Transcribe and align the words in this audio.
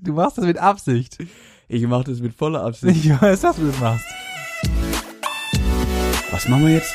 Du 0.00 0.12
machst 0.12 0.38
das 0.38 0.44
mit 0.44 0.58
Absicht. 0.58 1.18
Ich 1.68 1.86
mache 1.86 2.04
das 2.04 2.20
mit 2.20 2.34
voller 2.34 2.62
Absicht. 2.64 3.04
Ich 3.04 3.20
weiß, 3.20 3.40
dass 3.40 3.56
du 3.56 3.66
das 3.66 3.80
machst. 3.80 4.04
Was 6.30 6.48
machen 6.48 6.66
wir 6.66 6.74
jetzt? 6.74 6.94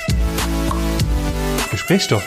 Gesprächsstoff. 1.72 2.24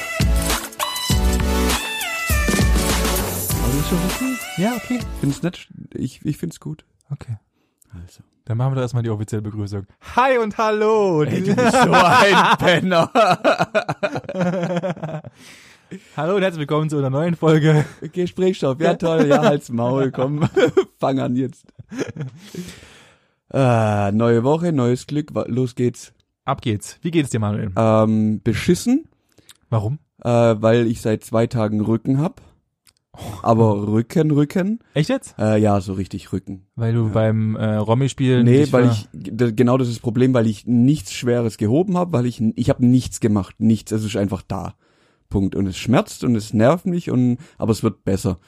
Ja, 4.57 4.75
okay. 4.77 5.01
Find's 5.21 5.43
nett. 5.43 5.69
Ich, 5.95 6.25
ich 6.25 6.37
find's 6.37 6.61
gut. 6.61 6.85
Okay. 7.11 7.37
Also. 7.93 8.23
Dann 8.45 8.57
machen 8.57 8.73
wir 8.73 8.77
doch 8.77 8.83
erstmal 8.83 9.03
die 9.03 9.11
offizielle 9.11 9.43
Begrüßung. 9.43 9.87
Hi 10.17 10.39
und 10.39 10.57
hallo. 10.59 11.23
Ey, 11.23 11.43
du 11.43 11.55
bist 11.55 11.73
so 11.85 11.93
ein 11.93 12.57
Penner. 12.59 13.11
hallo 16.17 16.37
und 16.37 16.43
herzlich 16.43 16.61
willkommen 16.61 16.89
zu 16.91 16.99
einer 16.99 17.11
neuen 17.11 17.35
Folge. 17.37 17.85
Gesprächsstoff. 18.13 18.81
Ja, 18.81 18.95
toll. 18.95 19.27
Ja, 19.27 19.43
halt's 19.43 19.71
Maul. 19.71 20.11
Komm, 20.11 20.49
fang 20.99 21.19
an 21.21 21.37
jetzt. 21.37 21.65
Äh, 23.53 24.13
neue 24.13 24.45
Woche, 24.45 24.73
neues 24.73 25.07
Glück. 25.07 25.31
Los 25.47 25.75
geht's. 25.75 26.13
Ab 26.45 26.63
geht's. 26.63 26.99
Wie 27.03 27.11
geht's 27.11 27.31
dir, 27.31 27.41
Manuel? 27.41 27.73
Ähm, 27.77 28.41
beschissen, 28.43 29.09
Warum? 29.69 29.99
äh, 30.23 30.29
weil 30.31 30.87
ich 30.87 31.01
seit 31.01 31.25
zwei 31.25 31.47
Tagen 31.47 31.81
Rücken 31.81 32.21
hab. 32.21 32.41
Aber 33.43 33.87
Rücken, 33.89 34.31
Rücken. 34.31 34.79
Echt 34.95 35.11
jetzt? 35.11 35.35
Äh, 35.39 35.59
ja, 35.59 35.81
so 35.81 35.93
richtig 35.95 36.33
Rücken. 36.33 36.67
Weil 36.77 36.95
du 36.95 37.11
beim 37.11 37.57
äh, 37.57 37.75
Romy-Spielen 37.75 38.45
Nee, 38.45 38.69
weil 38.71 38.89
ich 38.91 39.09
genau 39.13 39.77
das 39.77 39.89
ist 39.89 39.97
das 39.97 40.03
Problem, 40.03 40.33
weil 40.33 40.47
ich 40.47 40.67
nichts 40.67 41.13
Schweres 41.13 41.59
gehoben 41.59 41.99
habe, 41.99 42.13
weil 42.13 42.27
ich 42.27 42.41
ich 42.41 42.71
habe 42.71 42.87
nichts 42.87 43.21
gemacht, 43.21 43.57
nichts, 43.59 43.93
es 43.93 44.05
ist 44.05 44.17
einfach 44.17 44.43
da. 44.43 44.75
Punkt 45.31 45.55
und 45.55 45.67
es 45.67 45.79
schmerzt 45.79 46.23
und 46.25 46.37
es 46.37 46.53
nervt 46.53 46.85
mich 46.85 47.11
und 47.11 47.39
aber 47.57 47.73
es 47.73 47.83
wird 47.83 48.05
besser. 48.05 48.39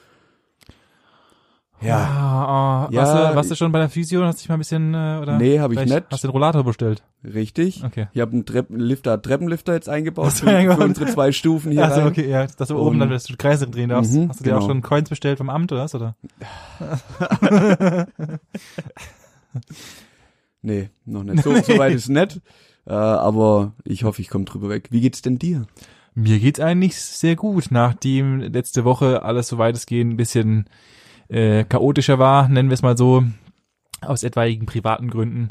Ja. 1.81 1.97
Ah, 1.97 2.85
ah, 2.85 2.89
Ja, 2.91 3.01
warst, 3.01 3.13
du, 3.13 3.35
warst 3.35 3.51
du 3.51 3.55
schon 3.55 3.71
bei 3.73 3.79
der 3.79 3.89
Physio 3.89 4.21
und 4.21 4.27
hast 4.27 4.39
dich 4.39 4.47
mal 4.47 4.55
ein 4.55 4.59
bisschen 4.59 4.93
äh, 4.93 5.19
oder? 5.21 5.37
Nee, 5.37 5.59
hab 5.59 5.71
ich 5.71 5.79
nicht. 5.79 6.03
Hast 6.11 6.23
du 6.23 6.27
den 6.27 6.31
Rollator 6.31 6.63
bestellt? 6.63 7.03
Richtig. 7.25 7.83
Okay. 7.83 8.07
Ich 8.13 8.21
habe 8.21 8.31
einen 8.31 8.45
Treppenlifter, 8.45 9.21
Treppenlifter 9.21 9.73
jetzt 9.73 9.89
eingebaut 9.89 10.31
für, 10.31 10.47
für 10.47 10.83
unsere 10.83 11.07
zwei 11.07 11.33
Stufen 11.33 11.73
hier 11.73 11.83
rein. 11.83 12.07
okay, 12.07 12.29
ja, 12.29 12.47
dass 12.47 12.69
du 12.69 12.77
oben 12.77 12.99
dann, 12.99 13.09
dass 13.09 13.25
du 13.25 13.35
Kreise 13.35 13.67
drehen 13.67 13.89
darfst. 13.89 14.13
Mhm, 14.13 14.29
Hast 14.29 14.39
du 14.39 14.45
dir 14.45 14.55
auch 14.55 14.59
genau. 14.59 14.69
schon 14.69 14.81
Coins 14.81 15.09
bestellt 15.09 15.39
vom 15.39 15.49
Amt 15.49 15.71
oder 15.73 15.83
was, 15.83 15.95
oder? 15.95 16.15
Nee, 20.63 20.89
noch 21.05 21.23
nicht. 21.23 21.43
So, 21.43 21.53
so 21.55 21.77
weit 21.77 21.93
ist 21.93 22.09
nett. 22.09 22.41
Äh, 22.85 22.91
aber 22.91 23.71
ich 23.85 24.03
hoffe, 24.03 24.21
ich 24.21 24.27
komme 24.27 24.43
drüber 24.43 24.67
weg. 24.67 24.89
Wie 24.91 24.99
geht's 24.99 25.21
denn 25.21 25.39
dir? 25.39 25.67
Mir 26.15 26.39
geht's 26.39 26.59
eigentlich 26.59 26.95
sehr 26.95 27.35
gut, 27.35 27.67
nachdem 27.71 28.39
letzte 28.39 28.83
Woche 28.83 29.23
alles 29.23 29.47
so 29.47 29.57
weitestgehend 29.57 30.13
ein 30.13 30.17
bisschen 30.17 30.69
äh, 31.27 31.63
chaotischer 31.63 32.19
war, 32.19 32.47
nennen 32.47 32.69
wir 32.69 32.75
es 32.75 32.81
mal 32.83 32.97
so, 32.97 33.23
aus 34.01 34.23
etwaigen 34.23 34.65
privaten 34.65 35.09
Gründen. 35.09 35.49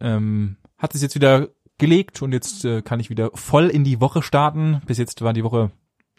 Ähm, 0.00 0.56
hat 0.78 0.94
es 0.94 1.02
jetzt 1.02 1.14
wieder 1.14 1.48
gelegt 1.78 2.22
und 2.22 2.32
jetzt 2.32 2.64
äh, 2.64 2.82
kann 2.82 3.00
ich 3.00 3.10
wieder 3.10 3.30
voll 3.34 3.68
in 3.68 3.84
die 3.84 4.00
Woche 4.00 4.22
starten. 4.22 4.80
Bis 4.86 4.98
jetzt 4.98 5.22
war 5.22 5.32
die 5.32 5.44
Woche 5.44 5.70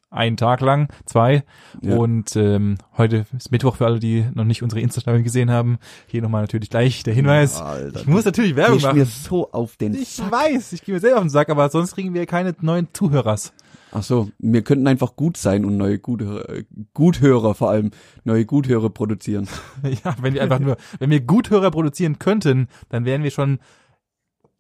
einen 0.09 0.38
Tag 0.38 0.61
lang, 0.61 0.88
zwei. 1.05 1.44
Ja. 1.81 1.95
Und 1.97 2.36
ähm, 2.36 2.77
heute 2.97 3.25
ist 3.36 3.52
Mittwoch 3.52 3.75
für 3.75 3.86
alle, 3.86 4.00
die 4.00 4.25
noch 4.33 4.45
nicht 4.45 4.64
unsere 4.64 4.80
Insta-Story 4.81 5.23
gesehen 5.23 5.52
haben. 5.52 5.77
Hier 6.08 6.22
nochmal 6.22 6.41
natürlich 6.41 6.69
gleich 6.69 7.03
der 7.03 7.14
Hinweis. 7.14 7.59
Alter, 7.61 7.99
Ich 7.99 8.08
muss 8.08 8.23
natürlich 8.25 8.55
Werbung 8.55 8.81
machen. 8.81 8.97
mir 8.97 9.05
so 9.05 9.52
auf 9.52 9.75
den 9.75 9.94
Ich 9.94 10.09
Sack. 10.16 10.31
weiß, 10.31 10.73
ich 10.73 10.83
gehe 10.83 10.95
mir 10.95 11.02
selber 11.02 11.17
auf 11.17 11.23
den 11.23 11.30
Sack, 11.30 11.49
aber 11.49 11.69
sonst 11.69 11.94
kriegen 11.95 12.14
wir 12.14 12.25
keine 12.25 12.55
neuen 12.61 12.88
Zuhörers. 12.94 13.53
Ach 13.91 14.03
so, 14.03 14.30
wir 14.38 14.64
könnten 14.64 14.86
einfach 14.88 15.16
gut 15.16 15.38
sein 15.38 15.64
und 15.64 15.77
neue 15.77 15.97
Guthörer, 15.97 16.45
Guthörer 16.94 17.55
vor 17.55 17.69
allem, 17.69 17.92
neue 18.25 18.45
Guthörer 18.45 18.89
produzieren. 18.89 19.47
Ja, 20.03 20.16
wenn 20.21 20.33
wir 20.33 20.44
einfach 20.44 20.59
nur, 20.59 20.77
wenn 20.99 21.09
wir 21.09 21.21
Guthörer 21.21 21.71
produzieren 21.71 22.19
könnten, 22.19 22.67
dann 22.89 23.05
wären 23.05 23.23
wir 23.23 23.31
schon 23.31 23.59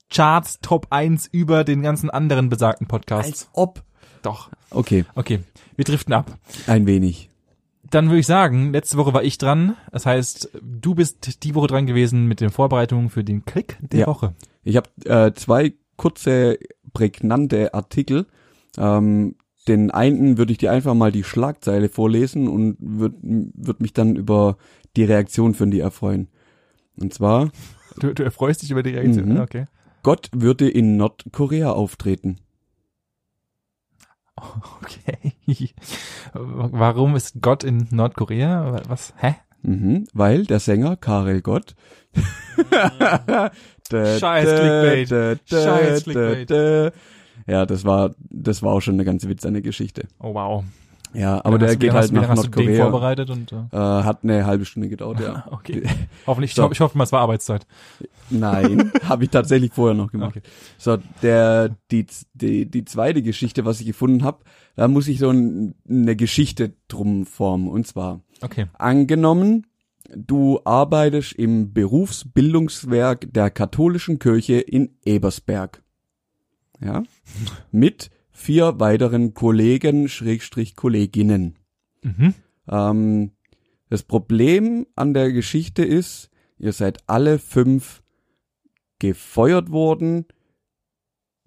Charts 0.09 0.59
Top 0.61 0.87
1 0.91 1.27
über 1.31 1.63
den 1.65 1.81
ganzen 1.81 2.09
anderen 2.09 2.49
besagten 2.49 2.87
Podcasts. 2.87 3.49
ob. 3.53 3.83
Doch. 4.21 4.49
Okay, 4.69 5.05
Okay, 5.15 5.39
wir 5.75 5.85
driften 5.85 6.13
ab. 6.13 6.31
ein 6.67 6.85
wenig. 6.85 7.29
Dann 7.89 8.07
würde 8.09 8.19
ich 8.19 8.27
sagen, 8.27 8.73
letzte 8.73 8.97
Woche 8.97 9.13
war 9.13 9.23
ich 9.23 9.37
dran. 9.37 9.77
Das 9.91 10.05
heißt, 10.05 10.49
du 10.61 10.93
bist 10.95 11.43
die 11.43 11.55
Woche 11.55 11.67
dran 11.67 11.85
gewesen 11.85 12.25
mit 12.25 12.41
den 12.41 12.49
Vorbereitungen 12.49 13.09
für 13.09 13.23
den 13.23 13.45
Klick 13.45 13.77
der 13.81 14.01
Ja. 14.01 14.07
Woche. 14.07 14.33
Ich 14.63 14.75
habe 14.75 14.89
äh, 15.05 15.33
zwei 15.33 15.73
kurze, 15.95 16.59
prägnante 16.93 17.73
Artikel. 17.73 18.25
Ähm, 18.77 19.35
den 19.69 19.89
einen 19.91 20.37
würde 20.37 20.51
ich 20.51 20.57
dir 20.57 20.71
einfach 20.71 20.93
mal 20.95 21.11
die 21.13 21.23
Schlagzeile 21.23 21.87
vorlesen 21.87 22.47
und 22.49 22.75
würde 22.79 23.15
würd 23.21 23.79
mich 23.81 23.93
dann 23.93 24.15
über 24.17 24.57
die 24.97 25.03
Reaktion 25.05 25.53
von 25.53 25.71
dir 25.71 25.83
erfreuen. 25.83 26.27
Und 26.99 27.13
zwar, 27.13 27.51
Du, 27.99 28.13
du 28.13 28.23
erfreust 28.23 28.61
dich 28.61 28.71
über 28.71 28.83
die 28.83 28.91
Reaktion. 28.91 29.29
Mhm. 29.33 29.39
Okay. 29.39 29.65
Gott 30.03 30.29
würde 30.33 30.69
in 30.69 30.97
Nordkorea 30.97 31.71
auftreten. 31.71 32.37
Okay. 34.81 35.33
Warum 36.33 37.15
ist 37.15 37.41
Gott 37.41 37.63
in 37.63 37.87
Nordkorea? 37.91 38.81
Was? 38.87 39.13
Hä? 39.17 39.35
Mhm, 39.63 40.07
weil 40.13 40.45
der 40.45 40.59
Sänger 40.59 40.95
Karel 40.95 41.41
Gott. 41.41 41.75
Scheiß 43.91 44.19
Clickbait. 44.45 45.39
Scheiß 45.49 46.03
Clickbait. 46.03 46.93
Ja, 47.47 47.65
das 47.65 47.85
war, 47.85 48.11
das 48.29 48.61
war 48.61 48.73
auch 48.73 48.81
schon 48.81 48.95
eine 48.95 49.05
ganze 49.05 49.29
Witz, 49.29 49.45
eine 49.45 49.61
Geschichte. 49.61 50.07
Oh 50.19 50.33
wow. 50.33 50.63
Ja, 51.17 51.43
aber 51.43 51.57
der 51.57 51.75
geht 51.75 51.93
halt 51.93 52.11
nach 52.11 52.33
Nordkorea. 52.35 52.83
vorbereitet 52.83 53.29
und 53.31 53.51
äh, 53.51 53.55
Äh, 53.71 54.03
hat 54.03 54.23
eine 54.23 54.45
halbe 54.45 54.65
Stunde 54.65 54.87
gedauert, 54.87 55.19
ja. 55.19 55.45
okay. 55.51 55.83
Hoffentlich, 56.27 56.51
ich, 56.51 56.55
So. 56.55 56.63
hoffe, 56.63 56.73
ich 56.73 56.79
hoffe 56.79 56.95
mal, 56.97 57.05
es 57.05 57.11
war 57.11 57.21
Arbeitszeit. 57.21 57.65
Nein, 58.29 58.91
habe 59.03 59.23
ich 59.23 59.31
tatsächlich 59.31 59.73
vorher 59.73 59.95
noch 59.95 60.11
gemacht. 60.11 60.37
Okay. 60.37 60.41
So, 60.77 60.97
der 61.23 61.75
die 61.91 62.05
die 62.33 62.69
die 62.69 62.85
zweite 62.85 63.23
Geschichte, 63.23 63.65
was 63.65 63.79
ich 63.79 63.87
gefunden 63.87 64.23
habe, 64.23 64.43
da 64.75 64.87
muss 64.87 65.07
ich 65.07 65.17
so 65.17 65.29
ein, 65.31 65.73
eine 65.89 66.15
Geschichte 66.15 66.73
drum 66.87 67.25
formen 67.25 67.67
und 67.67 67.87
zwar 67.87 68.21
Okay. 68.41 68.67
angenommen, 68.77 69.65
du 70.15 70.59
arbeitest 70.65 71.33
im 71.33 71.73
Berufsbildungswerk 71.73 73.33
der 73.33 73.49
katholischen 73.49 74.19
Kirche 74.19 74.59
in 74.59 74.91
Ebersberg. 75.05 75.81
Ja? 76.79 77.01
Mit 77.71 78.11
vier 78.37 78.79
weiteren 78.79 79.33
Kollegen 79.33 80.07
Schrägstrich 80.07 80.75
Kolleginnen. 80.75 81.57
Mhm. 82.03 82.35
Ähm, 82.69 83.31
das 83.89 84.03
Problem 84.03 84.85
an 84.95 85.13
der 85.13 85.31
Geschichte 85.31 85.83
ist, 85.83 86.29
ihr 86.59 86.71
seid 86.71 86.99
alle 87.07 87.39
fünf 87.39 88.03
gefeuert 88.99 89.71
worden 89.71 90.25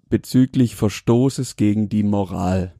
bezüglich 0.09 0.75
Verstoßes 0.75 1.55
gegen 1.55 1.87
die 1.87 2.03
Moral. 2.03 2.75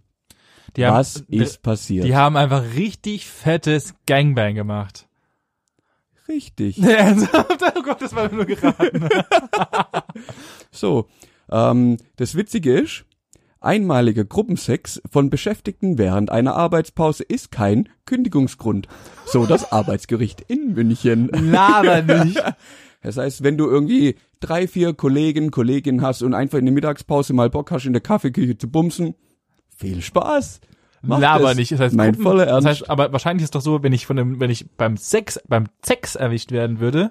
Die 0.76 0.84
Was 0.84 1.16
haben, 1.16 1.28
ist 1.30 1.62
passiert? 1.62 2.06
Die 2.06 2.16
haben 2.16 2.36
einfach 2.36 2.76
richtig 2.76 3.28
fettes 3.28 3.96
Gangbang 4.06 4.56
gemacht. 4.56 5.08
Richtig. 6.28 6.78
Oh 7.74 7.84
Gott, 7.84 8.02
das 8.02 8.14
war 8.14 8.32
nur 8.32 8.46
geraten. 8.46 9.08
So, 10.72 11.08
ähm, 11.50 11.98
das 12.18 12.36
Witzige 12.36 12.74
ist, 12.74 13.06
einmaliger 13.62 14.26
Gruppensex 14.26 15.02
von 15.10 15.30
Beschäftigten 15.30 15.98
während 15.98 16.32
einer 16.32 16.56
Arbeitspause 16.56 17.24
ist 17.24 17.52
kein 17.52 17.88
Kündigungsgrund. 18.06 18.88
So 19.26 19.46
das 19.46 19.72
Arbeitsgericht 19.72 20.42
in 20.42 20.74
München. 20.74 21.30
Laber 21.30 22.02
nicht. 22.02 22.42
Das 23.04 23.18
heißt, 23.18 23.42
wenn 23.42 23.58
du 23.58 23.68
irgendwie 23.68 24.16
drei, 24.42 24.68
vier 24.68 24.94
Kollegen, 24.94 25.50
Kolleginnen 25.50 26.04
hast 26.04 26.22
und 26.22 26.36
einfach 26.36 26.60
in 26.60 26.66
der 26.66 26.74
Mittagspause 26.76 27.34
mal 27.34 27.50
Bock 27.50 27.72
hast, 27.72 27.88
in 27.88 27.94
der 27.94 28.02
Kaffeeküche 28.04 28.60
zu 28.60 28.70
bumsen, 28.70 29.16
viel 29.76 30.04
Spaß. 30.04 30.62
Mach 31.02 31.18
Laber 31.18 31.46
das. 31.46 31.58
nicht. 31.58 31.72
Das 31.72 31.80
heißt, 31.80 31.96
mein 31.96 32.14
voller 32.14 32.46
das 32.46 32.54
Ernst. 32.54 32.68
heißt, 32.68 32.90
aber 32.92 33.12
wahrscheinlich 33.12 33.44
ist 33.44 33.56
doch 33.56 33.62
so, 33.62 33.82
wenn 33.82 33.92
ich 33.92 34.06
von 34.06 34.18
dem, 34.18 34.40
wenn 34.40 34.52
ich 34.52 34.70
beim 34.78 34.98
Sex, 34.98 35.40
beim 35.48 35.66
Sex 35.84 36.14
erwischt 36.14 36.52
werden 36.52 36.80
würde. 36.80 37.10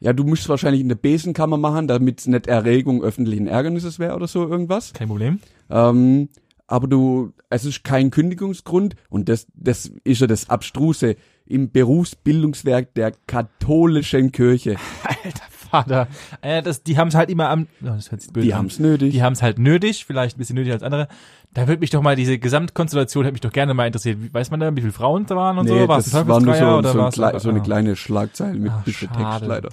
ja, 0.00 0.14
du 0.14 0.24
musst 0.24 0.48
wahrscheinlich 0.48 0.80
in 0.80 0.88
der 0.88 0.96
Besenkammer 0.96 1.58
machen, 1.58 1.86
damit 1.86 2.20
es 2.20 2.26
nicht 2.26 2.46
Erregung 2.46 3.02
öffentlichen 3.02 3.46
Ärgernisses 3.46 3.98
wäre 3.98 4.14
oder 4.16 4.26
so 4.26 4.48
irgendwas. 4.48 4.94
Kein 4.94 5.08
Problem. 5.08 5.40
Ähm, 5.70 6.28
aber 6.66 6.86
du, 6.86 7.32
es 7.48 7.64
ist 7.64 7.82
kein 7.82 8.10
Kündigungsgrund 8.10 8.94
und 9.08 9.28
das, 9.28 9.46
das 9.54 9.90
ist 10.04 10.20
ja 10.20 10.26
das 10.26 10.48
Abstruse 10.50 11.16
im 11.46 11.70
Berufsbildungswerk 11.72 12.94
der 12.94 13.12
katholischen 13.26 14.30
Kirche. 14.32 14.76
Alter 15.04 15.44
Vater. 15.50 16.08
Äh, 16.42 16.62
das, 16.62 16.82
die 16.82 16.96
haben 16.98 17.08
es 17.08 17.14
halt 17.14 17.30
immer 17.30 17.48
am, 17.48 17.66
oh, 17.82 17.86
das 17.86 18.10
hört 18.10 18.20
sich 18.22 18.32
böse 18.32 18.46
Die 18.46 18.52
an. 18.52 18.58
haben's 18.60 18.78
nötig. 18.78 19.12
Die 19.12 19.22
haben 19.22 19.32
es 19.34 19.42
halt 19.42 19.58
nötig, 19.58 20.04
vielleicht 20.04 20.36
ein 20.36 20.38
bisschen 20.38 20.56
nötiger 20.56 20.74
als 20.74 20.82
andere. 20.82 21.06
Da 21.54 21.66
würde 21.68 21.80
mich 21.80 21.90
doch 21.90 22.02
mal 22.02 22.16
diese 22.16 22.38
Gesamtkonstellation 22.38 23.24
hätte 23.24 23.32
mich 23.32 23.40
doch 23.40 23.52
gerne 23.52 23.74
mal 23.74 23.86
interessiert. 23.86 24.20
Wie- 24.22 24.32
Weiß 24.34 24.50
man 24.50 24.60
da, 24.60 24.74
wie 24.74 24.80
viele 24.80 24.92
Frauen 24.92 25.26
da 25.26 25.36
waren 25.36 25.58
und 25.58 25.66
nee, 25.66 25.82
so? 25.82 25.88
War 25.88 25.98
es 25.98 26.04
das 26.10 26.14
war 26.28 26.40
nur 26.40 26.54
so, 26.54 26.64
oder 26.66 26.92
so, 26.92 27.00
ein 27.00 27.08
es 27.08 27.14
klei- 27.14 27.38
so 27.38 27.48
eine 27.50 27.60
ah, 27.60 27.62
kleine 27.64 27.96
Schlagzeile 27.96 28.58
mit 28.58 28.72
Ach, 28.72 28.84
bisschen 28.84 29.08
schade. 29.08 29.30
Text 29.38 29.48
leider. 29.48 29.68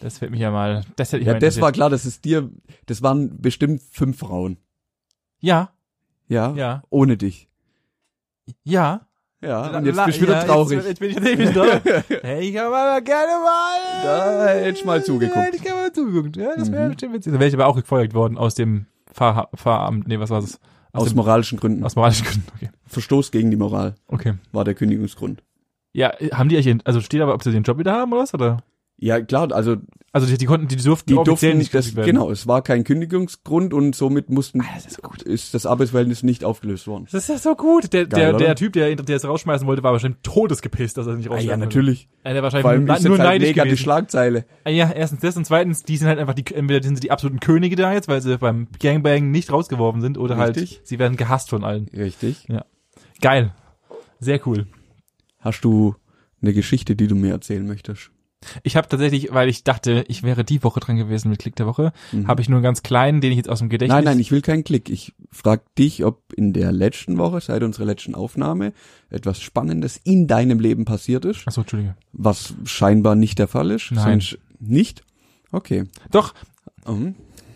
Das 0.00 0.20
wird 0.20 0.30
mich 0.30 0.40
ja 0.40 0.50
mal, 0.50 0.84
das 0.96 1.12
hätte 1.12 1.20
ich 1.22 1.26
Ja, 1.26 1.32
mal 1.34 1.38
das 1.38 1.60
war 1.60 1.72
klar, 1.72 1.88
das 1.90 2.04
ist 2.04 2.24
dir, 2.26 2.50
das 2.86 3.02
waren 3.02 3.38
bestimmt 3.40 3.80
fünf 3.90 4.18
Frauen. 4.18 4.58
Ja, 5.46 5.70
Ja? 6.28 6.52
ja, 6.56 6.82
Ohne 6.90 7.16
dich. 7.16 7.48
ja, 8.64 9.06
Ja, 9.42 9.76
und 9.78 9.86
jetzt 9.86 10.04
bist 10.06 10.18
du 10.18 10.22
wieder 10.22 10.44
traurig. 10.44 10.78
Jetzt, 10.78 10.88
jetzt 10.88 10.98
bin 11.00 11.10
ich 11.10 11.16
jetzt 11.16 11.24
bin 11.24 11.40
ich 11.40 11.50
traurig. 11.54 11.82
hey, 12.22 12.48
ich 12.48 12.56
habe 12.58 12.76
aber 12.76 13.00
gerne 13.02 13.32
mal. 13.44 14.02
Da 14.02 14.46
hätte 14.48 14.78
ich 14.78 14.84
mal 14.84 15.04
zugeguckt. 15.04 15.36
Hätte 15.36 15.56
ich 15.56 15.62
gerne 15.62 15.82
mal 15.82 15.92
zugeguckt. 15.92 16.36
Ja, 16.36 16.56
das 16.56 16.72
wäre 16.72 16.84
Mhm. 16.86 16.88
bestimmt 16.92 17.14
witzig. 17.14 17.32
Da 17.32 17.38
wäre 17.38 17.48
ich 17.48 17.54
aber 17.54 17.66
auch 17.66 17.76
gefeuert 17.76 18.12
worden 18.14 18.38
aus 18.38 18.54
dem 18.56 18.86
Fahr 19.12 19.48
Fahramt. 19.54 20.08
Nee, 20.08 20.18
was 20.18 20.30
war 20.30 20.40
das? 20.40 20.58
Aus 20.92 21.08
dem, 21.10 21.16
moralischen 21.16 21.58
Gründen. 21.60 21.84
aus 21.84 21.94
moralischen 21.94 22.26
Gründen. 22.26 22.46
Okay. 22.56 22.70
Verstoß 22.86 23.30
gegen 23.30 23.50
die 23.50 23.56
Moral 23.56 23.94
Okay. 24.08 24.34
war 24.52 24.64
der 24.64 24.74
Kündigungsgrund. 24.74 25.42
Ja, 25.92 26.12
haben 26.32 26.48
die 26.48 26.56
eigentlich, 26.56 26.86
also 26.86 27.00
steht 27.02 27.20
aber, 27.20 27.34
ob 27.34 27.42
sie 27.44 27.52
den 27.52 27.62
Job 27.62 27.78
wieder 27.78 27.92
haben 27.92 28.12
oder 28.12 28.22
was? 28.22 28.32
Oder? 28.34 28.62
Ja, 28.98 29.20
klar, 29.20 29.52
also 29.52 29.76
Also 30.12 30.26
die, 30.26 30.38
die 30.38 30.46
konnten, 30.46 30.68
die 30.68 30.76
durften 30.76 31.08
die 31.10 31.14
offiziell 31.18 31.50
durften 31.52 31.58
nicht 31.58 31.74
das, 31.74 31.94
werden. 31.94 32.06
genau, 32.06 32.30
es 32.30 32.46
war 32.46 32.62
kein 32.62 32.82
Kündigungsgrund 32.84 33.74
und 33.74 33.94
somit 33.94 34.30
mussten, 34.30 34.62
Ah, 34.62 34.64
das 34.74 34.86
ist 34.86 34.96
so 34.96 35.02
gut. 35.02 35.20
ist 35.20 35.52
das 35.52 35.66
Arbeitsverhältnis 35.66 36.22
nicht 36.22 36.44
aufgelöst 36.44 36.86
worden. 36.86 37.04
Das 37.12 37.24
ist 37.24 37.28
ja 37.28 37.36
so 37.36 37.54
gut. 37.54 37.92
Der, 37.92 38.06
Geil, 38.06 38.20
der, 38.20 38.28
oder? 38.36 38.38
der 38.46 38.56
Typ, 38.56 38.72
der, 38.72 38.96
der 38.96 39.16
es 39.16 39.24
rausschmeißen 39.26 39.66
wollte, 39.66 39.82
war 39.82 39.92
wahrscheinlich 39.92 40.20
todesgepisst, 40.22 40.96
dass 40.96 41.06
er 41.06 41.16
nicht 41.16 41.26
Ah, 41.28 41.32
rausschmeißen 41.34 41.48
ja, 41.50 41.52
wollte. 41.66 41.76
natürlich. 41.76 42.08
Ja, 42.24 42.32
der 42.32 42.36
Vor 42.36 42.42
wahrscheinlich 42.44 42.66
allem 42.66 42.84
nur, 42.86 42.98
nur 43.10 43.18
halt 43.18 43.28
neidisch 43.28 43.48
mega 43.48 43.64
die. 43.64 43.76
Schlagzeile. 43.76 44.46
Ah, 44.64 44.70
Ja, 44.70 44.90
erstens 44.90 45.20
das 45.20 45.36
und 45.36 45.44
zweitens, 45.44 45.82
die 45.82 45.98
sind 45.98 46.08
halt 46.08 46.18
einfach 46.18 46.32
die, 46.34 46.46
entweder 46.54 46.82
sind 46.82 46.94
sie 46.96 47.02
die 47.02 47.10
absoluten 47.10 47.40
Könige 47.40 47.76
da 47.76 47.92
jetzt, 47.92 48.08
weil 48.08 48.22
sie 48.22 48.38
beim 48.38 48.68
Gangbang 48.80 49.30
nicht 49.30 49.52
rausgeworfen 49.52 50.00
sind, 50.00 50.16
oder 50.16 50.38
Richtig. 50.38 50.76
halt, 50.78 50.86
sie 50.88 50.98
werden 50.98 51.18
gehasst 51.18 51.50
von 51.50 51.62
allen. 51.64 51.90
Richtig. 51.94 52.48
Geil. 53.20 53.52
Sehr 54.20 54.40
cool. 54.46 54.66
Hast 55.40 55.62
du 55.62 55.94
eine 56.40 56.54
Geschichte, 56.54 56.96
die 56.96 57.06
du 57.06 57.14
mir 57.14 57.32
erzählen 57.32 57.66
möchtest? 57.66 58.10
Ich 58.62 58.76
habe 58.76 58.88
tatsächlich, 58.88 59.32
weil 59.32 59.48
ich 59.48 59.64
dachte, 59.64 60.04
ich 60.08 60.22
wäre 60.22 60.44
die 60.44 60.62
Woche 60.62 60.80
dran 60.80 60.96
gewesen 60.96 61.30
mit 61.30 61.38
Klick 61.38 61.56
der 61.56 61.66
Woche, 61.66 61.92
Mhm. 62.12 62.28
habe 62.28 62.40
ich 62.42 62.48
nur 62.48 62.58
einen 62.58 62.64
ganz 62.64 62.82
kleinen, 62.82 63.20
den 63.20 63.30
ich 63.32 63.36
jetzt 63.36 63.48
aus 63.48 63.58
dem 63.60 63.68
Gedächtnis. 63.68 63.94
Nein, 63.96 64.04
nein, 64.04 64.18
ich 64.20 64.30
will 64.32 64.42
keinen 64.42 64.64
Klick. 64.64 64.88
Ich 64.90 65.14
frag 65.30 65.62
dich, 65.76 66.04
ob 66.04 66.32
in 66.34 66.52
der 66.52 66.72
letzten 66.72 67.18
Woche, 67.18 67.40
seit 67.40 67.62
unserer 67.62 67.84
letzten 67.86 68.14
Aufnahme, 68.14 68.72
etwas 69.10 69.40
Spannendes 69.40 69.98
in 70.02 70.26
deinem 70.26 70.58
Leben 70.60 70.84
passiert 70.84 71.24
ist, 71.24 71.46
Achso, 71.46 71.60
Entschuldige. 71.62 71.96
was 72.12 72.54
scheinbar 72.64 73.14
nicht 73.14 73.38
der 73.38 73.48
Fall 73.48 73.70
ist. 73.70 73.92
Nein. 73.92 74.20
Sonst 74.20 74.38
nicht? 74.58 75.02
Okay. 75.52 75.84
Doch, 76.10 76.34
Mhm. 76.86 77.14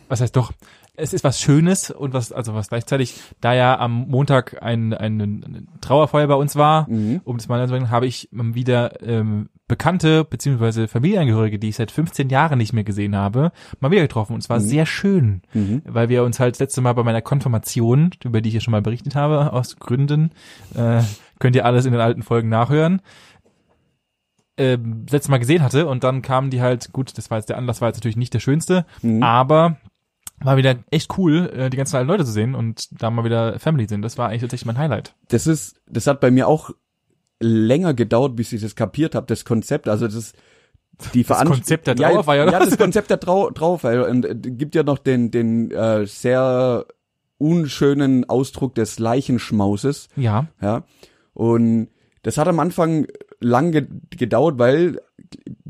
was 0.09 0.21
heißt 0.21 0.35
doch? 0.37 0.53
Es 0.97 1.15
ist 1.15 1.25
was 1.25 1.41
Schönes 1.41 1.91
und 1.91 2.13
was, 2.13 2.31
also 2.31 2.53
was 2.53 2.69
gleichzeitig, 2.69 3.15
da 3.41 3.55
ja 3.55 3.79
am 3.79 4.07
Montag 4.09 4.63
ein, 4.63 4.93
ein, 4.93 5.19
ein 5.21 5.69
Trauerfeuer 5.81 6.27
bei 6.27 6.35
uns 6.35 6.57
war, 6.57 6.91
Mhm. 6.91 7.23
um 7.25 7.39
das 7.39 7.49
mal 7.49 7.65
zu 7.67 7.71
sagen, 7.71 7.91
habe 7.91 8.07
ich 8.07 8.29
wieder 8.33 9.01
ähm, 9.03 9.49
Bekannte 9.71 10.25
beziehungsweise 10.25 10.89
Familienangehörige, 10.89 11.59
die 11.59 11.69
ich 11.71 11.77
seit 11.77 11.91
15 11.91 12.29
Jahren 12.29 12.59
nicht 12.59 12.73
mehr 12.73 12.85
gesehen 12.85 13.15
habe, 13.17 13.53
mal 13.79 13.91
wieder 13.91 14.03
getroffen. 14.03 14.35
Und 14.35 14.41
es 14.43 14.51
war 14.51 14.59
Mhm. 14.59 14.65
sehr 14.65 14.85
schön, 14.85 15.43
Mhm. 15.55 15.83
weil 15.87 16.09
wir 16.09 16.25
uns 16.25 16.41
halt 16.41 16.57
das 16.57 16.61
letzte 16.61 16.81
Mal 16.81 16.93
bei 16.93 17.03
meiner 17.05 17.23
Konfirmation, 17.23 18.11
über 18.25 18.41
die 18.41 18.49
ich 18.49 18.55
ja 18.57 18.61
schon 18.61 18.73
mal 18.73 18.83
berichtet 18.83 19.15
habe, 19.15 19.53
aus 19.53 19.77
Gründen, 19.77 20.33
äh, 20.75 21.03
könnt 21.39 21.57
ihr 21.57 21.65
alles 21.65 21.87
in 21.87 21.93
den 21.93 22.01
alten 22.01 22.23
Folgen 22.23 22.49
nachhören, 22.49 23.01
ähm, 24.57 25.03
das 25.07 25.13
letzte 25.13 25.31
Mal 25.31 25.39
gesehen 25.39 25.63
hatte 25.63 25.87
und 25.87 26.05
dann 26.05 26.23
kamen 26.23 26.51
die 26.51 26.61
halt, 26.61 26.93
gut, 26.93 27.17
das 27.17 27.31
war 27.31 27.39
jetzt 27.39 27.49
der 27.49 27.57
Anlass, 27.57 27.81
war 27.81 27.89
jetzt 27.89 27.97
natürlich 27.99 28.17
nicht 28.17 28.35
der 28.35 28.41
schönste, 28.41 28.85
Mhm. 29.03 29.23
aber 29.23 29.77
war 30.43 30.57
wieder 30.57 30.77
echt 30.91 31.17
cool, 31.19 31.51
äh, 31.55 31.71
die 31.71 31.77
ganzen 31.77 31.97
alten 31.97 32.09
Leute 32.09 32.25
zu 32.25 32.33
sehen 32.33 32.55
und 32.55 32.89
da 33.03 33.11
mal 33.11 33.25
wieder 33.25 33.59
Family 33.59 33.87
sind. 33.87 34.03
Das 34.03 34.17
war 34.19 34.29
eigentlich 34.29 34.41
tatsächlich 34.41 34.67
mein 34.67 34.79
Highlight. 34.79 35.15
Das 35.29 35.47
ist, 35.47 35.81
das 35.89 36.07
hat 36.07 36.21
bei 36.21 36.31
mir 36.31 36.49
auch 36.49 36.71
länger 37.41 37.95
gedauert, 37.95 38.37
bis 38.37 38.53
ich 38.53 38.61
das 38.61 38.77
kapiert 38.77 39.15
habe, 39.15 39.27
das 39.27 39.45
Konzept. 39.45 39.89
Also 39.89 40.07
das 40.07 40.33
die 41.15 41.25
Das 41.25 41.45
Konzept 41.45 41.87
der 41.87 41.97
ja, 41.97 42.11
Trauerfeier, 42.11 42.47
Ja, 42.47 42.61
was? 42.61 42.71
das 42.71 42.79
Konzept 42.79 43.11
der 43.11 43.21
Trau 43.21 43.51
Trauerfeier. 43.51 44.07
Und 44.09 44.25
äh, 44.27 44.35
gibt 44.35 44.75
ja 44.75 44.83
noch 44.83 44.99
den, 44.99 45.31
den 45.31 45.71
äh, 45.71 46.07
sehr 46.07 46.85
unschönen 47.39 48.29
Ausdruck 48.29 48.75
des 48.75 48.99
Leichenschmauses. 48.99 50.09
Ja, 50.17 50.49
Ja. 50.61 50.85
Und 51.33 51.89
das 52.23 52.37
hat 52.37 52.49
am 52.49 52.61
Anfang 52.61 53.07
lang 53.41 53.73
ge 53.73 53.87
gedauert, 54.11 54.59
weil 54.59 55.01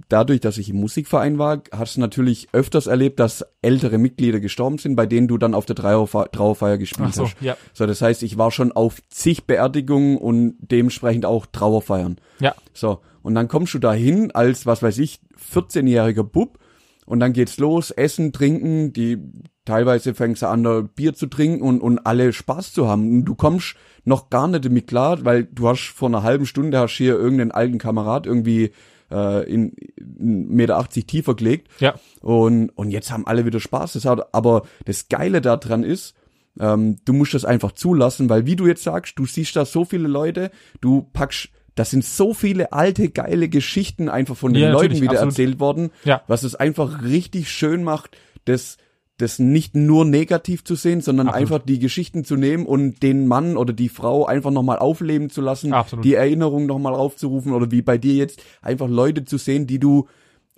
dadurch, 0.09 0.41
dass 0.41 0.59
ich 0.59 0.71
im 0.71 0.77
Musikverein 0.77 1.39
war, 1.39 1.63
hast 1.73 1.97
du 1.97 2.01
natürlich 2.01 2.49
öfters 2.53 2.87
erlebt, 2.87 3.21
dass 3.21 3.45
ältere 3.63 3.99
Mitglieder 3.99 4.41
gestorben 4.41 4.79
sind, 4.79 4.97
bei 4.97 5.07
denen 5.07 5.29
du 5.29 5.39
dann 5.39 5.55
auf 5.55 5.67
der 5.67 5.77
Trauerfe 5.77 6.29
Trauerfeier 6.33 6.79
gespielt 6.79 7.15
so, 7.15 7.25
hast. 7.25 7.37
ja, 7.41 7.57
So, 7.73 7.87
das 7.87 8.03
heißt, 8.03 8.23
ich 8.23 8.39
war 8.39 8.51
schon 8.51 8.73
auf 8.73 8.99
zig 9.09 9.45
Beerdigungen 9.45 10.17
und 10.17 10.57
dementsprechend 10.61 11.27
auch 11.27 11.47
Trauerfeiern. 11.47 12.17
ja, 12.41 12.55
So, 12.73 13.01
und 13.23 13.35
dann 13.35 13.49
kommst 13.49 13.75
du 13.75 13.79
da 13.79 13.93
hin 13.93 14.31
als, 14.33 14.67
was 14.67 14.83
weiß 14.83 14.99
ich, 14.99 15.21
14-jähriger 15.53 16.23
Bub 16.25 16.59
und 17.07 17.21
dann 17.21 17.33
geht's 17.33 17.59
los, 17.59 17.91
essen, 17.91 18.33
trinken, 18.33 18.93
die 18.93 19.19
teilweise 19.65 20.15
fängst 20.15 20.43
du 20.43 20.47
an, 20.49 20.89
Bier 20.95 21.15
zu 21.15 21.27
trinken 21.27 21.63
und, 21.63 21.81
und 21.81 21.99
alle 22.07 22.33
Spaß 22.33 22.73
zu 22.73 22.89
haben. 22.89 23.11
Und 23.13 23.25
du 23.25 23.35
kommst 23.35 23.75
noch 24.05 24.31
gar 24.31 24.49
nicht 24.49 24.65
damit 24.65 24.87
klar, 24.87 25.25
weil 25.25 25.45
du 25.45 25.69
hast 25.69 25.89
vor 25.89 26.09
einer 26.09 26.23
halben 26.23 26.47
Stunde 26.47 26.79
hast 26.79 26.93
hier 26.97 27.15
irgendeinen 27.17 27.51
alten 27.53 27.79
Kamerad 27.79 28.27
irgendwie 28.27 28.71
äh, 29.11 29.45
in, 29.51 29.73
in 29.97 30.49
1,80 30.49 30.55
Meter 30.55 30.89
tiefer 30.89 31.35
gelegt 31.35 31.69
ja. 31.81 31.95
und, 32.21 32.71
und 32.71 32.91
jetzt 32.91 33.11
haben 33.11 33.27
alle 33.27 33.47
wieder 33.47 33.61
Spaß. 33.61 33.95
Das 33.95 34.05
hat, 34.05 34.35
aber 34.35 34.63
das 34.85 35.09
Geile 35.09 35.41
daran 35.41 35.83
ist, 35.85 36.15
ähm, 36.59 36.97
du 37.05 37.13
musst 37.13 37.35
das 37.35 37.45
einfach 37.45 37.73
zulassen, 37.73 38.29
weil 38.29 38.47
wie 38.47 38.57
du 38.57 38.67
jetzt 38.67 38.83
sagst, 38.83 39.19
du 39.19 39.27
siehst 39.27 39.57
da 39.57 39.65
so 39.65 39.85
viele 39.85 40.09
Leute, 40.09 40.51
du 40.81 41.03
packst, 41.13 41.49
das 41.77 41.91
sind 41.91 42.05
so 42.05 42.35
viele 42.35 42.73
alte, 42.73 43.09
geile 43.11 43.49
Geschichten 43.49 44.09
einfach 44.09 44.37
von 44.37 44.53
den 44.53 44.65
Ja, 44.65 44.73
Leuten 44.73 44.97
wieder 44.97 45.13
absolut. 45.13 45.33
erzählt 45.33 45.61
worden, 45.61 45.91
Ja. 46.05 46.23
was 46.27 46.43
es 46.43 46.55
einfach 46.55 47.03
richtig 47.03 47.51
schön 47.51 47.85
macht, 47.85 48.17
das 48.45 48.77
das 49.21 49.39
nicht 49.39 49.77
nur 49.77 50.05
negativ 50.05 50.65
zu 50.65 50.75
sehen, 50.75 51.01
sondern 51.01 51.29
Absolut. 51.29 51.53
einfach 51.53 51.67
die 51.67 51.79
Geschichten 51.79 52.25
zu 52.25 52.37
nehmen 52.37 52.67
und 52.67 53.03
den 53.03 53.27
Mann 53.27 53.57
oder 53.57 53.73
die 53.73 53.89
Frau 53.89 54.27
einfach 54.27 54.51
nochmal 54.51 54.79
aufleben 54.79 55.31
zu 55.31 55.41
lassen, 55.41 55.73
Absolut. 55.73 56.05
die 56.05 56.15
Erinnerung 56.15 56.67
nochmal 56.67 56.95
aufzurufen 56.95 57.53
oder 57.53 57.71
wie 57.71 57.83
bei 57.83 57.99
dir 57.99 58.15
jetzt 58.15 58.43
einfach 58.63 58.89
Leute 58.89 59.25
zu 59.25 59.39
sehen, 59.39 59.67
die 59.67 59.79
du 59.79 60.07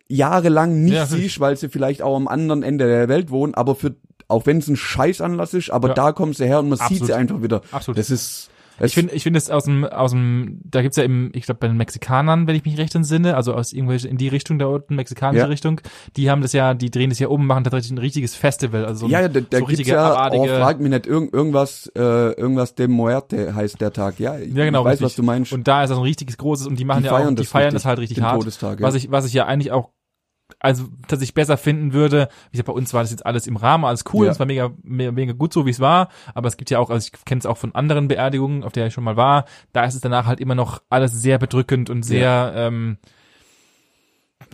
jahrelang 0.09 0.83
nicht 0.85 0.95
Ja, 0.95 1.07
siehst, 1.07 1.41
weil 1.41 1.57
sie 1.57 1.69
vielleicht 1.69 2.03
auch 2.03 2.17
am 2.17 2.29
anderen 2.29 2.63
Ende 2.63 2.87
der 2.87 3.09
Welt 3.09 3.31
wohnen, 3.31 3.55
aber 3.55 3.75
für 3.75 3.95
auch 4.29 4.47
wenn 4.47 4.59
es 4.59 4.69
ein 4.69 4.77
Scheißanlass 4.77 5.53
ist, 5.53 5.71
aber 5.71 5.89
Ja. 5.89 5.95
da 5.95 6.13
kommen 6.13 6.33
sie 6.33 6.47
her 6.47 6.61
und 6.61 6.69
man 6.71 6.79
Absolut. 6.79 6.99
sieht 7.01 7.07
sie 7.07 7.13
einfach 7.15 7.43
wieder. 7.43 7.61
Absolut. 7.71 7.99
Das 7.99 8.11
ist 8.11 8.51
Ich 8.81 8.95
finde, 8.95 9.15
ich 9.15 9.23
finde 9.23 9.39
es 9.39 9.51
aus 9.51 9.65
dem, 9.65 9.85
aus 9.85 10.13
dem, 10.13 10.61
da 10.65 10.83
gibt's 10.83 10.97
ja 10.97 11.05
im, 11.05 11.31
ich 11.35 11.45
glaube 11.45 11.59
bei 11.61 11.69
den 11.69 11.77
Mexikanern, 11.77 12.47
wenn 12.47 12.57
ich 12.57 12.65
mich 12.65 12.79
recht 12.79 12.95
entsinne, 12.95 13.37
also 13.37 13.55
aus 13.55 13.73
irgendwelche 13.73 14.09
in 14.09 14.17
die 14.17 14.29
Richtung 14.29 14.59
da 14.59 14.67
unten, 14.67 14.95
mexikanische 14.97 15.45
Ja. 15.45 15.49
Richtung, 15.49 15.81
die 16.17 16.31
haben 16.31 16.43
das 16.43 16.53
ja, 16.53 16.75
die 16.75 16.91
drehen 16.91 17.11
das 17.11 17.19
ja 17.19 17.29
um, 17.29 17.47
machen 17.47 17.65
tatsächlich 17.65 17.93
ein 17.93 17.99
richtiges 17.99 18.35
Festival, 18.35 18.85
also 18.85 19.07
so, 19.07 19.13
ja, 19.13 19.21
ja, 19.21 19.27
ein, 19.27 19.33
da, 19.33 19.41
da 19.41 19.59
so 19.59 19.65
gibt's 19.67 19.87
ja, 19.87 20.11
oh, 20.11 20.15
abartige, 20.15 20.57
frag 20.59 20.81
mich 20.81 20.91
nicht, 20.91 21.07
irgend, 21.07 21.33
irgendwas, 21.33 21.91
äh, 21.97 22.01
irgendwas 22.01 22.75
de 22.75 22.89
Muerte 22.89 23.55
heißt 23.55 23.81
der 23.81 23.93
Tag. 23.93 24.19
Ja, 24.19 24.39
ich, 24.39 24.55
ja 24.55 24.65
genau, 24.65 24.81
ich 24.81 24.87
weiß, 24.87 24.93
richtig. 24.93 25.05
was 25.05 25.17
du 25.17 25.23
meinst. 25.23 25.53
Und 25.53 25.69
da 25.69 25.83
ist 25.83 25.91
das 25.91 25.99
ein 25.99 26.05
richtiges 26.05 26.39
großes 26.39 26.67
und 26.67 26.79
die 26.79 26.85
machen 26.85 27.03
Die 27.03 27.07
ja 27.07 27.13
auch, 27.13 27.19
feiern 27.19 27.37
die 27.37 27.43
das 27.43 27.51
feiern 27.51 27.65
richtig, 27.67 27.83
das 27.83 27.85
halt 27.85 27.99
richtig 27.99 28.21
hart. 28.23 28.41
Todestag, 28.41 28.81
ja. 28.81 28.87
Was 28.87 28.95
ich, 28.95 29.11
was 29.11 29.27
ich 29.27 29.33
ja 29.33 29.47
eigentlich 29.47 29.73
auch, 29.73 29.91
also 30.63 30.85
tatsächlich 31.09 31.35
besser 31.35 31.57
finden 31.57 31.93
würde, 31.93 32.29
wie 32.51 32.53
gesagt, 32.53 32.69
bei 32.69 32.73
uns 32.73 32.95
war 32.95 33.03
das 33.03 33.11
jetzt 33.11 33.27
alles 33.27 33.47
im 33.47 33.57
Rahmen, 33.57 33.85
alles 33.85 34.05
cool, 34.13 34.27
Ja. 34.27 34.33
es 34.33 34.39
war 34.39 34.47
mega, 34.47 34.71
mega, 34.83 35.11
mega 35.13 35.33
gut 35.33 35.53
so, 35.53 35.67
wie 35.67 35.71
es 35.71 35.81
war, 35.81 36.09
aber 36.35 36.49
es 36.49 36.57
gibt 36.57 36.71
ja 36.71 36.79
auch, 36.79 36.89
also 36.89 37.11
ich 37.13 37.25
kenne 37.25 37.41
es 37.41 37.47
auch 37.47 37.59
von 37.59 37.75
anderen 37.75 38.07
Beerdigungen, 38.09 38.63
auf 38.63 38.73
der 38.73 38.87
ich 38.87 38.95
schon 38.95 39.05
mal 39.05 39.17
war, 39.17 39.45
da 39.73 39.85
ist 39.85 39.95
es 39.95 40.01
danach 40.01 40.27
halt 40.27 40.41
immer 40.41 40.55
noch 40.55 40.81
alles 40.89 41.13
sehr 41.21 41.39
bedrückend 41.39 41.91
und 41.91 42.05
sehr, 42.05 42.53
ähm, 42.57 42.99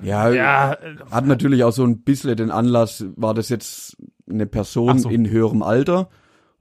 ja, 0.02 0.30
ja, 0.30 0.72
äh, 0.74 0.96
hat 1.10 1.26
natürlich 1.26 1.64
auch 1.64 1.72
so 1.72 1.84
ein 1.84 2.02
bisschen 2.02 2.36
den 2.36 2.50
Anlass, 2.50 3.04
war 3.16 3.34
das 3.34 3.48
jetzt 3.48 3.96
eine 4.28 4.46
Person 4.46 4.98
so. 4.98 5.08
in 5.10 5.28
höherem 5.28 5.62
Alter? 5.62 6.08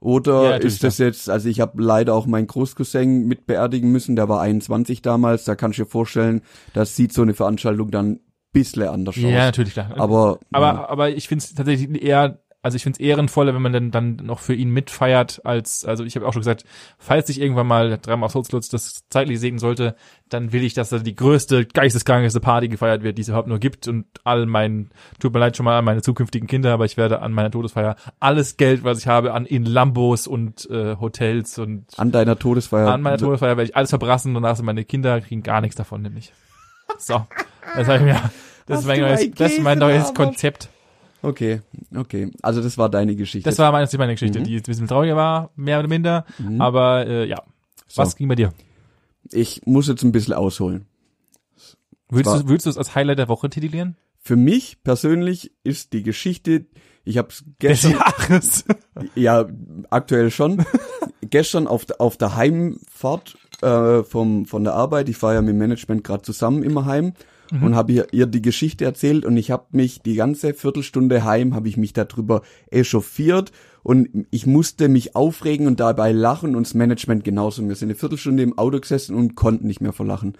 Oder 0.00 0.50
Ja, 0.50 0.56
ist 0.56 0.84
das 0.84 0.98
jetzt, 0.98 1.28
also 1.28 1.48
ich 1.48 1.60
habe 1.60 1.82
leider 1.82 2.14
auch 2.14 2.26
meinen 2.26 2.46
Großcousin 2.46 3.26
mit 3.26 3.46
beerdigen 3.46 3.90
müssen, 3.90 4.14
der 4.14 4.28
war 4.28 4.40
21 4.40 5.02
damals, 5.02 5.44
da 5.44 5.56
kannst 5.56 5.78
du 5.78 5.82
dir 5.84 5.88
vorstellen, 5.90 6.42
das 6.72 6.94
sieht 6.94 7.12
so 7.12 7.22
eine 7.22 7.34
Veranstaltung 7.34 7.90
dann 7.90 8.20
bisschen 8.58 8.88
anders 8.88 9.16
ja, 9.16 9.28
aus. 9.28 9.34
natürlich, 9.34 9.72
klar. 9.72 9.90
Aber, 9.96 10.38
Aber, 10.50 10.66
ja, 10.66 10.88
aber 10.88 11.10
ich 11.10 11.28
finde 11.28 11.44
es 11.44 11.54
tatsächlich 11.54 12.02
eher, 12.02 12.38
also 12.60 12.76
ich 12.76 12.82
finde 12.82 12.96
es 12.96 13.00
ehrenvoller, 13.00 13.54
wenn 13.54 13.62
man 13.62 13.72
dann, 13.72 13.90
dann 13.90 14.16
noch 14.16 14.40
für 14.40 14.54
ihn 14.54 14.70
mitfeiert, 14.70 15.40
als, 15.44 15.84
also 15.84 16.04
ich 16.04 16.16
habe 16.16 16.26
auch 16.26 16.32
schon 16.32 16.40
gesagt, 16.40 16.64
falls 16.98 17.28
sich 17.28 17.40
irgendwann 17.40 17.68
mal 17.68 17.98
dreimal 18.02 18.26
auf 18.26 18.34
Holzlutz 18.34 18.68
das 18.68 19.04
zeitlich 19.10 19.38
segnen 19.38 19.60
sollte, 19.60 19.94
dann 20.28 20.52
will 20.52 20.64
ich, 20.64 20.74
dass 20.74 20.88
da 20.88 20.98
die 20.98 21.14
größte, 21.14 21.66
geisteskrankeste 21.66 22.40
Party 22.40 22.68
gefeiert 22.68 23.02
wird, 23.02 23.16
die 23.16 23.22
es 23.22 23.28
überhaupt 23.28 23.48
nur 23.48 23.60
gibt 23.60 23.86
und 23.86 24.06
all 24.24 24.46
mein, 24.46 24.90
tut 25.20 25.32
mir 25.32 25.38
leid 25.38 25.56
schon 25.56 25.64
mal 25.64 25.78
an 25.78 25.84
meine 25.84 26.02
zukünftigen 26.02 26.48
Kinder, 26.48 26.72
aber 26.72 26.84
ich 26.84 26.96
werde 26.96 27.22
an 27.22 27.32
meiner 27.32 27.50
Todesfeier 27.50 27.94
alles 28.18 28.56
Geld, 28.56 28.82
was 28.82 28.98
ich 28.98 29.06
habe, 29.06 29.34
an 29.34 29.46
in 29.46 29.64
Lambos 29.64 30.26
und 30.26 30.68
äh, 30.68 30.96
Hotels 30.96 31.58
und 31.58 31.86
an 31.96 32.10
deiner 32.10 32.38
Todesfeier. 32.38 32.92
an 32.92 33.02
meiner 33.02 33.18
Todesfeier 33.18 33.56
werde 33.56 33.70
ich 33.70 33.76
alles 33.76 33.90
verbrassen 33.90 34.34
und 34.34 34.42
danach 34.42 34.56
sind 34.56 34.66
meine 34.66 34.84
Kinder 34.84 35.20
kriegen 35.20 35.42
gar 35.42 35.60
nichts 35.60 35.76
davon, 35.76 36.02
nämlich. 36.02 36.32
So. 36.98 37.26
Das 37.76 37.86
habe 37.86 37.98
ich 37.98 38.04
mir, 38.04 38.20
das 38.68 38.80
ist 38.80 38.86
mein 38.86 39.00
neues, 39.00 39.30
das 39.34 39.52
ist 39.52 39.62
mein 39.62 39.78
neues? 39.78 40.14
Konzept. 40.14 40.68
Okay, 41.22 41.62
okay. 41.96 42.30
Also 42.42 42.62
das 42.62 42.78
war 42.78 42.88
deine 42.88 43.16
Geschichte. 43.16 43.48
Das 43.48 43.58
war 43.58 43.72
meine, 43.72 43.88
meine 43.98 44.12
Geschichte, 44.14 44.38
Mhm. 44.38 44.44
die 44.44 44.52
jetzt 44.54 44.68
ein 44.68 44.72
bisschen 44.72 44.86
trauriger 44.86 45.16
war, 45.16 45.50
mehr 45.56 45.80
oder 45.80 45.88
minder. 45.88 46.24
Mhm. 46.38 46.60
Aber 46.60 47.06
äh, 47.06 47.26
ja. 47.28 47.42
So. 47.88 48.02
Was 48.02 48.14
ging 48.16 48.28
bei 48.28 48.34
dir? 48.36 48.52
ich 49.32 49.62
muss 49.66 49.88
jetzt 49.88 50.02
ein 50.04 50.12
bisschen 50.12 50.32
ausholen. 50.34 50.86
Würdest 52.08 52.36
du, 52.44 52.48
würdest 52.48 52.66
du 52.66 52.70
es 52.70 52.78
als 52.78 52.94
Highlight 52.94 53.18
der 53.18 53.28
Woche 53.28 53.50
titulieren? 53.50 53.96
Für 54.20 54.36
mich 54.36 54.82
persönlich 54.82 55.52
ist 55.64 55.92
die 55.92 56.02
Geschichte, 56.02 56.66
ich 57.04 57.18
habe 57.18 57.28
Des 57.28 57.44
gestern, 57.58 57.92
Jahres. 57.92 58.64
ja, 59.14 59.46
aktuell 59.90 60.30
schon. 60.30 60.64
gestern 61.22 61.66
auf, 61.66 61.84
der- 61.84 62.00
auf 62.00 62.16
der 62.16 62.36
Heimfahrt 62.36 63.36
äh, 63.62 64.02
vom, 64.02 64.46
von 64.46 64.64
der 64.64 64.74
Arbeit, 64.74 65.08
ich 65.08 65.16
fahre 65.16 65.34
ja 65.34 65.40
mit 65.42 65.50
dem 65.50 65.58
Management 65.58 66.04
gerade 66.04 66.22
zusammen 66.22 66.62
immer 66.62 66.86
heim 66.86 67.12
und 67.50 67.74
habe 67.74 67.92
ihr, 67.92 68.06
ihr 68.12 68.26
die 68.26 68.42
Geschichte 68.42 68.84
erzählt 68.84 69.24
und 69.24 69.36
ich 69.36 69.50
habe 69.50 69.66
mich 69.72 70.02
die 70.02 70.14
ganze 70.14 70.54
Viertelstunde 70.54 71.24
heim, 71.24 71.54
habe 71.54 71.68
ich 71.68 71.76
mich 71.76 71.92
darüber 71.92 72.42
echauffiert 72.70 73.52
und 73.82 74.26
ich 74.30 74.46
musste 74.46 74.88
mich 74.88 75.16
aufregen 75.16 75.66
und 75.66 75.80
dabei 75.80 76.12
lachen 76.12 76.56
und 76.56 76.66
das 76.66 76.74
Management 76.74 77.24
genauso. 77.24 77.66
Wir 77.66 77.74
sind 77.74 77.88
eine 77.88 77.94
Viertelstunde 77.94 78.42
im 78.42 78.58
Auto 78.58 78.78
gesessen 78.80 79.14
und 79.14 79.34
konnten 79.34 79.66
nicht 79.66 79.80
mehr 79.80 79.92
vor 79.92 80.06
Lachen. 80.06 80.36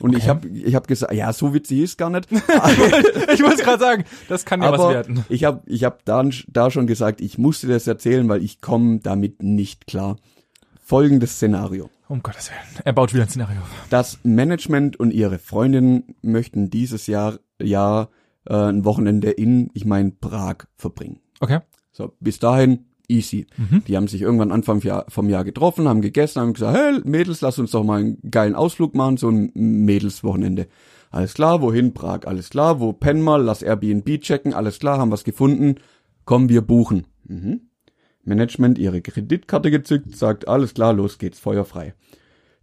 Und 0.00 0.12
ich 0.16 0.22
Okay. 0.22 0.28
habe 0.28 0.48
ich 0.48 0.74
hab 0.74 0.86
gesagt, 0.86 1.12
ja, 1.12 1.32
so 1.32 1.52
witzig 1.54 1.80
ist 1.80 1.98
gar 1.98 2.08
nicht. 2.08 2.28
ich 3.34 3.40
muss 3.42 3.56
gerade 3.56 3.80
sagen, 3.80 4.04
das 4.28 4.44
kann 4.44 4.62
ja 4.62 4.70
was 4.70 4.88
werden. 4.94 5.24
ich 5.28 5.44
habe 5.44 5.62
ich 5.66 5.82
hab 5.84 6.04
da, 6.04 6.22
da 6.46 6.70
schon 6.70 6.86
gesagt, 6.86 7.20
ich 7.20 7.36
musste 7.36 7.66
das 7.66 7.86
erzählen, 7.86 8.28
weil 8.28 8.42
ich 8.44 8.60
komme 8.60 9.00
damit 9.00 9.42
nicht 9.42 9.86
klar. 9.88 10.16
Folgendes 10.84 11.32
Szenario. 11.32 11.90
Um 12.08 12.22
Gottes 12.22 12.50
Willen. 12.50 12.82
Er 12.84 12.92
baut 12.94 13.12
wieder 13.12 13.24
ein 13.24 13.28
Szenario. 13.28 13.60
Das 13.90 14.18
Management 14.22 14.98
und 14.98 15.12
ihre 15.12 15.38
Freundin 15.38 16.14
möchten 16.22 16.70
dieses 16.70 17.06
Jahr, 17.06 17.38
Jahr 17.60 18.08
äh, 18.46 18.54
ein 18.54 18.84
Wochenende 18.86 19.30
in, 19.30 19.70
ich 19.74 19.84
meine, 19.84 20.12
Prag 20.12 20.66
verbringen. 20.76 21.20
Okay. 21.40 21.60
So, 21.92 22.14
bis 22.20 22.38
dahin 22.38 22.86
easy. 23.08 23.46
Mhm. 23.56 23.84
Die 23.86 23.96
haben 23.96 24.08
sich 24.08 24.22
irgendwann 24.22 24.52
Anfang 24.52 24.82
vom 25.08 25.28
Jahr 25.28 25.44
getroffen, 25.44 25.88
haben 25.88 26.00
gegessen, 26.00 26.40
haben 26.40 26.52
gesagt, 26.52 26.76
hey 26.76 27.00
Mädels, 27.04 27.40
lass 27.40 27.58
uns 27.58 27.72
doch 27.72 27.84
mal 27.84 28.00
einen 28.00 28.18
geilen 28.30 28.54
Ausflug 28.54 28.94
machen, 28.94 29.16
so 29.16 29.30
ein 29.30 29.50
Mädelswochenende. 29.54 30.68
Alles 31.10 31.34
klar, 31.34 31.62
wohin? 31.62 31.94
Prag, 31.94 32.26
alles 32.26 32.50
klar, 32.50 32.80
wo 32.80 32.92
pennen 32.92 33.22
wir? 33.22 33.38
Lass 33.38 33.62
Airbnb 33.62 34.20
checken, 34.20 34.52
alles 34.52 34.78
klar, 34.78 34.98
haben 34.98 35.10
was 35.10 35.24
gefunden. 35.24 35.76
Komm, 36.24 36.48
wir 36.48 36.60
buchen. 36.60 37.06
Mhm. 37.24 37.67
Management 38.28 38.78
ihre 38.78 39.00
Kreditkarte 39.00 39.70
gezückt, 39.70 40.16
sagt, 40.16 40.46
alles 40.48 40.74
klar, 40.74 40.92
los 40.92 41.18
geht's, 41.18 41.38
feuerfrei. 41.40 41.94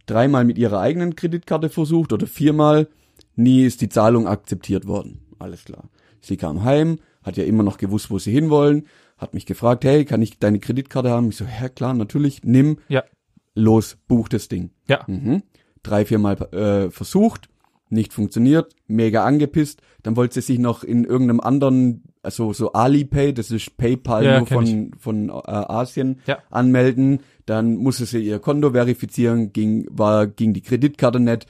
Dreimal 0.06 0.44
mit 0.44 0.56
ihrer 0.58 0.80
eigenen 0.80 1.16
Kreditkarte 1.16 1.68
versucht 1.68 2.12
oder 2.12 2.26
viermal, 2.26 2.88
nie 3.34 3.64
ist 3.64 3.80
die 3.80 3.88
Zahlung 3.88 4.26
akzeptiert 4.26 4.86
worden. 4.86 5.20
Alles 5.38 5.64
klar. 5.64 5.88
Sie 6.20 6.36
kam 6.36 6.64
heim, 6.64 6.98
hat 7.22 7.36
ja 7.36 7.44
immer 7.44 7.62
noch 7.62 7.76
gewusst, 7.78 8.10
wo 8.10 8.18
sie 8.18 8.32
hinwollen, 8.32 8.86
hat 9.18 9.34
mich 9.34 9.46
gefragt, 9.46 9.84
hey, 9.84 10.04
kann 10.04 10.22
ich 10.22 10.38
deine 10.38 10.60
Kreditkarte 10.60 11.10
haben? 11.10 11.28
Ich 11.30 11.36
so, 11.36 11.44
ja 11.44 11.68
klar, 11.68 11.94
natürlich, 11.94 12.42
nimm, 12.44 12.78
Ja. 12.88 13.04
los, 13.54 13.96
buch 14.08 14.28
das 14.28 14.48
Ding. 14.48 14.70
Ja. 14.88 15.04
Mhm. 15.06 15.42
Drei, 15.82 16.04
viermal 16.04 16.36
äh, 16.52 16.90
versucht, 16.90 17.48
nicht 17.88 18.12
funktioniert, 18.12 18.74
mega 18.88 19.24
angepisst. 19.24 19.80
Dann 20.02 20.16
wollte 20.16 20.34
sie 20.34 20.40
sich 20.40 20.58
noch 20.58 20.82
in 20.82 21.04
irgendeinem 21.04 21.40
anderen, 21.40 22.02
also 22.22 22.52
so 22.52 22.72
Alipay, 22.72 23.32
das 23.32 23.50
ist 23.50 23.76
PayPal 23.76 24.24
Ja, 24.24 24.38
nur 24.38 24.46
von, 24.48 24.90
von 24.98 25.28
äh, 25.28 25.32
Asien, 25.32 26.20
Ja. 26.26 26.38
anmelden. 26.50 27.20
Dann 27.46 27.76
musste 27.76 28.04
sie 28.06 28.18
ihr 28.26 28.38
Konto 28.40 28.72
verifizieren, 28.72 29.52
ging, 29.52 29.86
war, 29.90 30.26
ging 30.26 30.52
die 30.52 30.62
Kreditkarte 30.62 31.20
nicht. 31.20 31.46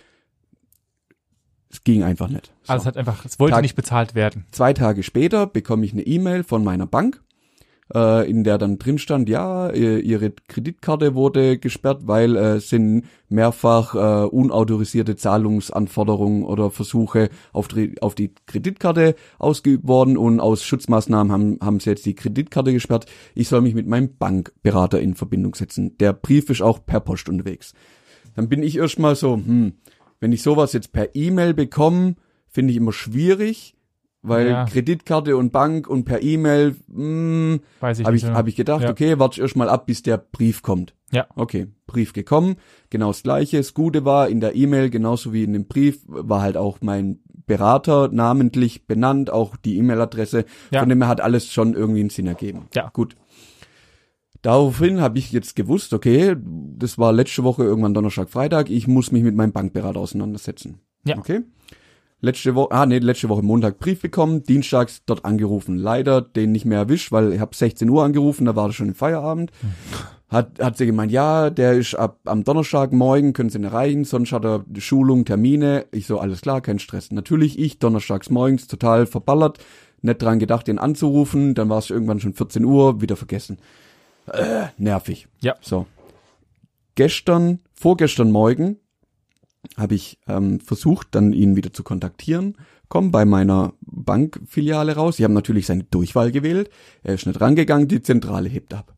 Es 1.70 1.84
ging 1.84 2.02
einfach 2.02 2.28
nicht. 2.28 2.52
So. 2.62 2.72
Also 2.72 2.82
es 2.82 2.86
hat 2.86 2.96
einfach, 2.96 3.24
es 3.24 3.38
wollte 3.38 3.54
Tag- 3.54 3.62
nicht 3.62 3.74
bezahlt 3.76 4.14
werden. 4.14 4.44
Zwei 4.50 4.72
Tage 4.72 5.02
später 5.02 5.46
bekomme 5.46 5.84
ich 5.84 5.92
eine 5.92 6.02
E-Mail 6.02 6.42
von 6.44 6.62
meiner 6.64 6.86
Bank, 6.86 7.22
äh, 7.94 8.28
in 8.28 8.42
der 8.44 8.58
dann 8.58 8.78
drin 8.78 8.98
stand, 8.98 9.28
ja, 9.28 9.70
ihr- 9.70 10.02
ihre 10.02 10.30
Kreditkarte 10.48 11.14
wurde 11.14 11.58
gesperrt, 11.58 12.02
weil 12.06 12.36
äh, 12.36 12.60
sind 12.60 13.04
mehrfach 13.28 13.94
äh, 13.94 14.26
unautorisierte 14.26 15.16
Zahlungsanforderungen 15.16 16.44
oder 16.44 16.70
Versuche 16.70 17.30
auf 17.52 17.68
die, 17.68 18.00
auf 18.00 18.14
die 18.14 18.32
Kreditkarte 18.46 19.14
ausgeübt 19.38 19.86
worden 19.86 20.16
und 20.16 20.40
aus 20.40 20.64
Schutzmaßnahmen 20.64 21.32
haben, 21.32 21.58
haben 21.60 21.80
sie 21.80 21.90
jetzt 21.90 22.06
die 22.06 22.14
Kreditkarte 22.14 22.72
gesperrt. 22.72 23.06
Ich 23.34 23.48
soll 23.48 23.60
mich 23.60 23.74
mit 23.74 23.86
meinem 23.86 24.16
Bankberater 24.16 25.00
in 25.00 25.14
Verbindung 25.14 25.54
setzen. 25.54 25.96
Der 25.98 26.12
Brief 26.12 26.50
ist 26.50 26.62
auch 26.62 26.84
per 26.84 27.00
Post 27.00 27.28
unterwegs. 27.28 27.72
Dann 28.34 28.48
bin 28.48 28.62
ich 28.62 28.76
erstmal 28.78 29.16
so, 29.16 29.34
hm, 29.34 29.74
wenn 30.20 30.32
ich 30.32 30.42
sowas 30.42 30.72
jetzt 30.72 30.92
per 30.92 31.14
E-Mail 31.14 31.54
bekomme, 31.54 32.16
finde 32.48 32.70
ich 32.72 32.76
immer 32.78 32.92
schwierig, 32.92 33.75
weil 34.28 34.48
Ja. 34.48 34.64
Kreditkarte 34.64 35.36
und 35.36 35.52
Bank 35.52 35.88
und 35.88 36.04
per 36.04 36.22
E-Mail, 36.22 36.76
hm, 36.92 37.60
Weiß 37.80 37.98
ich 37.98 38.06
habe 38.06 38.16
ich, 38.16 38.22
ja. 38.22 38.34
hab 38.34 38.46
ich 38.48 38.56
gedacht, 38.56 38.82
Ja. 38.82 38.90
okay, 38.90 39.18
warte 39.18 39.36
ich 39.36 39.42
erstmal 39.42 39.68
ab, 39.68 39.86
bis 39.86 40.02
der 40.02 40.18
Brief 40.18 40.62
kommt. 40.62 40.94
Ja. 41.12 41.26
Okay, 41.36 41.68
Brief 41.86 42.12
gekommen, 42.12 42.56
genau 42.90 43.08
das 43.08 43.22
gleiche. 43.22 43.58
Das 43.58 43.74
Gute 43.74 44.04
war, 44.04 44.28
in 44.28 44.40
der 44.40 44.54
E-Mail, 44.56 44.90
genauso 44.90 45.32
wie 45.32 45.44
in 45.44 45.52
dem 45.52 45.66
Brief, 45.66 46.00
war 46.06 46.42
halt 46.42 46.56
auch 46.56 46.78
mein 46.80 47.20
Berater 47.46 48.08
namentlich 48.12 48.86
benannt, 48.86 49.30
auch 49.30 49.56
die 49.56 49.78
E-Mail-Adresse. 49.78 50.44
Ja. 50.72 50.80
Von 50.80 50.88
dem 50.88 51.00
her 51.00 51.08
hat 51.08 51.20
alles 51.20 51.52
schon 51.52 51.74
irgendwie 51.74 52.00
einen 52.00 52.10
Sinn 52.10 52.26
ergeben. 52.26 52.66
Ja. 52.74 52.90
Gut. 52.92 53.14
Daraufhin 54.42 55.00
habe 55.00 55.18
ich 55.18 55.32
jetzt 55.32 55.56
gewusst, 55.56 55.92
okay, 55.92 56.36
das 56.76 56.98
war 56.98 57.12
letzte 57.12 57.42
Woche 57.42 57.64
irgendwann 57.64 57.94
Donnerstag, 57.94 58.28
Freitag, 58.30 58.70
ich 58.70 58.86
muss 58.86 59.10
mich 59.10 59.22
mit 59.22 59.34
meinem 59.34 59.52
Bankberater 59.52 59.98
auseinandersetzen. 59.98 60.80
Ja. 61.04 61.18
Okay. 61.18 61.40
Letzte 62.26 62.56
Woche, 62.56 62.72
ah 62.72 62.86
nee, 62.86 62.98
letzte 62.98 63.28
Woche 63.28 63.42
Montag 63.42 63.78
Brief 63.78 64.02
bekommen, 64.02 64.42
dienstags 64.42 65.02
dort 65.06 65.24
angerufen. 65.24 65.76
Leider 65.76 66.20
den 66.20 66.50
nicht 66.50 66.64
mehr 66.64 66.78
erwischt, 66.78 67.12
weil 67.12 67.32
ich 67.32 67.38
habe 67.38 67.54
16 67.54 67.88
Uhr 67.88 68.02
angerufen, 68.02 68.46
da 68.46 68.56
war 68.56 68.66
das 68.66 68.74
schon 68.74 68.88
im 68.88 68.96
Feierabend. 68.96 69.52
Hat, 70.28 70.58
hat 70.58 70.76
sie 70.76 70.86
gemeint, 70.86 71.12
ja, 71.12 71.50
der 71.50 71.74
ist 71.74 71.94
ab 71.94 72.18
am 72.24 72.42
Donnerstag 72.42 72.92
morgen, 72.92 73.32
können 73.32 73.48
Sie 73.48 73.58
ihn 73.58 73.64
erreichen, 73.64 74.02
sonst 74.02 74.32
hat 74.32 74.44
er 74.44 74.64
Schulung, 74.78 75.24
Termine. 75.24 75.86
Ich 75.92 76.08
so, 76.08 76.18
alles 76.18 76.40
klar, 76.40 76.60
kein 76.62 76.80
Stress. 76.80 77.12
Natürlich 77.12 77.60
ich, 77.60 77.78
donnerstags 77.78 78.28
morgens, 78.28 78.66
total 78.66 79.06
verballert, 79.06 79.58
nicht 80.02 80.20
dran 80.20 80.40
gedacht, 80.40 80.66
den 80.66 80.80
anzurufen, 80.80 81.54
dann 81.54 81.68
war 81.68 81.78
es 81.78 81.90
irgendwann 81.90 82.18
schon 82.18 82.34
14 82.34 82.64
Uhr, 82.64 83.00
wieder 83.00 83.14
vergessen. 83.14 83.58
Äh, 84.32 84.66
nervig. 84.78 85.28
Ja. 85.42 85.54
So. 85.60 85.86
Gestern, 86.96 87.60
vorgestern 87.72 88.32
Morgen 88.32 88.78
habe 89.76 89.94
ich 89.94 90.18
ähm, 90.26 90.60
versucht, 90.60 91.08
dann 91.12 91.32
ihn 91.32 91.56
wieder 91.56 91.72
zu 91.72 91.82
kontaktieren, 91.82 92.56
komm 92.88 93.10
bei 93.10 93.24
meiner 93.24 93.74
Bankfiliale 93.80 94.96
raus. 94.96 95.18
Ich 95.18 95.24
habe 95.24 95.34
natürlich 95.34 95.66
seine 95.66 95.84
Durchwahl 95.84 96.30
gewählt. 96.30 96.70
Er 97.02 97.14
ist 97.14 97.26
nicht 97.26 97.40
rangegangen, 97.40 97.88
die 97.88 98.02
Zentrale 98.02 98.48
hebt 98.48 98.74
ab. 98.74 98.96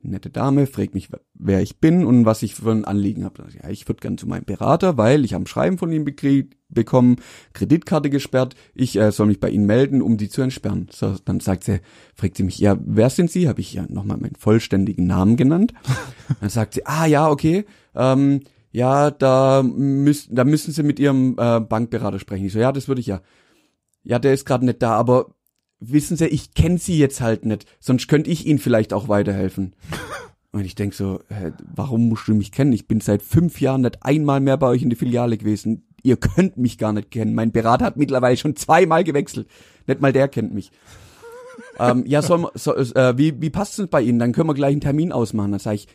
Nette 0.00 0.30
Dame 0.30 0.66
fragt 0.66 0.94
mich, 0.94 1.08
wer 1.34 1.60
ich 1.60 1.78
bin 1.78 2.04
und 2.04 2.24
was 2.24 2.42
ich 2.42 2.54
für 2.54 2.70
ein 2.70 2.84
Anliegen 2.84 3.24
habe. 3.24 3.44
Ja, 3.60 3.68
ich 3.68 3.88
würde 3.88 4.00
gern 4.00 4.16
zu 4.16 4.28
meinem 4.28 4.44
Berater, 4.44 4.96
weil 4.96 5.24
ich 5.24 5.34
habe 5.34 5.44
ein 5.44 5.48
Schreiben 5.48 5.76
von 5.76 5.90
ihm 5.90 6.04
bekommen, 6.68 7.16
Kreditkarte 7.52 8.08
gesperrt. 8.08 8.54
Ich 8.74 8.96
äh, 8.96 9.10
soll 9.10 9.26
mich 9.26 9.40
bei 9.40 9.50
Ihnen 9.50 9.66
melden, 9.66 10.00
um 10.00 10.16
die 10.16 10.28
zu 10.28 10.40
entsperren. 10.40 10.86
So, 10.92 11.16
dann 11.24 11.40
sagt 11.40 11.64
sie, 11.64 11.80
fragt 12.14 12.36
sie 12.36 12.44
mich, 12.44 12.58
ja, 12.58 12.78
wer 12.80 13.10
sind 13.10 13.30
Sie? 13.30 13.48
Habe 13.48 13.60
ich 13.60 13.74
ja 13.74 13.86
nochmal 13.88 14.18
meinen 14.18 14.36
vollständigen 14.36 15.06
Namen 15.06 15.36
genannt. 15.36 15.74
dann 16.40 16.50
sagt 16.50 16.74
sie, 16.74 16.86
ah 16.86 17.06
ja, 17.06 17.28
okay. 17.28 17.64
Ähm, 17.96 18.42
ja, 18.78 19.10
da 19.10 19.62
müssen, 19.64 20.34
da 20.34 20.44
müssen 20.44 20.72
Sie 20.72 20.82
mit 20.84 20.98
Ihrem 21.00 21.34
äh, 21.38 21.60
Bankberater 21.60 22.18
sprechen. 22.20 22.46
Ich 22.46 22.52
so, 22.52 22.58
ja, 22.60 22.70
das 22.72 22.86
würde 22.88 23.00
ich 23.00 23.08
ja. 23.08 23.20
Ja, 24.04 24.18
der 24.18 24.32
ist 24.32 24.46
gerade 24.46 24.64
nicht 24.64 24.80
da, 24.82 24.92
aber 24.92 25.34
wissen 25.80 26.16
Sie, 26.16 26.26
ich 26.26 26.54
kenne 26.54 26.78
Sie 26.78 26.96
jetzt 26.98 27.20
halt 27.20 27.44
nicht, 27.44 27.66
sonst 27.80 28.06
könnte 28.08 28.30
ich 28.30 28.46
Ihnen 28.46 28.58
vielleicht 28.58 28.92
auch 28.92 29.08
weiterhelfen. 29.08 29.74
Und 30.52 30.64
ich 30.64 30.74
denk 30.74 30.94
so, 30.94 31.20
hä, 31.28 31.52
warum 31.74 32.08
musst 32.08 32.26
du 32.28 32.34
mich 32.34 32.52
kennen? 32.52 32.72
Ich 32.72 32.88
bin 32.88 33.00
seit 33.00 33.22
fünf 33.22 33.60
Jahren 33.60 33.82
nicht 33.82 34.02
einmal 34.02 34.40
mehr 34.40 34.56
bei 34.56 34.68
euch 34.68 34.82
in 34.82 34.88
die 34.90 34.96
Filiale 34.96 35.36
gewesen. 35.36 35.86
Ihr 36.02 36.16
könnt 36.16 36.56
mich 36.56 36.78
gar 36.78 36.92
nicht 36.94 37.10
kennen. 37.10 37.34
Mein 37.34 37.52
Berater 37.52 37.84
hat 37.84 37.96
mittlerweile 37.98 38.36
schon 38.36 38.56
zweimal 38.56 39.04
gewechselt. 39.04 39.46
Nicht 39.86 40.00
mal 40.00 40.12
der 40.12 40.26
kennt 40.28 40.54
mich. 40.54 40.70
ähm, 41.78 42.04
ja, 42.06 42.22
soll, 42.22 42.38
man- 42.38 42.50
so, 42.54 42.74
äh, 42.74 43.18
wie, 43.18 43.40
wie 43.42 43.50
passt 43.50 43.78
es 43.78 43.88
bei 43.88 44.00
Ihnen? 44.00 44.18
Dann 44.18 44.32
können 44.32 44.48
wir 44.48 44.54
gleich 44.54 44.72
einen 44.72 44.80
Termin 44.80 45.12
ausmachen. 45.12 45.50
Dann 45.50 45.60
sage 45.60 45.76
ich, 45.76 45.88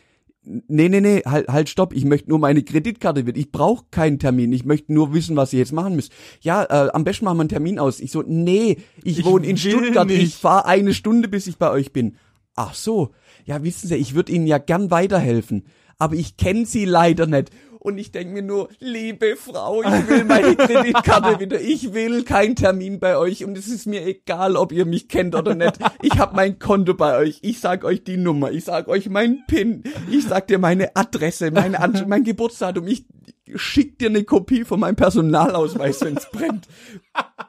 nee, 0.44 0.88
nee, 0.88 1.00
nee, 1.00 1.22
halt, 1.24 1.48
halt, 1.48 1.68
stopp. 1.68 1.94
Ich 1.94 2.04
möchte 2.04 2.28
nur 2.30 2.38
meine 2.38 2.62
Kreditkarte 2.62 3.26
wird. 3.26 3.36
Ich 3.36 3.50
brauche 3.52 3.84
keinen 3.90 4.18
Termin. 4.18 4.52
Ich 4.52 4.64
möchte 4.64 4.92
nur 4.92 5.12
wissen, 5.14 5.36
was 5.36 5.52
ihr 5.52 5.58
jetzt 5.60 5.72
machen 5.72 5.96
müsst. 5.96 6.12
Ja, 6.40 6.64
äh, 6.64 6.90
am 6.92 7.04
besten 7.04 7.24
machen 7.24 7.38
wir 7.38 7.42
einen 7.42 7.48
Termin 7.48 7.78
aus. 7.78 8.00
Ich 8.00 8.10
so, 8.10 8.22
nee, 8.26 8.78
ich, 9.02 9.20
Ich 9.20 9.24
wohne 9.24 9.46
in 9.46 9.56
Stuttgart. 9.56 10.06
nicht. 10.06 10.22
Ich 10.22 10.34
fahre 10.36 10.66
eine 10.66 10.94
Stunde, 10.94 11.28
bis 11.28 11.46
ich 11.46 11.56
bei 11.58 11.70
euch 11.70 11.92
bin. 11.92 12.16
Ach 12.56 12.74
so. 12.74 13.10
Ja, 13.46 13.62
wissen 13.62 13.88
Sie, 13.88 13.96
ich 13.96 14.14
würde 14.14 14.32
Ihnen 14.32 14.46
ja 14.46 14.58
gern 14.58 14.90
weiterhelfen. 14.90 15.64
Aber 15.98 16.14
ich 16.16 16.36
kenne 16.36 16.66
Sie 16.66 16.84
leider 16.84 17.26
nicht. 17.26 17.50
Und 17.86 17.98
ich 17.98 18.12
denke 18.12 18.32
mir 18.32 18.40
nur, 18.40 18.70
liebe 18.80 19.36
Frau, 19.36 19.82
ich 19.82 20.08
will 20.08 20.24
meine 20.24 20.56
Kreditkarte 20.56 21.38
wieder. 21.38 21.60
Ich 21.60 21.92
will 21.92 22.24
keinen 22.24 22.56
Termin 22.56 22.98
bei 22.98 23.18
euch. 23.18 23.44
Und 23.44 23.58
es 23.58 23.68
ist 23.68 23.86
mir 23.86 24.06
egal, 24.06 24.56
ob 24.56 24.72
ihr 24.72 24.86
mich 24.86 25.06
kennt 25.06 25.34
oder 25.34 25.54
nicht. 25.54 25.78
Ich 26.00 26.16
habe 26.16 26.34
mein 26.34 26.58
Konto 26.58 26.94
bei 26.94 27.18
euch. 27.18 27.40
Ich 27.42 27.60
sag 27.60 27.84
euch 27.84 28.02
die 28.02 28.16
Nummer. 28.16 28.50
Ich 28.50 28.64
sag 28.64 28.88
euch 28.88 29.10
meinen 29.10 29.44
PIN. 29.48 29.82
Ich 30.10 30.24
sag 30.24 30.46
dir 30.46 30.58
meine 30.58 30.96
Adresse, 30.96 31.50
meine 31.50 31.78
An 31.78 32.06
mein 32.08 32.24
Geburtsdatum. 32.24 32.88
Ich 32.88 33.04
schick 33.54 33.98
dir 33.98 34.08
eine 34.08 34.24
Kopie 34.24 34.64
von 34.64 34.80
meinem 34.80 34.96
Personalausweis, 34.96 36.00
wenn's 36.02 36.30
brennt. 36.30 36.68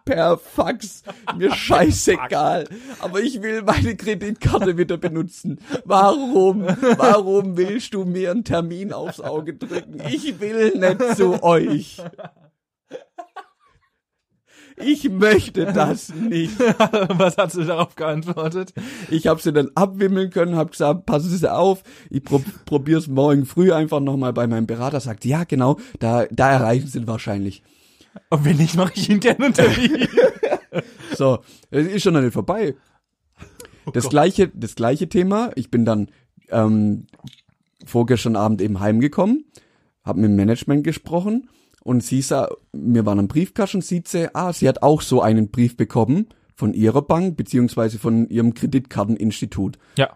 Per 0.06 0.38
Fax. 0.38 1.04
Mir 1.38 1.54
scheißegal. 1.54 2.68
Aber 3.00 3.22
ich 3.22 3.42
will 3.42 3.64
meine 3.64 3.96
Kreditkarte 3.96 4.78
wieder 4.78 4.98
benutzen. 4.98 5.60
Warum? 5.84 6.66
Warum 6.98 7.58
willst 7.58 7.94
du 7.94 8.06
mir 8.06 8.32
einen 8.32 8.44
Termin 8.44 8.94
aufs 8.94 9.20
Auge 9.20 9.54
drücken? 9.56 10.02
Ich 10.08 10.40
will 10.40 10.78
nicht 10.78 11.18
zu 11.18 11.42
euch. 11.42 12.02
Ich 14.78 15.10
möchte 15.10 15.66
das 15.66 16.14
nicht. 16.14 16.60
Was 16.60 17.38
hast 17.38 17.56
du 17.56 17.64
darauf 17.64 17.96
geantwortet? 17.96 18.74
Ich 19.10 19.28
habe 19.28 19.42
sie 19.42 19.54
dann 19.54 19.72
abwimmeln 19.76 20.30
können, 20.30 20.56
habe 20.56 20.72
gesagt, 20.72 21.06
passen 21.06 21.30
Sie 21.30 21.52
auf, 21.52 21.84
ich 22.10 22.24
pro 22.24 22.42
probier's 22.66 23.08
morgen 23.08 23.46
früh 23.46 23.72
einfach 23.72 24.00
nochmal 24.00 24.34
bei 24.34 24.48
meinem 24.48 24.68
Berater. 24.68 25.00
Sagt, 25.00 25.26
ja 25.26 25.44
genau, 25.46 25.80
da, 26.00 26.26
da 26.30 26.52
erreichen 26.52 26.88
Sie 26.88 27.00
ihn 27.00 27.08
wahrscheinlich. 27.08 27.64
Und 28.30 28.46
wenn 28.46 28.58
nicht, 28.58 28.76
mache 28.76 28.94
ich 28.96 29.10
intern 29.10 29.42
einen 29.42 29.54
Termin. 29.54 30.08
So, 31.16 31.40
es 31.70 31.88
ist 31.88 32.04
schon 32.04 32.14
noch 32.14 32.20
nicht 32.20 32.34
vorbei. 32.34 32.76
das 33.94 34.04
Gott. 34.04 34.12
gleiche, 34.12 34.50
das 34.50 34.76
gleiche 34.76 35.08
Thema. 35.08 35.52
Ich 35.56 35.72
bin 35.72 35.86
dann 35.86 36.10
ähm, 36.50 37.08
vorgestern 37.86 38.36
Abend 38.36 38.62
eben 38.62 38.82
heimgekommen, 38.82 39.46
habe 40.04 40.20
mit 40.20 40.32
dem 40.32 40.36
Management 40.36 40.84
gesprochen 40.84 41.48
und 41.86 42.04
sie 42.04 42.24
sah, 42.24 42.50
mir 42.74 43.06
war 43.06 43.16
ein 43.16 43.28
Briefkasten, 43.28 43.82
sieht 43.82 44.08
sie, 44.08 44.34
ah, 44.34 44.52
sie 44.52 44.68
hat 44.68 44.82
auch 44.82 45.02
so 45.02 45.22
einen 45.22 45.52
Brief 45.52 45.78
bekommen 45.78 46.28
von 46.56 46.74
ihrer 46.74 47.04
Bank 47.04 47.38
beziehungsweise 47.38 48.00
von 48.00 48.28
ihrem 48.28 48.56
Kreditkarteninstitut. 48.56 49.78
Ja. 49.96 50.10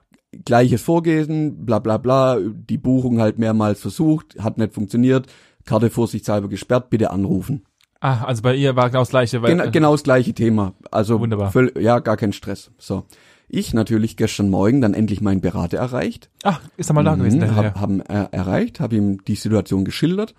Gleiches 0.46 0.82
Vorgehen, 0.82 1.66
bla 1.66 1.78
bla 1.78 1.98
bla, 1.98 2.40
die 2.40 2.80
Buchung 2.80 3.22
halt 3.22 3.38
mehrmals 3.38 3.82
versucht, 3.82 4.36
hat 4.40 4.58
nicht 4.58 4.74
funktioniert, 4.74 5.28
Karte 5.64 5.92
vorsichtshalber 5.92 6.50
gesperrt, 6.50 6.90
bitte 6.90 7.12
anrufen. 7.12 7.66
Ah, 8.00 8.24
also 8.24 8.42
bei 8.42 8.56
ihr 8.56 8.76
war 8.76 8.90
genau 8.90 9.02
das 9.02 9.10
gleiche. 9.10 9.44
Weil, 9.44 9.56
Gen 9.56 9.72
genau 9.72 9.92
das 9.92 10.04
gleiche 10.04 10.34
Thema. 10.34 10.74
Also 10.90 11.20
Wunderbar. 11.20 11.52
Völ 11.52 11.72
ja, 11.80 12.00
gar 12.00 12.18
kein 12.18 12.34
Stress. 12.34 12.72
So. 12.80 13.04
Ich 13.48 13.74
natürlich 13.74 14.18
gestern 14.18 14.50
Morgen 14.50 14.82
dann 14.82 14.94
endlich 14.96 15.22
meinen 15.22 15.42
Berater 15.42 15.78
erreicht. 15.78 16.30
Ach, 16.44 16.62
ist 16.78 16.90
er 16.90 16.94
mal 16.94 17.04
da 17.04 17.16
gewesen. 17.16 17.42
Mhm, 17.42 17.56
hab, 17.56 17.80
haben 17.80 18.02
äh, 18.02 18.28
erreicht, 18.32 18.80
habe 18.80 18.96
ihm 18.96 19.24
die 19.26 19.36
Situation 19.36 19.86
geschildert. 19.86 20.34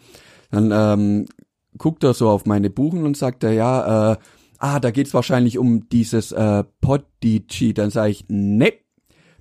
Dann 0.50 0.70
ähm, 0.72 1.26
guckt 1.78 2.04
er 2.04 2.14
so 2.14 2.28
auf 2.28 2.46
meine 2.46 2.70
Buchen 2.70 3.04
und 3.04 3.16
sagt 3.16 3.44
er, 3.44 3.52
ja, 3.52 4.12
äh, 4.12 4.16
ah, 4.58 4.80
da 4.80 4.90
geht's 4.90 5.14
wahrscheinlich 5.14 5.58
um 5.58 5.88
dieses 5.88 6.32
äh, 6.32 6.64
Podigy. 6.80 7.74
Dann 7.74 7.90
sage 7.90 8.10
ich, 8.10 8.24
ne, 8.28 8.72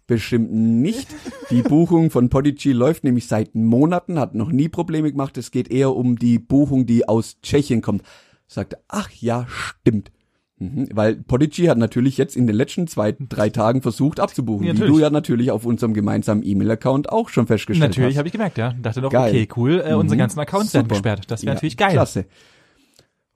bestimmt 0.07 0.51
nicht. 0.51 1.07
Die 1.51 1.61
Buchung 1.61 2.09
von 2.09 2.29
Podigy 2.29 2.71
läuft 2.71 3.03
nämlich 3.03 3.27
seit 3.27 3.55
Monaten, 3.55 4.19
hat 4.19 4.35
noch 4.35 4.51
nie 4.51 4.69
Probleme 4.69 5.11
gemacht. 5.11 5.37
Es 5.37 5.51
geht 5.51 5.71
eher 5.71 5.95
um 5.95 6.17
die 6.17 6.39
Buchung, 6.39 6.85
die 6.85 7.07
aus 7.07 7.39
Tschechien 7.41 7.81
kommt. 7.81 8.03
Sagt 8.47 8.73
er, 8.73 8.79
ach 8.87 9.11
ja, 9.11 9.45
stimmt. 9.47 10.11
Mhm, 10.61 10.89
weil 10.93 11.15
Podigy 11.15 11.65
hat 11.67 11.77
natürlich 11.77 12.17
jetzt 12.17 12.35
in 12.35 12.45
den 12.45 12.55
letzten 12.55 12.85
zwei, 12.87 13.15
drei 13.17 13.49
Tagen 13.49 13.81
versucht 13.81 14.19
abzubuchen, 14.19 14.65
Ja, 14.65 14.73
wie 14.73 14.79
natürlich. 14.79 14.95
du 14.97 15.01
ja 15.01 15.09
natürlich 15.09 15.51
auf 15.51 15.65
unserem 15.65 15.93
gemeinsamen 15.93 16.43
E-Mail-Account 16.43 17.09
auch 17.09 17.29
schon 17.29 17.47
festgestellt 17.47 17.91
Natürlich 17.91 18.09
hast. 18.15 18.17
habe 18.17 18.27
ich 18.27 18.33
gemerkt, 18.33 18.57
ja. 18.57 18.73
Dachte 18.81 18.99
doch, 19.01 19.09
Geil. 19.11 19.29
okay, 19.31 19.47
cool, 19.55 19.81
äh, 19.85 19.93
unsere 19.93 20.15
Mhm. 20.15 20.19
ganzen 20.19 20.39
Accounts 20.41 20.73
werden 20.73 20.85
Super. 20.85 20.95
gesperrt. 20.95 21.31
Das 21.31 21.41
wäre 21.43 21.51
Ja, 21.51 21.53
natürlich 21.55 21.77
geil. 21.77 21.91
Klasse. 21.93 22.25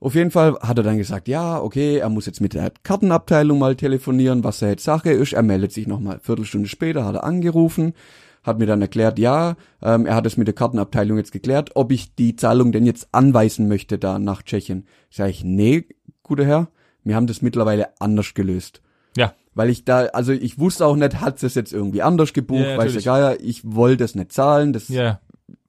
Auf 0.00 0.14
jeden 0.14 0.30
Fall 0.30 0.58
hat 0.60 0.76
er 0.76 0.82
dann 0.84 0.98
gesagt, 0.98 1.28
ja, 1.28 1.58
okay, 1.62 1.96
er 1.96 2.10
muss 2.10 2.26
jetzt 2.26 2.40
mit 2.42 2.52
der 2.52 2.70
Kartenabteilung 2.82 3.58
mal 3.58 3.74
telefonieren, 3.74 4.44
was 4.44 4.58
da 4.58 4.68
jetzt 4.68 4.84
Sache 4.84 5.10
ist. 5.10 5.32
Er 5.32 5.42
meldet 5.42 5.72
sich 5.72 5.86
nochmal. 5.86 6.20
Viertelstunde 6.22 6.68
später 6.68 7.06
hat 7.06 7.14
er 7.14 7.24
angerufen, 7.24 7.94
hat 8.42 8.58
mir 8.58 8.66
dann 8.66 8.82
erklärt, 8.82 9.18
ja, 9.18 9.56
ähm, 9.80 10.04
er 10.04 10.14
hat 10.14 10.26
es 10.26 10.36
mit 10.36 10.46
der 10.46 10.54
Kartenabteilung 10.54 11.16
jetzt 11.16 11.32
geklärt, 11.32 11.70
ob 11.74 11.90
ich 11.90 12.14
die 12.14 12.36
Zahlung 12.36 12.70
denn 12.70 12.84
jetzt 12.84 13.08
anweisen 13.12 13.66
möchte 13.66 13.96
da 13.96 14.18
nach 14.18 14.42
Tschechien. 14.42 14.84
Sag 15.08 15.30
ich, 15.30 15.42
nee, 15.42 15.86
guter 16.22 16.44
Herr, 16.44 16.68
wir 17.04 17.14
haben 17.16 17.26
das 17.26 17.42
mittlerweile 17.42 18.00
anders 18.00 18.34
gelöst. 18.34 18.80
Ja. 19.16 19.34
Weil 19.54 19.70
ich 19.70 19.84
da, 19.84 20.06
also 20.06 20.32
ich 20.32 20.58
wusste 20.58 20.84
auch 20.86 20.96
nicht, 20.96 21.20
hat 21.20 21.42
es 21.42 21.54
jetzt 21.54 21.72
irgendwie 21.72 22.02
anders 22.02 22.32
gebucht, 22.32 22.60
Ja, 22.64 22.76
weiß 22.78 22.92
der. 22.94 23.02
Geier, 23.02 23.40
ich 23.40 23.62
wollte 23.64 24.02
es 24.04 24.14
nicht 24.14 24.32
zahlen, 24.32 24.72
das 24.72 24.88
Ja. 24.88 25.20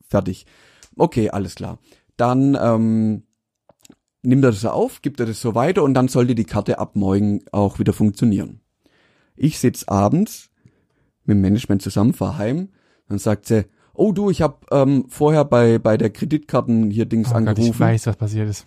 fertig. 0.07 0.45
Okay, 0.97 1.29
alles 1.29 1.55
klar. 1.55 1.77
Dann 2.17 2.57
ähm, 2.59 3.23
nimmt 4.23 4.43
er 4.43 4.51
das 4.51 4.65
auf, 4.65 5.01
gibt 5.01 5.19
er 5.19 5.25
das 5.27 5.39
so 5.41 5.53
weiter 5.53 5.83
und 5.83 5.93
dann 5.93 6.07
sollte 6.07 6.33
die 6.33 6.45
Karte 6.45 6.79
ab 6.79 6.95
morgen 6.95 7.41
auch 7.51 7.77
wieder 7.77 7.93
funktionieren. 7.93 8.61
Ich 9.35 9.59
sitz 9.59 9.83
abends 9.83 10.49
mit 11.25 11.35
dem 11.35 11.41
Management 11.41 11.81
zusammen, 11.81 12.13
fahr 12.13 12.37
heim, 12.37 12.69
dann 13.09 13.19
sagt 13.19 13.45
sie, 13.47 13.65
oh 13.93 14.11
du, 14.13 14.29
ich 14.29 14.41
habe 14.41 14.57
ähm, 14.71 15.05
vorher 15.09 15.43
bei 15.45 15.77
bei 15.77 15.97
der 15.97 16.09
Kreditkarten 16.09 16.89
hier 16.89 17.05
Dings 17.05 17.29
Oh 17.29 17.33
Gott, 17.33 17.41
ich 17.43 17.47
angerufen. 17.49 17.79
weiß, 17.79 18.07
was 18.07 18.15
passiert 18.15 18.49
ist. 18.49 18.65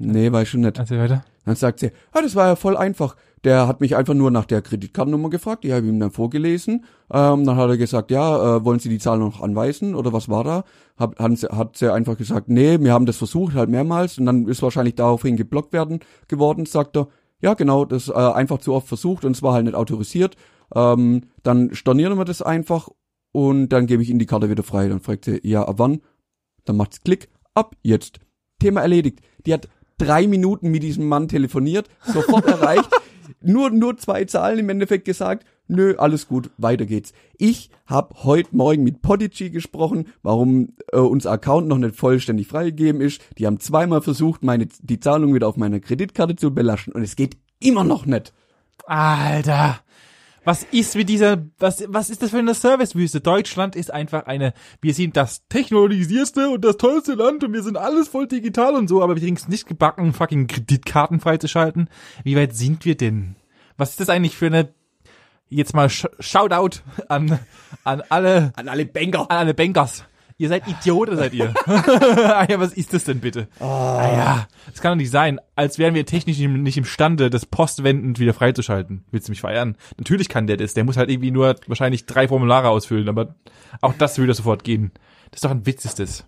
Nee, 0.00 0.32
weiß 0.32 0.48
schon 0.48 0.60
nicht. 0.62 0.78
Erzähl 0.78 0.98
weiter. 0.98 1.24
Dann 1.44 1.56
sagt 1.56 1.80
sie, 1.80 1.86
ja, 2.14 2.22
das 2.22 2.34
war 2.34 2.48
ja 2.48 2.56
voll 2.56 2.76
einfach. 2.76 3.16
Der 3.44 3.66
hat 3.66 3.80
mich 3.80 3.96
einfach 3.96 4.12
nur 4.12 4.30
nach 4.30 4.44
der 4.44 4.60
Kreditkartennummer 4.60 5.30
gefragt, 5.30 5.64
die 5.64 5.72
habe 5.72 5.86
ich 5.86 5.92
ihm 5.92 5.98
dann 5.98 6.10
vorgelesen. 6.10 6.84
Ähm, 7.10 7.46
dann 7.46 7.56
hat 7.56 7.70
er 7.70 7.78
gesagt, 7.78 8.10
ja, 8.10 8.56
äh, 8.56 8.64
wollen 8.64 8.78
Sie 8.80 8.90
die 8.90 8.98
Zahl 8.98 9.18
noch 9.18 9.40
anweisen 9.40 9.94
oder 9.94 10.12
was 10.12 10.28
war 10.28 10.44
da? 10.44 10.64
Hab, 10.98 11.18
hat, 11.18 11.38
sie, 11.38 11.46
hat 11.48 11.76
sie 11.76 11.92
einfach 11.92 12.18
gesagt, 12.18 12.48
nee, 12.48 12.78
wir 12.78 12.92
haben 12.92 13.06
das 13.06 13.16
versucht 13.16 13.54
halt 13.54 13.70
mehrmals 13.70 14.18
und 14.18 14.26
dann 14.26 14.46
ist 14.46 14.62
wahrscheinlich 14.62 14.96
daraufhin 14.96 15.36
geblockt 15.36 15.72
werden 15.72 16.00
geworden, 16.28 16.66
sagt 16.66 16.96
er. 16.96 17.08
Ja, 17.40 17.54
genau, 17.54 17.86
das 17.86 18.08
äh, 18.08 18.12
einfach 18.12 18.58
zu 18.58 18.74
oft 18.74 18.86
versucht 18.86 19.24
und 19.24 19.32
es 19.34 19.42
war 19.42 19.54
halt 19.54 19.64
nicht 19.64 19.74
autorisiert. 19.74 20.36
Ähm, 20.74 21.22
dann 21.42 21.74
stornieren 21.74 22.18
wir 22.18 22.26
das 22.26 22.42
einfach 22.42 22.90
und 23.32 23.70
dann 23.70 23.86
gebe 23.86 24.02
ich 24.02 24.10
Ihnen 24.10 24.18
die 24.18 24.26
Karte 24.26 24.50
wieder 24.50 24.62
frei. 24.62 24.88
Dann 24.88 25.00
fragt 25.00 25.24
sie, 25.24 25.40
ja, 25.42 25.66
ab 25.66 25.76
wann? 25.78 26.00
Dann 26.66 26.76
macht's 26.76 27.00
Klick, 27.00 27.28
ab 27.54 27.74
jetzt. 27.82 28.20
Thema 28.58 28.82
erledigt. 28.82 29.20
Die 29.46 29.54
hat 29.54 29.68
drei 30.00 30.26
Minuten 30.26 30.70
mit 30.70 30.82
diesem 30.82 31.06
Mann 31.06 31.28
telefoniert, 31.28 31.88
sofort 32.04 32.46
erreicht, 32.46 32.88
nur 33.42 33.70
nur 33.70 33.96
zwei 33.98 34.24
Zahlen 34.24 34.58
im 34.58 34.68
Endeffekt 34.68 35.04
gesagt. 35.04 35.46
Nö, 35.68 35.94
alles 35.98 36.26
gut, 36.26 36.50
weiter 36.56 36.84
geht's. 36.84 37.12
Ich 37.38 37.70
habe 37.86 38.24
heute 38.24 38.56
Morgen 38.56 38.82
mit 38.82 39.02
Podigy 39.02 39.50
gesprochen, 39.50 40.08
warum 40.22 40.70
äh, 40.92 40.98
unser 40.98 41.30
Account 41.30 41.68
noch 41.68 41.78
nicht 41.78 41.94
vollständig 41.94 42.48
freigegeben 42.48 43.00
ist. 43.00 43.20
Die 43.38 43.46
haben 43.46 43.60
zweimal 43.60 44.02
versucht, 44.02 44.42
meine 44.42 44.66
die 44.80 44.98
Zahlung 44.98 45.32
wieder 45.32 45.46
auf 45.46 45.56
meiner 45.56 45.78
Kreditkarte 45.78 46.34
zu 46.34 46.52
belaschen 46.52 46.92
und 46.92 47.02
es 47.02 47.14
geht 47.14 47.36
immer 47.60 47.84
noch 47.84 48.04
nicht. 48.06 48.32
Alter. 48.86 49.80
Was 50.44 50.62
ist 50.62 50.96
mit 50.96 51.08
dieser, 51.08 51.44
was, 51.58 51.84
was 51.88 52.08
ist 52.08 52.22
das 52.22 52.30
für 52.30 52.38
eine 52.38 52.54
Servicewüste? 52.54 53.20
Deutschland 53.20 53.76
ist 53.76 53.92
einfach 53.92 54.26
eine, 54.26 54.54
wir 54.80 54.94
sind 54.94 55.16
das 55.16 55.46
technologisierste 55.48 56.48
und 56.48 56.64
das 56.64 56.78
tollste 56.78 57.14
Land 57.14 57.44
und 57.44 57.52
wir 57.52 57.62
sind 57.62 57.76
alles 57.76 58.08
voll 58.08 58.26
digital 58.26 58.74
und 58.74 58.88
so, 58.88 59.02
aber 59.02 59.16
wir 59.16 59.22
kriegen 59.22 59.36
es 59.36 59.48
nicht 59.48 59.66
gebacken, 59.66 60.14
fucking 60.14 60.46
Kreditkarten 60.46 61.20
freizuschalten. 61.20 61.90
Wie 62.24 62.36
weit 62.36 62.56
sind 62.56 62.84
wir 62.86 62.96
denn? 62.96 63.36
Was 63.76 63.90
ist 63.90 64.00
das 64.00 64.08
eigentlich 64.08 64.36
für 64.36 64.46
eine, 64.46 64.72
jetzt 65.50 65.74
mal 65.74 65.90
Sh 65.90 66.06
Shoutout 66.20 66.80
an, 67.08 67.38
an 67.84 68.02
alle, 68.08 68.52
An 68.56 68.68
alle 68.68 68.86
Banker. 68.86 69.30
an 69.30 69.36
alle 69.36 69.54
Bankers. 69.54 70.04
Ihr 70.40 70.48
seid 70.48 70.66
Idioten, 70.66 71.18
seid 71.18 71.34
ihr. 71.34 71.52
ah 71.66 72.46
ja, 72.48 72.58
was 72.58 72.72
ist 72.72 72.94
das 72.94 73.04
denn 73.04 73.20
bitte? 73.20 73.46
Ah 73.60 74.08
ja, 74.10 74.48
das 74.70 74.80
kann 74.80 74.92
doch 74.92 74.96
nicht 74.96 75.10
sein. 75.10 75.38
Als 75.54 75.78
wären 75.78 75.94
wir 75.94 76.06
technisch 76.06 76.38
nicht 76.38 76.78
imstande, 76.78 77.28
das 77.28 77.44
postwendend 77.44 78.18
wieder 78.18 78.32
freizuschalten. 78.32 79.04
Willst 79.10 79.28
du 79.28 79.32
mich 79.32 79.42
feiern? 79.42 79.76
Natürlich 79.98 80.30
kann 80.30 80.46
der 80.46 80.56
das. 80.56 80.72
Der 80.72 80.84
muss 80.84 80.96
halt 80.96 81.10
irgendwie 81.10 81.30
nur 81.30 81.56
wahrscheinlich 81.66 82.06
drei 82.06 82.26
Formulare 82.26 82.70
ausfüllen, 82.70 83.10
aber 83.10 83.34
auch 83.82 83.92
das 83.92 84.16
würde 84.16 84.32
sofort 84.32 84.64
gehen. 84.64 84.92
Das 85.30 85.40
ist 85.40 85.44
doch 85.44 85.50
ein 85.50 85.66
Witz, 85.66 85.84
ist 85.84 85.98
das. 85.98 86.24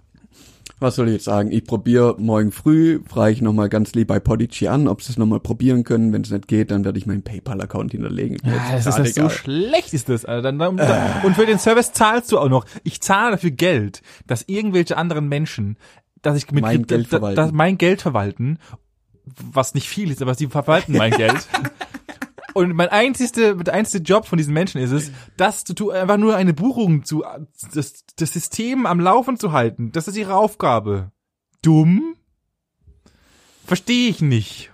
Was 0.83 0.97
soll 0.97 1.09
ich 1.09 1.15
jetzt 1.15 1.25
sagen? 1.25 1.53
Ich 1.53 1.65
probiere 1.65 2.17
morgen 2.19 2.51
früh, 2.53 3.01
frage 3.09 3.33
ich 3.33 3.41
nochmal 3.41 3.69
ganz 3.69 3.95
lieb 3.95 4.09
bei 4.09 4.19
Podigy 4.19 4.67
an, 4.69 4.89
ob 4.89 5.01
sie 5.03 5.13
es 5.13 5.17
nochmal 5.17 5.41
probieren 5.41 5.85
können. 5.85 6.13
Wenn 6.13 6.23
es 6.23 6.31
nicht 6.31 6.49
geht, 6.49 6.71
dann 6.73 6.85
werde 6.85 6.99
ich 6.99 7.07
meinen 7.07 7.23
PayPal-Account 7.23 7.93
hinterlegen. 7.93 8.39
Ja, 8.45 8.53
das 8.73 8.87
ist 8.87 8.97
total 8.97 9.07
ja 9.07 9.13
so 9.13 9.29
schlecht 9.31 9.95
ist 9.95 10.09
das. 10.09 10.25
Alter. 10.25 10.43
Dann, 10.43 10.59
dann, 10.59 10.77
dann, 10.77 11.23
und 11.23 11.37
für 11.37 11.47
den 11.47 11.59
Service 11.59 11.93
zahlst 11.93 12.33
du 12.33 12.39
auch 12.39 12.49
noch. 12.49 12.65
Ich 12.83 13.01
zahle 13.01 13.33
dafür 13.33 13.53
Geld, 13.53 14.03
dass 14.27 14.43
irgendwelche 14.49 14.97
anderen 14.97 15.29
Menschen, 15.29 15.77
dass 16.21 16.37
ich 16.37 16.51
mit 16.51 16.63
Mein 16.63 16.85
Geld 16.87 17.07
verwalten. 17.07 17.37
dass 17.37 17.53
mein 17.53 17.79
Geld 17.79 18.03
verwalten, 18.03 18.59
was 19.25 19.75
nicht 19.75 19.89
viel 19.89 20.11
ist, 20.11 20.21
aber 20.21 20.35
sie 20.35 20.49
verwalten 20.49 20.97
mein 20.97 21.13
Geld. 21.17 21.47
Und 22.55 22.75
mein 22.75 22.89
einzigste, 22.89 23.57
der 23.57 23.75
einzige 23.75 24.05
Job 24.05 24.27
von 24.27 24.37
diesen 24.37 24.55
Menschen 24.55 24.81
ist 24.81 24.93
es, 24.93 25.11
das 25.37 25.65
zu 25.65 25.75
tun, 25.75 25.93
einfach 25.93 26.17
nur 26.17 26.37
eine 26.37 26.55
Buchung 26.55 27.05
zu, 27.05 27.25
das, 27.75 28.05
das 28.17 28.33
System 28.33 28.87
am 28.87 29.01
Laufen 29.01 29.39
zu 29.39 29.53
halten. 29.53 29.93
Das 29.93 30.09
ist 30.09 30.17
ihre 30.17 30.35
Aufgabe. 30.35 31.13
Dumm? 31.63 32.17
Verstehe 33.65 34.09
ich 34.09 34.21
nicht. 34.21 34.73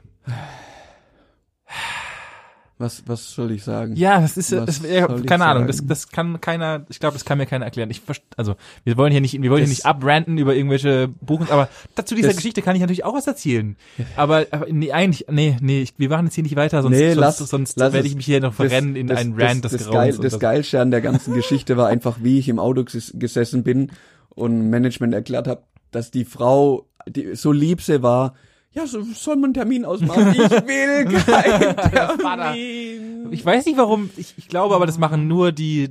Was, 2.80 3.02
was 3.06 3.32
soll 3.32 3.50
ich 3.50 3.64
sagen? 3.64 3.96
Ja, 3.96 4.20
das 4.20 4.36
ist, 4.36 4.52
das, 4.52 4.80
ja, 4.88 5.08
keine 5.08 5.46
Ahnung, 5.46 5.66
das, 5.66 5.78
sagen? 5.78 5.88
das 5.88 6.08
kann 6.10 6.40
keiner, 6.40 6.86
ich 6.88 7.00
glaube, 7.00 7.14
das 7.14 7.24
kann 7.24 7.36
mir 7.38 7.46
keiner 7.46 7.64
erklären. 7.64 7.90
Ich 7.90 8.02
also, 8.36 8.54
wir 8.84 8.96
wollen 8.96 9.10
hier 9.10 9.20
nicht, 9.20 9.32
wir 9.42 9.50
wollen 9.50 9.58
hier 9.64 9.66
Das- 9.66 9.78
nicht 9.78 9.84
abranten 9.86 10.38
über 10.38 10.54
irgendwelche 10.54 11.08
Buchungen, 11.20 11.50
aber 11.50 11.68
dazu 11.96 12.14
dieser 12.14 12.28
Das- 12.28 12.36
Geschichte 12.36 12.62
kann 12.62 12.76
ich 12.76 12.80
natürlich 12.80 13.04
auch 13.04 13.14
was 13.14 13.26
erzählen. 13.26 13.76
Aber, 14.14 14.46
aber 14.52 14.66
nee, 14.70 14.92
eigentlich, 14.92 15.26
nee, 15.28 15.56
nee, 15.60 15.82
ich, 15.82 15.94
wir 15.98 16.08
machen 16.08 16.26
jetzt 16.26 16.36
hier 16.36 16.44
nicht 16.44 16.54
weiter, 16.54 16.82
sonst, 16.82 16.96
Nee, 16.96 17.14
sonst, 17.14 17.18
lass- 17.20 17.38
sonst 17.38 17.78
lass 17.80 17.92
werde 17.92 18.06
ich 18.06 18.14
mich 18.14 18.26
hier 18.26 18.40
noch 18.40 18.54
verrennen 18.54 18.94
in 18.94 19.10
einen 19.10 19.34
Rant 19.40 19.64
des, 19.64 19.72
das. 19.72 19.90
Geil, 19.90 20.16
das 20.16 20.38
Geilste 20.38 20.80
an 20.80 20.92
der 20.92 21.00
ganzen 21.00 21.34
Geschichte 21.34 21.76
war 21.76 21.88
einfach, 21.88 22.18
wie 22.22 22.38
ich 22.38 22.48
im 22.48 22.60
Auto 22.60 22.84
ges 22.84 23.12
gesessen 23.16 23.64
bin 23.64 23.90
und 24.30 24.70
Management 24.70 25.14
erklärt 25.14 25.48
habe, 25.48 25.62
dass 25.90 26.12
die 26.12 26.24
Frau, 26.24 26.86
die 27.08 27.34
so 27.34 27.50
lieb 27.50 27.82
sie 27.82 28.04
war, 28.04 28.34
ja, 28.78 28.86
so 28.86 29.02
soll 29.02 29.36
man 29.36 29.46
einen 29.46 29.54
Termin 29.54 29.84
ausmachen. 29.84 30.28
Ich 30.32 30.38
will 30.50 31.04
keinen 31.24 31.76
Termin. 31.76 33.32
Ich 33.32 33.44
weiß 33.44 33.66
nicht 33.66 33.76
warum, 33.76 34.10
ich, 34.16 34.34
ich 34.36 34.48
glaube 34.48 34.74
aber, 34.74 34.86
das 34.86 34.98
machen 34.98 35.28
nur 35.28 35.52
die, 35.52 35.90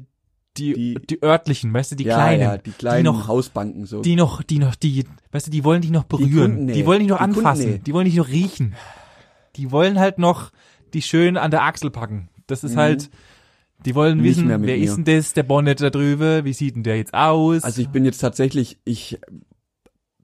die, 0.58 0.74
die, 0.74 0.96
Die- 1.08 1.24
örtlichen, 1.24 1.74
weißt 1.74 1.92
du, 1.92 1.96
die 1.96 2.06
ja, 2.06 2.16
kleinen. 2.16 2.42
ja, 2.42 2.58
die 2.58 2.72
kleinen 2.72 3.06
noch- 3.06 3.28
Hausbanken 3.28 3.86
so. 3.86 4.02
die 4.02 4.16
noch, 4.16 4.42
die 4.44 4.60
noch, 4.60 4.76
die, 4.76 5.06
weißt 5.32 5.48
du, 5.48 5.52
die 5.52 5.64
wollen 5.64 5.82
dich 5.82 5.92
noch 5.92 6.06
berühren, 6.06 6.52
Kunden, 6.54 6.66
nee. 6.66 6.74
die 6.74 6.86
wollen 6.86 7.00
dich 7.00 7.10
noch 7.10 7.18
Die 7.20 7.24
Kunden, 7.26 7.40
anfassen, 7.40 7.70
nee. 7.72 7.82
die 7.86 7.94
wollen 7.94 8.06
dich 8.06 8.16
noch 8.16 8.28
riechen. 8.30 8.76
die 9.56 9.72
wollen 9.72 10.00
halt 10.00 10.18
noch 10.20 10.52
die 10.94 11.02
schön 11.02 11.38
an 11.38 11.52
der 11.52 11.64
Achsel 11.64 11.90
packen. 11.92 12.30
Das 12.48 12.64
ist 12.64 12.74
Mhm. 12.74 12.78
halt, 12.80 13.10
die 13.86 13.94
wollen 13.94 14.18
Nicht 14.22 14.38
wissen, 14.38 14.50
wer 14.50 14.58
mir. 14.58 14.76
ist 14.78 14.96
denn 14.96 15.04
das, 15.06 15.34
der 15.34 15.44
Bonnet 15.44 15.82
da 15.82 15.90
drüber, 15.92 16.44
wie 16.46 16.54
sieht 16.54 16.76
denn 16.76 16.84
der 16.84 16.98
jetzt 16.98 17.14
aus? 17.14 17.64
Also 17.64 17.82
ich 17.82 17.90
bin 17.90 18.06
jetzt 18.06 18.18
tatsächlich, 18.20 18.78
ich 18.86 19.20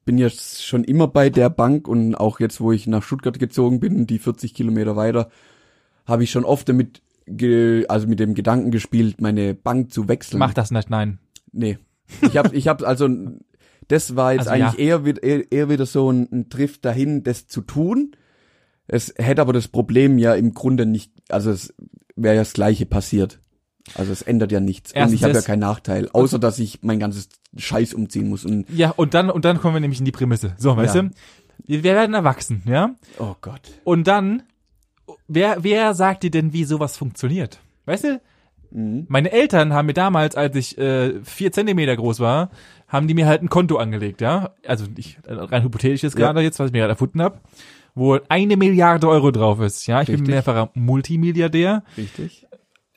bin 0.04 0.18
jetzt 0.18 0.64
schon 0.64 0.84
immer 0.84 1.08
bei 1.08 1.30
der 1.30 1.50
Bank 1.50 1.88
und 1.88 2.14
auch 2.14 2.40
jetzt, 2.40 2.60
wo 2.60 2.72
ich 2.72 2.86
nach 2.86 3.02
Stuttgart 3.02 3.38
gezogen 3.38 3.80
bin, 3.80 4.06
die 4.06 4.18
40 4.18 4.54
Kilometer 4.54 4.96
weiter, 4.96 5.30
habe 6.06 6.24
ich 6.24 6.30
schon 6.30 6.44
oft 6.44 6.68
damit, 6.68 7.00
also 7.88 8.06
mit 8.06 8.20
dem 8.20 8.34
Gedanken 8.34 8.70
gespielt, 8.70 9.20
meine 9.20 9.54
Bank 9.54 9.92
zu 9.92 10.08
wechseln. 10.08 10.38
Mach 10.38 10.54
das 10.54 10.70
nicht, 10.70 10.90
nein. 10.90 11.18
Nee. 11.52 11.78
Ich 12.20 12.36
habe, 12.36 12.54
ich 12.54 12.68
habe 12.68 12.86
also, 12.86 13.08
das 13.88 14.14
war 14.16 14.32
jetzt 14.32 14.48
Also 14.48 14.50
eigentlich 14.50 14.78
eher, 14.78 15.04
wieder- 15.04 15.22
eher, 15.22 15.50
eher 15.52 15.68
wieder 15.70 15.86
so 15.86 16.10
ein, 16.10 16.28
ein 16.30 16.48
Trift 16.50 16.84
dahin, 16.84 17.22
das 17.22 17.46
zu 17.46 17.62
tun. 17.62 18.12
Es 18.86 19.14
hätte 19.16 19.40
aber 19.40 19.54
das 19.54 19.68
Problem 19.68 20.18
ja 20.18 20.34
im 20.34 20.52
Grunde 20.52 20.84
nicht, 20.84 21.12
also 21.30 21.50
es 21.50 21.72
wäre 22.16 22.34
ja 22.36 22.42
das 22.42 22.52
Gleiche 22.52 22.84
passiert. 22.84 23.40
Also 23.94 24.12
es 24.12 24.22
ändert 24.22 24.50
ja 24.50 24.60
nichts. 24.60 24.92
und 24.92 24.96
Erstens 24.98 25.20
ich 25.20 25.24
habe 25.24 25.34
ja 25.34 25.42
keinen 25.42 25.60
Nachteil, 25.60 26.08
außer 26.12 26.38
dass 26.38 26.58
ich 26.58 26.78
mein 26.82 26.98
ganzes 26.98 27.28
Scheiß 27.56 27.92
umziehen 27.94 28.28
muss. 28.28 28.44
Und 28.44 28.64
Ja, 28.70 28.90
und 28.90 29.14
dann, 29.14 29.30
und 29.30 29.44
dann 29.44 29.60
kommen 29.60 29.74
wir 29.74 29.80
nämlich 29.80 29.98
in 29.98 30.06
die 30.06 30.12
Prämisse. 30.12 30.54
So, 30.56 30.76
weißt 30.76 30.94
Ja. 30.94 31.02
du? 31.02 31.10
Wir 31.66 31.82
werden 31.84 32.14
erwachsen, 32.14 32.62
ja? 32.66 32.94
oh 33.18 33.34
Gott. 33.40 33.60
Und 33.84 34.06
dann, 34.06 34.42
wer, 35.28 35.62
wer 35.62 35.94
sagt 35.94 36.22
dir 36.22 36.30
denn, 36.30 36.52
wie 36.52 36.64
sowas 36.64 36.96
funktioniert? 36.96 37.60
Weißt 37.84 38.04
du? 38.04 38.20
Mhm. 38.70 39.04
Meine 39.08 39.30
Eltern 39.30 39.72
haben 39.72 39.86
mir 39.86 39.92
damals, 39.94 40.34
als 40.34 40.56
ich 40.56 40.76
äh, 40.78 41.22
vier 41.22 41.52
Zentimeter 41.52 41.94
groß 41.94 42.20
war, 42.20 42.50
haben 42.88 43.06
die 43.06 43.14
mir 43.14 43.26
halt 43.26 43.42
ein 43.42 43.48
Konto 43.48 43.76
angelegt, 43.76 44.20
ja? 44.20 44.50
Also 44.66 44.86
ich, 44.96 45.18
rein 45.26 45.62
hypothetisch 45.62 46.02
jetzt 46.02 46.14
Ja. 46.18 46.26
gerade 46.26 46.40
jetzt, 46.40 46.58
was 46.58 46.66
ich 46.68 46.72
mir 46.72 46.78
gerade 46.80 46.92
erfunden 46.92 47.22
habe, 47.22 47.38
wo 47.94 48.18
eine 48.28 48.56
Milliarde 48.56 49.08
Euro 49.08 49.30
drauf 49.30 49.60
ist, 49.60 49.86
ja? 49.86 50.00
Ich 50.00 50.06
bin 50.06 50.16
Richtig. 50.16 50.30
mehrfacher 50.34 50.70
Multimilliardär. 50.74 51.84
Richtig. 51.96 52.46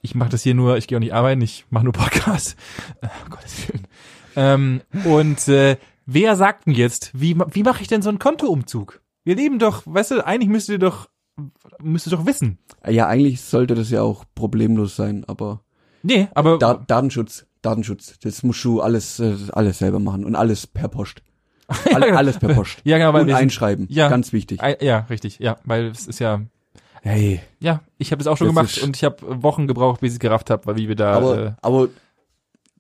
Ich 0.02 0.16
mache 0.16 0.30
das 0.30 0.44
hier 0.44 0.54
nur, 0.54 0.78
ich 0.78 0.88
gehe 0.88 0.98
auch 0.98 1.02
nicht 1.02 1.14
arbeiten, 1.14 1.42
ich 1.42 1.66
mache 1.70 1.84
nur 1.84 1.94
Podcast. 1.94 2.56
Äh, 3.02 3.08
Gottes 3.30 3.68
Willen. 3.68 3.88
Ähm, 4.36 4.82
und 5.06 5.48
äh, 5.48 5.78
wer 6.06 6.36
sagt 6.36 6.68
denn 6.68 6.74
jetzt, 6.74 7.12
wie, 7.14 7.36
wie 7.52 7.64
mache 7.64 7.82
ich 7.82 7.88
denn 7.88 8.02
so 8.02 8.10
einen 8.10 8.20
Kontoumzug? 8.20 9.02
Wir 9.24 9.36
leben 9.36 9.60
doch, 9.60 9.84
weißt 9.86 10.12
du, 10.12 10.26
eigentlich 10.26 10.50
müsst 10.50 10.70
ihr 10.70 10.80
doch, 10.80 11.10
müsst 11.82 12.08
ihr 12.08 12.12
doch 12.12 12.26
wissen. 12.26 12.60
Ja, 12.88 13.08
eigentlich 13.08 13.42
sollte 13.42 13.76
das 13.76 13.90
ja 13.90 14.02
auch 14.02 14.24
problemlos 14.36 14.96
sein, 14.96 15.26
aber 15.28 15.62
Nee, 16.04 16.28
aber 16.34 16.58
da 16.58 16.76
Datenschutz, 16.76 17.46
Datenschutz, 17.62 18.18
das 18.20 18.44
musst 18.44 18.64
du 18.64 18.82
alles, 18.82 19.20
äh, 19.20 19.36
alles 19.52 19.80
selber 19.80 20.00
machen 20.00 20.24
und 20.24 20.36
alles 20.36 20.68
per 20.68 20.88
Post. 20.88 21.22
All, 21.94 22.04
alles 22.12 22.40
per 22.40 22.54
Post. 22.54 22.78
Ja, 22.86 22.98
genau, 22.98 23.12
weil 23.12 23.24
und 23.24 23.34
einschreiben, 23.34 23.88
ja. 23.90 24.08
ganz 24.08 24.32
wichtig. 24.32 24.62
Ja, 24.80 25.00
richtig, 25.10 25.40
ja, 25.40 25.58
weil 25.66 25.88
es 25.88 26.08
ist 26.08 26.20
ja, 26.20 26.44
Hey, 27.02 27.42
ja, 27.60 27.82
ich 27.98 28.12
habe 28.12 28.22
es 28.22 28.28
auch 28.28 28.38
schon 28.38 28.48
Das 28.48 28.56
gemacht 28.56 28.84
und 28.84 28.96
ich 28.96 29.04
habe 29.04 29.44
Wochen 29.44 29.68
gebraucht, 29.68 30.02
bis 30.02 30.12
ich 30.12 30.16
es 30.16 30.20
gerafft 30.20 30.50
habe, 30.50 30.76
wie 30.76 30.88
wir 30.88 30.96
da. 30.96 31.14
aber, 31.14 31.38
äh, 31.38 31.52
aber 31.62 31.90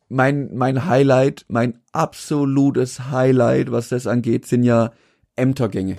mein, 0.10 0.56
mein 0.56 0.86
Highlight, 0.86 1.46
mein 1.48 1.80
absolutes 1.92 3.12
Highlight, 3.12 3.72
was 3.72 3.90
das 3.90 4.08
angeht, 4.08 4.46
sind 4.46 4.64
ja 4.64 4.92
Ämtergänge. 5.36 5.98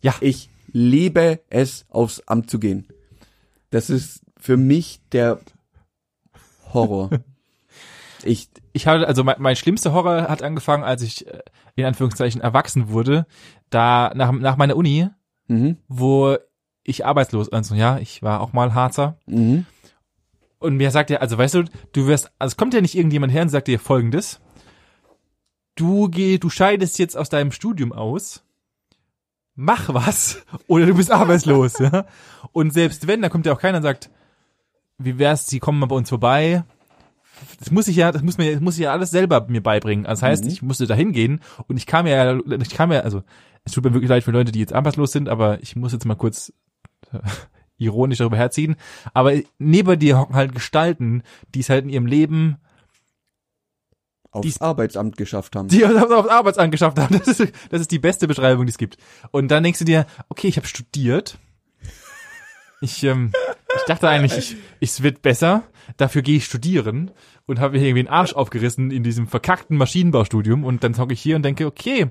Ja. 0.00 0.14
Ich 0.20 0.50
liebe 0.72 1.40
es, 1.48 1.86
aufs 1.90 2.20
Amt 2.26 2.50
zu 2.50 2.58
gehen. 2.58 2.86
Das 3.70 3.90
ist 3.90 4.22
für 4.38 4.56
mich 4.56 5.00
der 5.12 5.40
Horror. 6.72 7.10
ich, 8.22 8.48
ich 8.72 8.86
hatte, 8.86 9.06
also 9.06 9.24
mein, 9.24 9.36
mein 9.38 9.56
schlimmster 9.56 9.92
Horror 9.92 10.28
hat 10.28 10.42
angefangen, 10.42 10.84
als 10.84 11.02
ich 11.02 11.26
äh, 11.26 11.40
in 11.76 11.84
Anführungszeichen 11.84 12.40
erwachsen 12.40 12.88
wurde, 12.88 13.26
da 13.70 14.12
nach, 14.14 14.32
nach 14.32 14.56
meiner 14.56 14.76
Uni, 14.76 15.08
mhm, 15.48 15.78
wo 15.88 16.36
ich 16.86 17.04
arbeitslos, 17.06 17.50
also 17.52 17.74
ja, 17.74 17.98
ich 17.98 18.22
war 18.22 18.40
auch 18.40 18.52
mal 18.52 18.74
Harzer. 18.74 19.16
mhm, 19.26 19.66
Und 20.58 20.76
mir 20.76 20.90
sagt 20.90 21.10
er, 21.10 21.20
also 21.22 21.36
weißt 21.38 21.54
du, 21.54 21.64
du 21.92 22.06
wirst, 22.06 22.30
also 22.38 22.52
es 22.52 22.56
kommt 22.56 22.74
ja 22.74 22.80
nicht 22.80 22.94
irgendjemand 22.96 23.32
her 23.32 23.42
und 23.42 23.48
sagt 23.50 23.68
dir 23.68 23.78
folgendes. 23.78 24.40
Du 25.74 26.08
geh, 26.08 26.38
du 26.38 26.48
scheidest 26.48 26.98
jetzt 26.98 27.16
aus 27.16 27.28
deinem 27.28 27.52
Studium 27.52 27.92
aus, 27.92 28.42
mach 29.54 29.92
was, 29.92 30.42
oder 30.68 30.86
du 30.86 30.94
bist 30.94 31.10
arbeitslos, 31.10 31.78
ja. 31.78 32.06
Und 32.52 32.72
selbst 32.72 33.06
wenn, 33.06 33.20
da 33.22 33.28
kommt 33.28 33.44
ja 33.46 33.52
auch 33.52 33.60
keiner 33.60 33.78
und 33.78 33.82
sagt, 33.82 34.10
wie 34.98 35.18
wär's, 35.18 35.46
sie 35.46 35.58
kommen 35.60 35.78
mal 35.78 35.86
bei 35.86 35.96
uns 35.96 36.08
vorbei. 36.08 36.64
Das 37.58 37.70
muss 37.70 37.86
ich 37.86 37.96
ja, 37.96 38.12
das 38.12 38.22
muss 38.22 38.38
mir, 38.38 38.52
das 38.52 38.62
muss 38.62 38.76
ich 38.78 38.84
ja 38.84 38.92
alles 38.92 39.10
selber 39.10 39.44
mir 39.48 39.62
beibringen. 39.62 40.06
Also 40.06 40.20
Das 40.22 40.30
heißt, 40.30 40.44
Mhm. 40.44 40.50
ich 40.50 40.62
musste 40.62 40.86
da 40.86 40.94
hingehen 40.94 41.42
und 41.68 41.76
ich 41.76 41.84
kam 41.84 42.06
ja, 42.06 42.38
ich 42.38 42.70
kam 42.70 42.90
ja, 42.92 43.00
also, 43.00 43.22
es 43.64 43.72
tut 43.72 43.84
mir 43.84 43.92
wirklich 43.92 44.08
leid 44.08 44.24
für 44.24 44.30
Leute, 44.30 44.52
die 44.52 44.60
jetzt 44.60 44.72
arbeitslos 44.72 45.12
sind, 45.12 45.28
aber 45.28 45.60
ich 45.60 45.76
muss 45.76 45.92
jetzt 45.92 46.06
mal 46.06 46.14
kurz 46.14 46.54
ironisch 47.78 48.18
darüber 48.18 48.36
herziehen. 48.36 48.76
Aber 49.14 49.32
neben 49.58 49.98
dir 49.98 50.18
hocken 50.18 50.34
halt 50.34 50.54
Gestalten, 50.54 51.22
die 51.54 51.60
es 51.60 51.68
halt 51.68 51.84
in 51.84 51.90
ihrem 51.90 52.06
Leben, 52.06 52.58
aufs 54.36 54.60
Arbeitsamt 54.60 55.16
geschafft 55.16 55.56
haben. 55.56 55.68
die 55.68 55.82
es 55.82 56.02
aufs 56.12 56.28
Arbeitsamt 56.28 56.70
geschafft 56.70 56.98
haben. 56.98 57.18
Das 57.18 57.28
ist, 57.28 57.52
das 57.70 57.80
ist 57.80 57.90
die 57.90 57.98
beste 57.98 58.28
Beschreibung, 58.28 58.66
die 58.66 58.70
es 58.70 58.78
gibt. 58.78 58.98
Und 59.30 59.48
dann 59.48 59.62
denkst 59.62 59.78
du 59.78 59.84
dir, 59.84 60.06
okay, 60.28 60.48
ich 60.48 60.56
habe 60.56 60.66
studiert. 60.66 61.38
Ich, 62.82 63.02
ähm, 63.04 63.32
ich 63.76 63.82
dachte 63.86 64.08
eigentlich, 64.08 64.36
ich, 64.36 64.56
es 64.80 65.02
wird 65.02 65.22
besser. 65.22 65.62
Dafür 65.96 66.22
gehe 66.22 66.36
ich 66.36 66.44
studieren 66.44 67.10
und 67.46 67.60
habe 67.60 67.78
mir 67.78 67.84
irgendwie 67.84 68.02
den 68.02 68.12
Arsch 68.12 68.34
aufgerissen 68.34 68.90
in 68.90 69.02
diesem 69.02 69.28
verkackten 69.28 69.76
Maschinenbaustudium. 69.76 70.64
Und 70.64 70.84
dann 70.84 70.96
hocke 70.98 71.14
ich 71.14 71.22
hier 71.22 71.36
und 71.36 71.42
denke, 71.42 71.66
okay, 71.66 72.10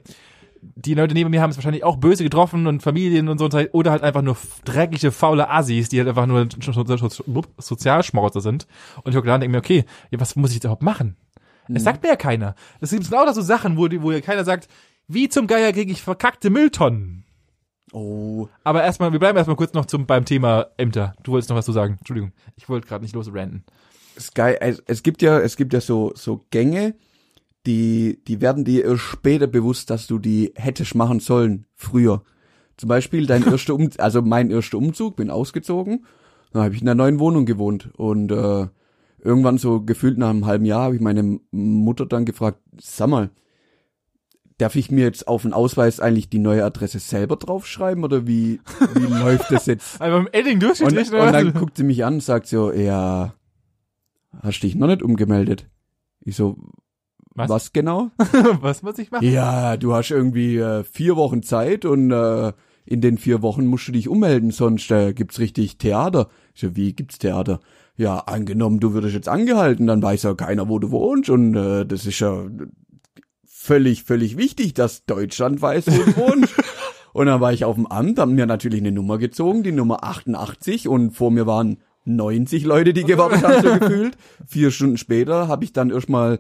die 0.76 0.94
Leute 0.94 1.14
neben 1.14 1.30
mir 1.30 1.42
haben 1.42 1.52
es 1.52 1.58
wahrscheinlich 1.58 1.84
auch 1.84 1.98
böse 1.98 2.24
getroffen 2.24 2.68
und 2.68 2.82
Familien 2.82 3.30
und 3.30 3.38
so 3.38 3.50
oder 3.72 3.92
halt 3.92 4.04
einfach 4.04 4.22
nur 4.22 4.38
dreckige, 4.64 5.12
faule 5.12 5.50
Assis, 5.50 5.90
die 5.90 6.00
halt 6.00 6.10
einfach 6.10 6.26
nur 6.26 6.48
Sozialschmarotzer 7.58 8.42
sind. 8.42 8.68
Und 9.04 9.12
ich 9.12 9.18
und 9.18 9.26
denke 9.26 9.50
mir, 9.50 9.58
okay, 9.58 9.86
was 10.12 10.36
muss 10.36 10.52
ich 10.52 10.56
jetzt 10.56 10.66
überhaupt 10.66 10.84
machen? 10.84 11.18
Es 11.74 11.84
sagt 11.84 12.04
mir 12.04 12.10
ja 12.10 12.16
keiner. 12.16 12.56
Das 12.80 12.92
gibt 12.92 13.10
lauter 13.10 13.34
so 13.34 13.42
Sachen, 13.42 13.78
wo, 13.78 13.88
wo 14.02 14.12
ja 14.12 14.22
keiner 14.22 14.44
sagt, 14.44 14.68
wie 15.08 15.30
zum 15.30 15.48
Geier 15.48 15.74
kriege 15.74 15.92
ich 15.92 16.02
verkackte 16.02 16.50
Mülltonnen? 16.50 17.26
Oh, 17.92 18.48
Aber 18.64 18.84
erstmal, 18.84 19.12
wir 19.12 19.20
bleiben 19.20 19.38
erstmal 19.38 19.56
kurz 19.56 19.74
noch 19.74 19.86
zum, 19.86 20.06
beim 20.06 20.26
Thema 20.26 20.68
Ämter. 20.78 21.16
Du 21.24 21.32
wolltest 21.32 21.50
noch 21.50 21.58
was 21.58 21.66
zu 21.66 21.72
sagen. 21.72 21.96
Entschuldigung. 22.00 22.34
Ich 22.56 22.68
wollte 22.68 22.88
gerade 22.88 23.04
nicht 23.04 23.16
losranten. 23.16 23.64
Sky, 24.20 24.56
es, 24.60 24.84
es 24.86 25.04
gibt 25.04 25.22
ja, 25.22 25.40
es 25.40 25.56
gibt 25.56 25.74
ja 25.74 25.82
so, 25.82 26.12
so 26.16 26.46
Gänge, 26.50 26.96
die, 27.66 28.24
die 28.28 28.42
werden 28.42 28.66
dir 28.66 28.86
erst 28.86 29.04
später 29.04 29.48
bewusst, 29.48 29.90
dass 29.90 30.08
du 30.08 30.20
die 30.20 30.54
hättest 30.56 30.96
machen 30.96 31.20
sollen, 31.20 31.66
früher. 31.76 32.24
Zum 32.78 32.90
Beispiel 32.90 33.26
dein 33.26 33.44
erster 33.52 33.74
Um, 33.74 33.90
also 33.98 34.22
mein 34.22 34.52
erster 34.52 34.78
Umzug, 34.78 35.16
bin 35.16 35.30
ausgezogen, 35.30 36.06
dann 36.52 36.64
habe 36.64 36.76
ich 36.76 36.82
in 36.82 36.88
einer 36.88 36.96
neuen 36.96 37.20
Wohnung 37.20 37.46
gewohnt 37.46 37.90
und 37.98 38.32
äh, 38.32 38.68
irgendwann 39.24 39.58
so 39.58 39.82
gefühlt 39.82 40.18
nach 40.18 40.30
einem 40.30 40.46
halben 40.46 40.66
Jahr 40.66 40.84
habe 40.84 40.96
ich 40.96 41.02
meine 41.02 41.40
Mutter 41.52 42.06
dann 42.06 42.26
gefragt, 42.26 42.60
sag 42.80 43.10
mal, 43.10 43.32
darf 44.58 44.76
ich 44.76 44.92
mir 44.92 45.04
jetzt 45.04 45.28
auf 45.28 45.42
den 45.42 45.54
Ausweis 45.54 46.00
eigentlich 46.00 46.30
die 46.30 46.40
neue 46.40 46.64
Adresse 46.64 47.00
selber 47.00 47.36
draufschreiben 47.36 48.04
oder 48.04 48.26
wie, 48.28 48.62
wie 48.94 49.00
läuft 49.24 49.52
das 49.52 49.66
jetzt? 49.66 50.00
Einfach 50.00 50.20
im 50.20 50.30
Edding 50.32 50.54
Und, 50.54 50.64
durchgestrichen, 50.64 51.20
und 51.20 51.34
dann 51.34 51.54
guckt 51.54 51.78
sie 51.78 51.84
mich 51.84 52.06
an 52.06 52.16
und 52.16 52.24
sagt 52.24 52.48
so, 52.48 52.72
ja, 52.72 53.34
hast 54.42 54.62
dich 54.62 54.76
noch 54.76 54.88
nicht 54.88 55.04
umgemeldet? 55.04 55.68
Ich 56.22 56.36
so, 56.36 56.58
Was? 57.36 57.50
was, 57.50 57.74
genau? 57.74 58.12
was 58.62 58.82
muss 58.82 58.98
ich 58.98 59.12
machen? 59.12 59.30
Ja, 59.30 59.76
du 59.76 59.94
hast 59.94 60.10
irgendwie 60.10 60.58
äh, 60.58 60.84
vier 60.84 61.18
Wochen 61.18 61.44
Zeit 61.44 61.84
und 61.84 62.10
äh, 62.12 62.54
in 62.86 63.02
den 63.02 63.18
vier 63.18 63.42
Wochen 63.42 63.66
musst 63.66 63.88
du 63.88 63.92
dich 63.92 64.08
ummelden, 64.08 64.52
sonst 64.52 64.90
äh, 64.90 65.14
gibt's 65.14 65.40
richtig 65.40 65.78
Theater. 65.78 66.30
Ich 66.54 66.62
so, 66.62 66.76
wie 66.76 66.94
gibt's 66.94 67.20
Theater? 67.20 67.60
Ja, 67.98 68.20
angenommen, 68.20 68.80
du 68.80 68.94
würdest 68.94 69.16
jetzt 69.16 69.28
angehalten, 69.28 69.88
dann 69.88 70.02
weiß 70.02 70.24
ja 70.24 70.34
keiner, 70.34 70.70
wo 70.70 70.80
du 70.80 70.92
wohnst 70.92 71.30
und 71.30 71.56
äh, 71.56 71.86
das 71.86 72.06
ist 72.06 72.20
ja 72.20 72.46
völlig, 73.46 74.04
völlig 74.04 74.38
wichtig, 74.38 74.74
dass 74.74 75.06
Deutschland 75.06 75.62
weiß, 75.62 75.88
wo 75.88 76.04
du 76.04 76.18
wohnst. 76.18 76.54
Und 77.14 77.28
dann 77.28 77.42
war 77.42 77.54
ich 77.54 77.66
auf 77.66 77.76
dem 77.76 77.88
Amt, 77.88 78.20
haben 78.20 78.36
mir 78.36 78.46
natürlich 78.46 78.82
eine 78.82 78.92
Nummer 78.92 79.18
gezogen, 79.18 79.64
die 79.64 79.72
Nummer 79.72 80.04
88 80.04 80.88
und 80.88 81.12
vor 81.12 81.32
mir 81.32 81.46
waren 81.46 81.78
90 82.06 82.66
Leute, 82.66 82.94
die 82.94 83.04
gewartet 83.04 83.44
haben, 83.44 83.64
so 83.64 83.80
gefühlt. 83.80 84.18
Vier 84.46 84.72
Stunden 84.72 84.98
später 84.98 85.48
habe 85.48 85.64
ich 85.64 85.74
dann 85.74 85.90
erstmal 85.90 86.40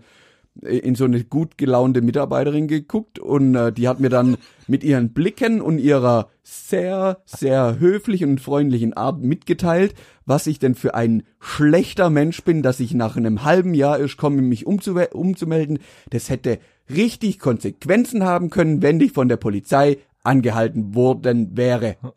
in 0.62 0.96
so 0.96 1.04
eine 1.06 1.24
gut 1.24 1.58
gelaunte 1.58 2.02
Mitarbeiterin 2.02 2.68
geguckt 2.68 3.20
und 3.20 3.56
äh, 3.56 3.72
die 3.74 3.88
hat 3.88 4.00
mir 4.00 4.10
dann 4.10 4.38
mit 4.68 4.84
ihren 4.84 5.14
Blicken 5.14 5.62
und 5.62 5.80
ihrer 5.80 6.30
sehr, 6.44 7.22
sehr 7.26 7.78
höflichen 7.80 8.30
und 8.32 8.42
freundlichen 8.42 8.94
Art 8.94 9.22
mitgeteilt, 9.22 9.94
was 10.26 10.48
ich 10.48 10.60
denn 10.60 10.76
für 10.76 10.96
ein 10.96 11.24
schlechter 11.40 12.10
Mensch 12.10 12.44
bin, 12.44 12.62
dass 12.62 12.80
ich 12.80 12.94
nach 12.94 13.18
einem 13.18 13.44
halben 13.44 13.74
Jahr 13.74 14.00
erst 14.00 14.18
komme, 14.18 14.42
mich 14.42 14.66
umzuwe- 14.66 15.12
umzumelden. 15.12 15.80
Das 16.10 16.30
hätte 16.30 16.60
richtig 16.90 17.40
Konsequenzen 17.40 18.24
haben 18.24 18.50
können, 18.50 18.82
wenn 18.82 19.00
ich 19.02 19.12
von 19.12 19.28
der 19.28 19.38
Polizei 19.38 19.98
angehalten 20.24 20.96
worden 20.96 21.58
wäre. 21.58 21.98
Hab 22.04 22.14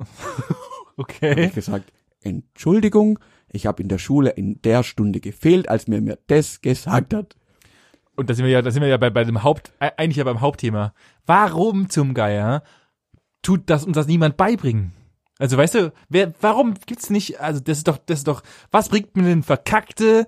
Okay. 0.97 1.47
ich 1.47 1.55
gesagt, 1.55 1.93
Entschuldigung, 2.23 3.19
ich 3.53 3.67
habe 3.67 3.83
in 3.83 3.89
der 3.89 3.99
Schule 3.99 4.31
in 4.31 4.61
der 4.63 4.83
Stunde 4.83 5.21
gefehlt, 5.21 5.69
als 5.69 5.87
mir 5.89 6.01
mir 6.01 6.19
das 6.27 6.61
gesagt 6.61 7.15
hat. 7.15 7.37
Und 8.19 8.29
da 8.29 8.35
sind 8.35 8.45
wir 8.45 8.51
ja, 8.51 8.63
da 8.63 8.73
sind 8.73 8.83
wir 8.83 8.89
ja 8.89 8.97
bei, 8.97 9.11
bei 9.11 9.23
dem 9.23 9.45
Haupt, 9.45 9.71
äh, 9.79 9.93
eigentlich 9.97 10.17
ja 10.17 10.25
beim 10.25 10.41
Hauptthema. 10.41 10.93
Warum 11.25 11.89
zum 11.89 12.15
Geier 12.15 12.65
tut 13.43 13.71
das 13.71 13.85
uns 13.85 13.95
das 13.95 14.09
niemand 14.09 14.37
beibringen? 14.37 14.93
Also 15.39 15.57
weißt 15.57 15.77
du, 15.77 15.93
wer, 16.09 16.35
warum 16.41 16.75
gibt's 16.85 17.11
nicht, 17.11 17.41
also 17.41 17.61
das 17.61 17.79
ist 17.79 17.87
doch, 17.87 17.97
das 17.97 18.19
ist 18.19 18.27
doch, 18.27 18.43
was 18.73 18.89
bringt 18.89 19.17
mir 19.17 19.31
eine 19.31 19.45
verkackte 19.45 20.27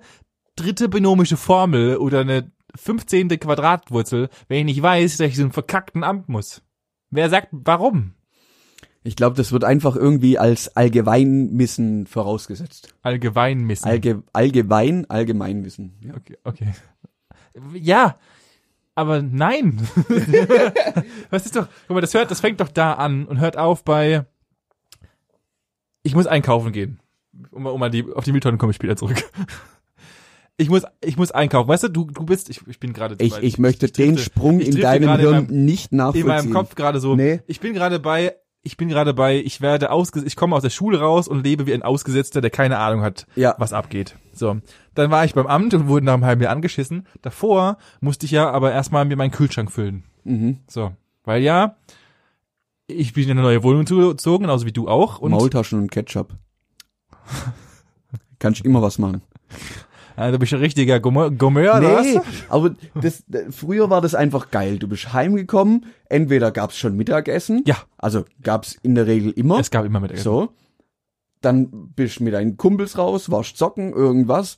dritte 0.55 0.87
binomische 0.87 1.35
Formel 1.35 1.97
oder 1.97 2.21
eine 2.21 2.49
15. 2.75 3.27
Quadratwurzel, 3.27 4.29
wenn 4.47 4.59
ich 4.59 4.75
nicht 4.75 4.81
weiß, 4.81 5.17
dass 5.17 5.27
ich 5.27 5.35
so 5.35 5.43
einen 5.43 5.51
verkackten 5.51 6.05
Amt 6.05 6.29
muss? 6.29 6.61
Wer 7.09 7.29
sagt, 7.29 7.49
warum? 7.51 8.13
Ich 9.03 9.17
glaube, 9.17 9.35
das 9.35 9.51
wird 9.51 9.65
einfach 9.65 9.97
irgendwie 9.97 10.37
als 10.37 10.77
Allgemeinwissen 10.77 12.07
vorausgesetzt. 12.07 12.95
Allgemeinwissen. 13.01 13.85
Allge 13.89 14.23
allgemein, 14.31 15.09
Allgemeinwissen. 15.09 15.97
Ja. 16.05 16.15
okay, 16.15 16.37
okay. 16.45 16.73
Ja, 17.73 18.17
aber 18.95 19.21
nein. 19.21 19.87
Was 21.29 21.45
ist 21.45 21.55
doch, 21.55 21.67
guck 21.87 21.95
mal, 21.95 22.01
das 22.01 22.13
hört, 22.13 22.31
das 22.31 22.39
fängt 22.41 22.59
doch 22.59 22.69
da 22.69 22.93
an 22.93 23.25
und 23.25 23.39
hört 23.39 23.57
auf 23.57 23.83
bei, 23.83 24.25
ich 26.03 26.15
muss 26.15 26.27
einkaufen 26.27 26.71
gehen. 26.71 26.99
Um, 27.51 27.63
mal- 27.63 27.69
um 27.71 27.79
mal 27.79 27.89
die, 27.89 28.05
auf 28.13 28.23
die 28.25 28.31
Mülltonnen 28.31 28.57
komme 28.57 28.71
ich 28.71 28.75
später 28.75 28.95
zurück. 28.97 29.23
Ich 30.57 30.69
muss, 30.69 30.83
ich 31.03 31.17
muss 31.17 31.31
einkaufen. 31.31 31.67
Weißt 31.69 31.83
du, 31.83 31.87
du, 31.87 32.05
du 32.05 32.23
bist, 32.25 32.49
ich, 32.49 32.61
ich 32.67 32.79
bin 32.79 32.93
gerade 32.93 33.15
Ich, 33.19 33.35
ich 33.37 33.57
möchte 33.57 33.89
den 33.89 34.15
drifte- 34.15 34.23
Sprung 34.23 34.59
ich 34.59 34.67
in 34.67 34.75
deinem 34.81 35.09
in 35.09 35.19
Hirn 35.19 35.31
meinem- 35.47 35.65
nicht 35.65 35.91
in 35.91 35.97
nachvollziehen. 35.97 36.27
meinem 36.27 36.53
Kopf 36.53 36.75
gerade 36.75 36.99
so. 36.99 37.15
Nee. 37.15 37.39
Ich 37.47 37.59
bin 37.61 37.73
gerade 37.73 37.99
bei, 37.99 38.35
ich 38.63 38.77
bin 38.77 38.89
gerade 38.89 39.13
bei, 39.13 39.37
ich 39.37 39.61
werde 39.61 39.91
ausge, 39.91 40.21
ich 40.23 40.35
komme 40.35 40.55
aus 40.55 40.61
der 40.61 40.69
Schule 40.69 40.99
raus 40.99 41.27
und 41.27 41.43
lebe 41.43 41.65
wie 41.65 41.73
ein 41.73 41.81
Ausgesetzter, 41.83 42.41
der 42.41 42.51
keine 42.51 42.77
Ahnung 42.77 43.01
hat, 43.01 43.25
Ja. 43.35 43.55
was 43.57 43.73
abgeht. 43.73 44.17
So. 44.33 44.57
Dann 44.93 45.09
war 45.11 45.25
ich 45.25 45.33
beim 45.33 45.47
Amt 45.47 45.73
und 45.73 45.87
wurde 45.87 46.05
nach 46.05 46.13
einem 46.13 46.25
halben 46.25 46.41
Jahr 46.43 46.51
angeschissen. 46.51 47.07
Davor 47.21 47.77
musste 48.01 48.25
ich 48.25 48.31
ja 48.31 48.51
aber 48.51 48.71
erstmal 48.71 49.05
mir 49.05 49.15
meinen 49.15 49.31
Kühlschrank 49.31 49.71
füllen. 49.71 50.03
Mhm. 50.23 50.59
So. 50.67 50.91
Weil 51.23 51.41
ja, 51.41 51.75
ich 52.87 53.13
bin 53.13 53.23
in 53.25 53.31
eine 53.31 53.41
neue 53.41 53.63
Wohnung 53.63 53.85
zugezogen, 53.87 54.43
genauso 54.43 54.65
wie 54.65 54.71
du 54.73 54.87
auch. 54.87 55.19
Und 55.19 55.31
Maultaschen 55.31 55.79
und 55.79 55.91
Ketchup. 55.91 56.35
Kannst 58.39 58.65
immer 58.65 58.81
was 58.81 58.97
machen. 58.99 59.21
Also, 60.21 60.33
du 60.33 60.39
bist 60.39 60.53
ein 60.53 60.59
richtiger 60.59 60.99
Gourmet, 60.99 61.29
Gourmet 61.35 61.69
oder 61.69 62.01
nee, 62.01 62.15
was? 62.15 62.23
aber 62.49 62.75
das, 62.95 63.23
früher 63.49 63.89
war 63.89 64.01
das 64.01 64.15
einfach 64.15 64.51
geil. 64.51 64.77
Du 64.79 64.87
bist 64.87 65.13
heimgekommen, 65.13 65.85
entweder 66.09 66.51
gab's 66.51 66.77
schon 66.77 66.95
Mittagessen, 66.95 67.63
Ja. 67.65 67.77
also 67.97 68.25
gab's 68.41 68.77
in 68.83 68.95
der 68.95 69.07
Regel 69.07 69.31
immer. 69.31 69.59
Es 69.59 69.71
gab 69.71 69.85
immer 69.85 69.99
mit 69.99 70.17
So. 70.19 70.49
Dann 71.41 71.69
bist 71.95 72.19
du 72.19 72.23
mit 72.23 72.33
deinen 72.33 72.57
Kumpels 72.57 72.97
raus, 72.97 73.31
warst 73.31 73.57
zocken, 73.57 73.93
irgendwas. 73.93 74.57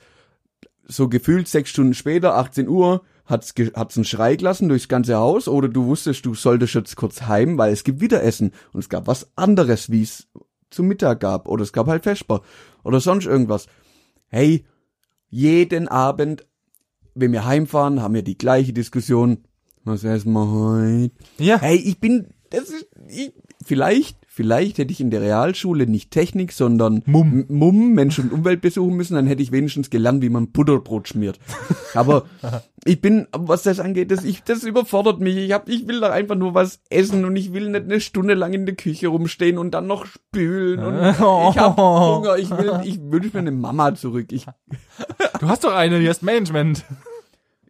So 0.86 1.08
gefühlt 1.08 1.48
sechs 1.48 1.70
Stunden 1.70 1.94
später, 1.94 2.36
18 2.36 2.68
Uhr, 2.68 3.04
hat's, 3.26 3.54
hat's 3.76 3.96
einen 3.96 4.04
Schrei 4.06 4.36
gelassen 4.36 4.68
durchs 4.68 4.90
ganze 4.90 5.16
Haus 5.16 5.48
oder 5.48 5.70
du 5.70 5.86
wusstest, 5.86 6.26
du 6.26 6.36
solltest 6.36 6.74
jetzt 6.74 6.96
kurz 6.98 7.22
heim, 7.22 7.58
weil 7.58 7.72
es 7.72 7.86
gibt 7.86 8.02
wieder 8.02 8.22
Essen 8.22 8.52
und 8.74 8.82
es 8.82 8.90
gab 8.90 9.08
was 9.08 9.32
anderes, 9.38 9.90
wie 9.92 10.02
es 10.04 10.28
zum 10.70 10.88
Mittag 10.88 11.22
gab 11.22 11.48
oder 11.48 11.64
es 11.64 11.72
gab 11.72 11.88
halt 11.88 12.04
Vesper 12.04 12.42
oder 12.84 13.00
sonst 13.00 13.26
irgendwas. 13.26 13.68
Hey, 14.28 14.66
jeden 15.34 15.88
Abend, 15.88 16.46
wenn 17.16 17.32
wir 17.32 17.44
heimfahren, 17.44 18.04
haben 18.04 18.14
wir 18.14 18.22
die 18.22 18.38
gleiche 18.38 18.72
Diskussion. 18.72 19.40
Was 19.84 20.04
essen 20.04 20.32
wir 20.32 20.48
heute? 20.48 21.16
Ja. 21.40 21.60
Hey, 21.60 21.78
ich 21.78 22.00
bin, 22.00 22.28
das 22.52 22.70
ist, 22.70 22.88
ich, 23.08 23.34
vielleicht, 23.66 24.16
vielleicht 24.36 24.80
hätte 24.80 24.92
ich 24.92 25.00
in 25.00 25.12
der 25.12 25.22
Realschule 25.22 25.86
nicht 25.86 26.10
Technik, 26.12 26.52
sondern 26.52 27.04
Mumm. 27.06 27.46
Mumm, 27.50 27.94
Mensch 27.94 28.18
und 28.18 28.34
Umwelt 28.34 28.62
besuchen 28.62 28.96
müssen, 28.96 29.14
dann 29.14 29.28
hätte 29.28 29.44
ich 29.44 29.52
wenigstens 29.52 29.90
gelernt, 29.92 30.24
wie 30.24 30.30
man 30.30 30.52
Butterbrot 30.52 31.08
schmiert. 31.08 31.40
Aber 31.94 32.26
ich 32.84 33.00
bin, 33.00 33.28
was 33.32 33.64
das 33.64 33.80
angeht, 33.80 34.10
das, 34.10 34.24
ich, 34.24 34.44
das 34.44 34.64
überfordert 34.64 35.20
mich. 35.20 35.38
Ich 35.38 35.52
hab, 35.52 35.70
ich 35.70 35.88
will 35.88 36.00
doch 36.02 36.10
einfach 36.10 36.36
nur 36.36 36.54
was 36.56 36.80
essen 36.90 37.26
und 37.26 37.36
ich 37.36 37.54
will 37.54 37.70
nicht 37.70 37.84
eine 37.86 38.02
Stunde 38.02 38.34
lang 38.34 38.54
in 38.54 38.66
der 38.66 38.76
Küche 38.76 39.08
rumstehen 39.10 39.58
und 39.60 39.72
dann 39.72 39.86
noch 39.88 40.06
spülen 40.08 40.80
und 40.80 40.96
ich 41.10 41.58
hab 41.60 41.78
Hunger, 41.78 42.38
ich 42.38 42.50
will, 42.50 42.82
ich 42.84 43.00
wünsche 43.02 43.30
mir 43.34 43.40
eine 43.40 43.52
Mama 43.52 43.94
zurück. 43.94 44.32
Ich, 44.32 44.48
Du 45.40 45.48
hast 45.48 45.64
doch 45.64 45.74
eine, 45.74 46.00
die 46.00 46.08
heißt 46.10 46.24
Management. 46.24 46.84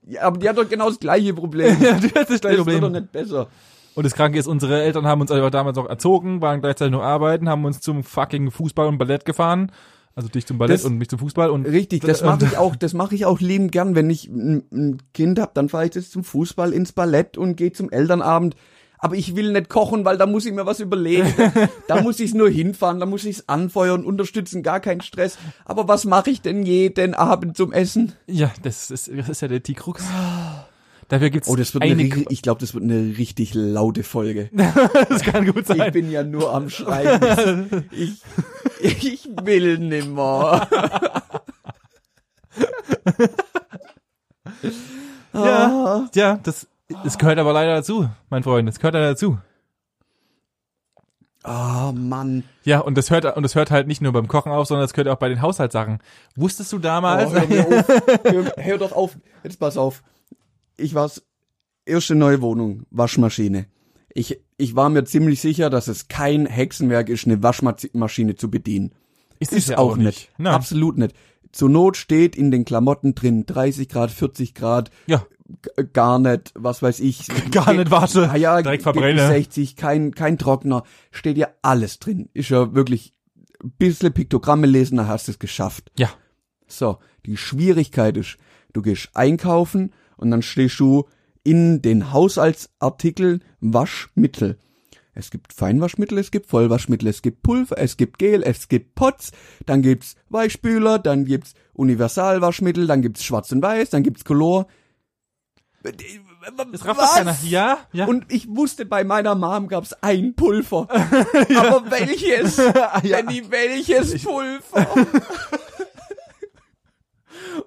ja, 0.08 0.21
aber 0.21 0.38
die 0.38 0.47
hat 0.47 0.58
doch 0.58 0.69
genau 0.69 0.88
das 0.89 0.99
gleiche 0.99 1.34
Problem. 1.34 1.76
Ja, 1.82 1.93
du 1.99 2.08
hast 2.08 2.15
das 2.15 2.28
Das 2.28 2.41
gleiche 2.41 2.65
wird 2.65 2.78
doch 2.78 2.82
Problem. 2.82 3.02
nicht 3.04 3.12
besser. 3.12 3.47
Und 3.95 4.06
das 4.06 4.13
Kranke 4.15 4.39
ist, 4.39 4.47
unsere 4.47 4.82
Eltern 4.82 5.06
haben 5.06 5.21
uns 5.21 5.32
einfach 5.32 5.51
damals 5.51 5.77
auch 5.77 5.88
erzogen, 5.88 6.41
waren 6.41 6.62
gleichzeitig 6.62 6.91
noch 6.91 7.03
arbeiten, 7.03 7.47
haben 7.49 7.63
uns 7.65 7.79
zum 7.79 8.03
fucking 8.03 8.49
Fußball 8.51 8.88
und 8.88 8.97
Ballett 8.97 9.25
gefahren. 9.25 9.71
Also 10.15 10.29
dich 10.29 10.45
zum 10.45 10.60
Ballett 10.60 10.75
Das- 10.75 10.86
und 10.86 10.97
mich 10.97 11.10
zum 11.10 11.19
Fußball 11.19 11.49
und 11.49 11.65
Richtig, 11.65 12.01
das 12.01 12.21
mache 12.23 12.45
ich 12.45 12.58
auch, 12.58 12.75
das 12.75 12.93
mache 12.93 13.15
ich 13.15 13.25
auch 13.25 13.39
liebend 13.39 13.71
gern, 13.71 13.95
wenn 13.95 14.10
ich 14.10 14.27
ein, 14.27 14.97
Kind 15.13 15.39
hab, 15.39 15.53
dann 15.56 15.69
fahre 15.69 15.86
ich 15.86 15.91
das 15.91 16.10
zum 16.10 16.23
Fußball 16.23 16.71
ins 16.71 16.91
Ballett 16.91 17.38
und 17.38 17.56
gehe 17.56 17.71
zum 17.71 17.89
Elternabend. 17.89 18.56
Aber 18.99 19.15
ich 19.15 19.36
will 19.36 19.51
nicht 19.51 19.69
kochen, 19.69 20.06
weil 20.06 20.17
da 20.17 20.25
muss 20.25 20.45
ich 20.45 20.53
mir 20.53 20.65
was 20.65 20.79
überlegen. 20.79 21.27
da 21.89 22.01
muss 22.01 22.21
ich 22.21 22.34
nur 22.34 22.49
hinfahren, 22.49 23.01
da 23.01 23.06
muss 23.06 23.25
ich 23.25 23.38
es 23.38 23.49
anfeuern, 23.49 24.06
unterstützen, 24.06 24.63
gar 24.63 24.79
kein 24.79 25.01
Stress. 25.01 25.38
Aber 25.65 25.89
was 25.89 26.06
mache 26.06 26.29
ich 26.29 26.41
denn 26.41 26.63
jeden 26.63 27.13
Abend 27.13 27.58
zum 27.58 27.73
Essen? 27.73 28.13
Ja, 28.27 28.51
das 28.62 28.91
ist, 28.91 29.12
das 29.13 29.27
ist 29.27 29.41
ja 29.41 29.49
der 29.49 29.62
T-Krux. 29.62 30.06
Dafür 31.10 31.30
gibt's 31.30 31.48
Oh, 31.50 31.56
das 31.56 31.74
wird 31.74 31.84
eine, 31.84 32.02
eine, 32.02 32.26
ich 32.30 32.42
glaube, 32.42 32.60
das 32.62 32.74
wird 32.74 32.84
eine 32.84 33.18
richtig 33.18 33.54
laute 33.54 34.04
Folge. 34.04 34.50
das 35.10 35.22
kann 35.22 35.46
gut 35.46 35.70
Ich 35.70 35.78
sein. 35.78 35.92
bin 35.92 36.12
ja 36.12 36.24
nur 36.24 36.54
am 36.54 36.70
Schreiben. 36.70 37.89
Ich, 37.92 38.22
ich 38.82 39.30
will 39.44 39.78
nimmer. 39.80 40.68
Ja, 45.34 46.08
ja, 46.13 46.39
das, 46.44 46.68
das 47.04 47.18
gehört 47.18 47.39
aber 47.39 47.54
leider 47.54 47.74
dazu, 47.76 48.08
mein 48.30 48.44
Freund, 48.44 48.68
das 48.68 48.78
gehört 48.80 48.94
leider 48.94 49.10
dazu. 49.10 49.39
Ah, 51.44 51.92
Mann. 51.94 52.44
Ja, 52.63 52.80
und 52.80 52.98
das 52.98 53.10
hört, 53.10 53.26
und 53.36 53.44
das 53.44 53.56
hört 53.56 53.70
halt 53.70 53.88
nicht 53.88 54.02
nur 54.02 54.13
beim 54.13 54.28
Kochen 54.30 54.52
auf, 54.52 54.68
sondern 54.68 54.84
das 54.84 54.94
gehört 54.94 55.10
auch 55.10 55.20
bei 55.20 55.28
den 55.28 55.42
Haushaltssachen. 55.42 56.00
Wusstest 56.36 56.72
du 56.72 56.80
damals? 56.80 57.32
Oh, 57.32 57.36
hör, 57.36 57.68
auf. 57.80 57.88
hör, 58.24 58.54
hör 58.58 58.78
doch 58.78 58.92
auf. 58.94 59.18
Jetzt 59.44 59.60
pass 59.60 59.76
auf. 59.76 60.04
Ich 60.78 60.94
war's. 60.94 61.24
Erste 61.86 62.16
neue 62.16 62.42
Wohnung. 62.42 62.84
Waschmaschine. 62.92 63.66
Ich, 64.14 64.40
ich 64.58 64.76
war 64.76 64.90
mir 64.90 65.04
ziemlich 65.06 65.42
sicher, 65.42 65.70
dass 65.70 65.88
es 65.88 66.08
kein 66.08 66.46
Hexenwerk 66.46 67.10
ist, 67.10 67.26
eine 67.26 67.44
Waschmaschine 67.44 68.36
zu 68.36 68.50
bedienen. 68.50 68.92
ist 69.40 69.52
Ist 69.52 69.64
es 69.64 69.70
ja 69.72 69.78
auch 69.80 69.98
nicht. 69.98 70.30
Nein. 70.38 70.54
Absolut 70.54 70.98
nicht. 70.98 71.16
Zur 71.52 71.70
Not 71.70 71.98
steht 71.98 72.36
in 72.36 72.52
den 72.52 72.64
Klamotten 72.66 73.16
drin 73.16 73.46
30 73.46 73.90
Grad, 73.90 74.12
40 74.12 74.54
Grad, 74.56 74.90
Ja, 75.08 75.26
g- 75.62 75.84
gar 75.92 76.20
nicht, 76.20 76.52
was 76.56 76.82
weiß 76.82 77.00
ich. 77.02 77.28
gar 77.52 77.74
nicht 77.74 77.92
warte. 77.92 78.30
Ah 78.30 78.36
ja, 78.38 78.62
direkt 78.62 78.84
geht 78.86 78.94
bis 78.94 79.02
verbrenne. 79.02 79.28
60, 79.28 79.76
kein, 79.76 80.16
kein 80.16 80.38
Trockner. 80.38 80.84
Steht 81.12 81.38
ja 81.38 81.50
alles 81.62 82.00
drin. 82.00 82.30
Ist 82.34 82.50
ja 82.50 82.74
wirklich 82.74 83.14
ein 83.64 83.72
bisschen 83.78 84.14
Piktogramme 84.14 84.68
lesen, 84.68 84.98
dann 84.98 85.08
hast 85.08 85.28
du 85.28 85.32
es 85.34 85.40
geschafft. 85.40 85.92
Ja. 85.98 86.10
So, 86.68 86.98
die 87.26 87.38
Schwierigkeit 87.38 88.16
ist, 88.18 88.38
du 88.74 88.82
gehst 88.82 89.10
einkaufen 89.14 89.92
und 90.24 90.32
dann 90.32 90.42
stehst 90.42 90.80
du 90.80 91.06
in 91.44 91.82
den 91.82 92.14
Haushaltsartikeln 92.14 93.44
Waschmittel. 93.60 94.58
Es 95.14 95.30
gibt 95.30 95.54
Feinwaschmittel, 95.54 96.18
es 96.18 96.32
gibt 96.32 96.48
Vollwaschmittel, 96.48 97.08
es 97.08 97.22
gibt 97.22 97.44
Pulver, 97.44 97.78
es 97.78 97.98
gibt 97.98 98.18
Gel, 98.18 98.42
es 98.42 98.68
gibt 98.68 98.96
Pots, 98.96 99.32
dann 99.66 99.82
gibt's 99.82 100.16
Weichspüler, 100.30 100.98
dann 100.98 101.26
gibt's 101.26 101.54
Universalwaschmittel, 101.74 102.88
dann 102.88 103.02
gibt's 103.02 103.24
Schwarz 103.24 103.52
und 103.52 103.62
Weiß, 103.62 103.92
dann 103.92 104.02
gibt's 104.02 104.26
Color. 104.26 104.66
Das 105.84 106.86
rafft 106.86 107.02
doch 107.02 107.14
keiner. 107.14 107.38
Ja, 107.44 107.80
ja. 107.92 108.06
Und 108.06 108.32
ich 108.32 108.48
wusste, 108.48 108.86
bei 108.86 109.04
meiner 109.04 109.36
Mom 109.36 109.68
gab's 109.68 109.94
ein 110.02 110.34
Pulver. 110.34 110.88
Aber 110.90 111.92
welches? 111.92 112.56
Benny, 113.04 113.44
welches 113.50 114.24
Pulver? 114.24 114.88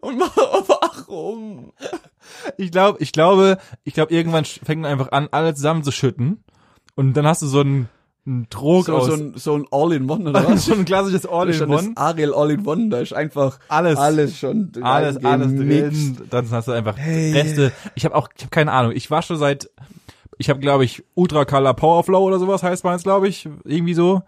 Und 0.00 0.18
warum? 0.20 1.72
Ich 2.56 2.70
glaube, 2.70 2.98
ich 3.00 3.12
glaube, 3.12 3.58
ich 3.84 3.94
glaube, 3.94 4.12
irgendwann 4.12 4.44
fängt 4.44 4.82
man 4.82 4.90
einfach 4.90 5.12
an, 5.12 5.28
alle 5.30 5.54
zusammen 5.54 5.82
zu 5.82 5.92
schütten. 5.92 6.42
Und 6.94 7.14
dann 7.14 7.26
hast 7.26 7.42
du 7.42 7.46
so 7.46 7.60
einen, 7.60 7.88
einen 8.26 8.48
Trog 8.50 8.86
So, 8.86 8.96
aus. 8.96 9.06
so 9.06 9.12
ein, 9.14 9.32
so 9.36 9.54
ein 9.54 9.66
All-in-One 9.70 10.30
oder 10.30 10.48
was? 10.48 10.64
so 10.66 10.74
ein 10.74 10.84
klassisches 10.84 11.26
All-in-One. 11.26 11.92
Ariel 11.94 12.34
All-in-One, 12.34 12.88
da 12.88 12.98
ist 13.00 13.12
einfach 13.12 13.58
Alles. 13.68 13.98
alles 13.98 14.38
schon 14.38 14.72
Alles, 14.82 15.22
alles 15.24 15.48
drin. 15.54 16.18
Dann 16.30 16.50
hast 16.50 16.68
du 16.68 16.72
einfach 16.72 16.96
Hey. 16.96 17.32
Reste. 17.32 17.72
Ich 17.94 18.04
habe 18.04 18.14
auch, 18.14 18.28
ich 18.36 18.42
habe 18.42 18.50
keine 18.50 18.72
Ahnung. 18.72 18.92
Ich 18.94 19.10
wasche 19.10 19.36
seit, 19.36 19.70
ich 20.38 20.48
habe 20.50 20.60
glaube 20.60 20.84
ich 20.84 21.04
Ultra 21.14 21.44
Color 21.44 21.74
Powerflow 21.74 22.18
oder 22.20 22.38
sowas 22.38 22.62
heißt 22.62 22.84
meins, 22.84 23.02
glaube 23.02 23.28
ich, 23.28 23.48
irgendwie 23.64 23.94
so. 23.94 24.22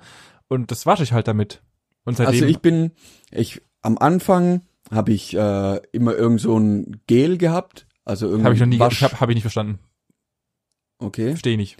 Und 0.49 0.71
das 0.71 0.87
wasche 0.87 1.03
ich 1.03 1.13
halt 1.13 1.27
damit. 1.29 1.63
Und 2.05 2.17
seitdem. 2.17 2.35
Also 2.35 2.47
ich 2.47 2.61
bin, 2.61 2.93
ich, 3.31 3.61
am 3.83 3.99
Anfang 3.99 4.63
habe 4.91 5.13
ich 5.13 5.35
äh, 5.35 5.81
immer 5.93 6.15
irgend 6.15 6.41
so 6.41 6.59
ein 6.59 7.01
Gel 7.07 7.39
gehabt. 7.39 7.87
Also 8.05 8.27
irgendwie 8.27 8.45
habe 8.45 8.55
ich 8.55 8.61
noch 8.61 8.67
nie, 8.69 8.79
Wasch, 8.79 9.03
hab 9.03 9.29
ich 9.29 9.35
nicht 9.35 9.43
verstanden. 9.43 9.79
Okay. 10.99 11.31
Verstehe 11.31 11.53
ich 11.53 11.59
nicht. 11.59 11.77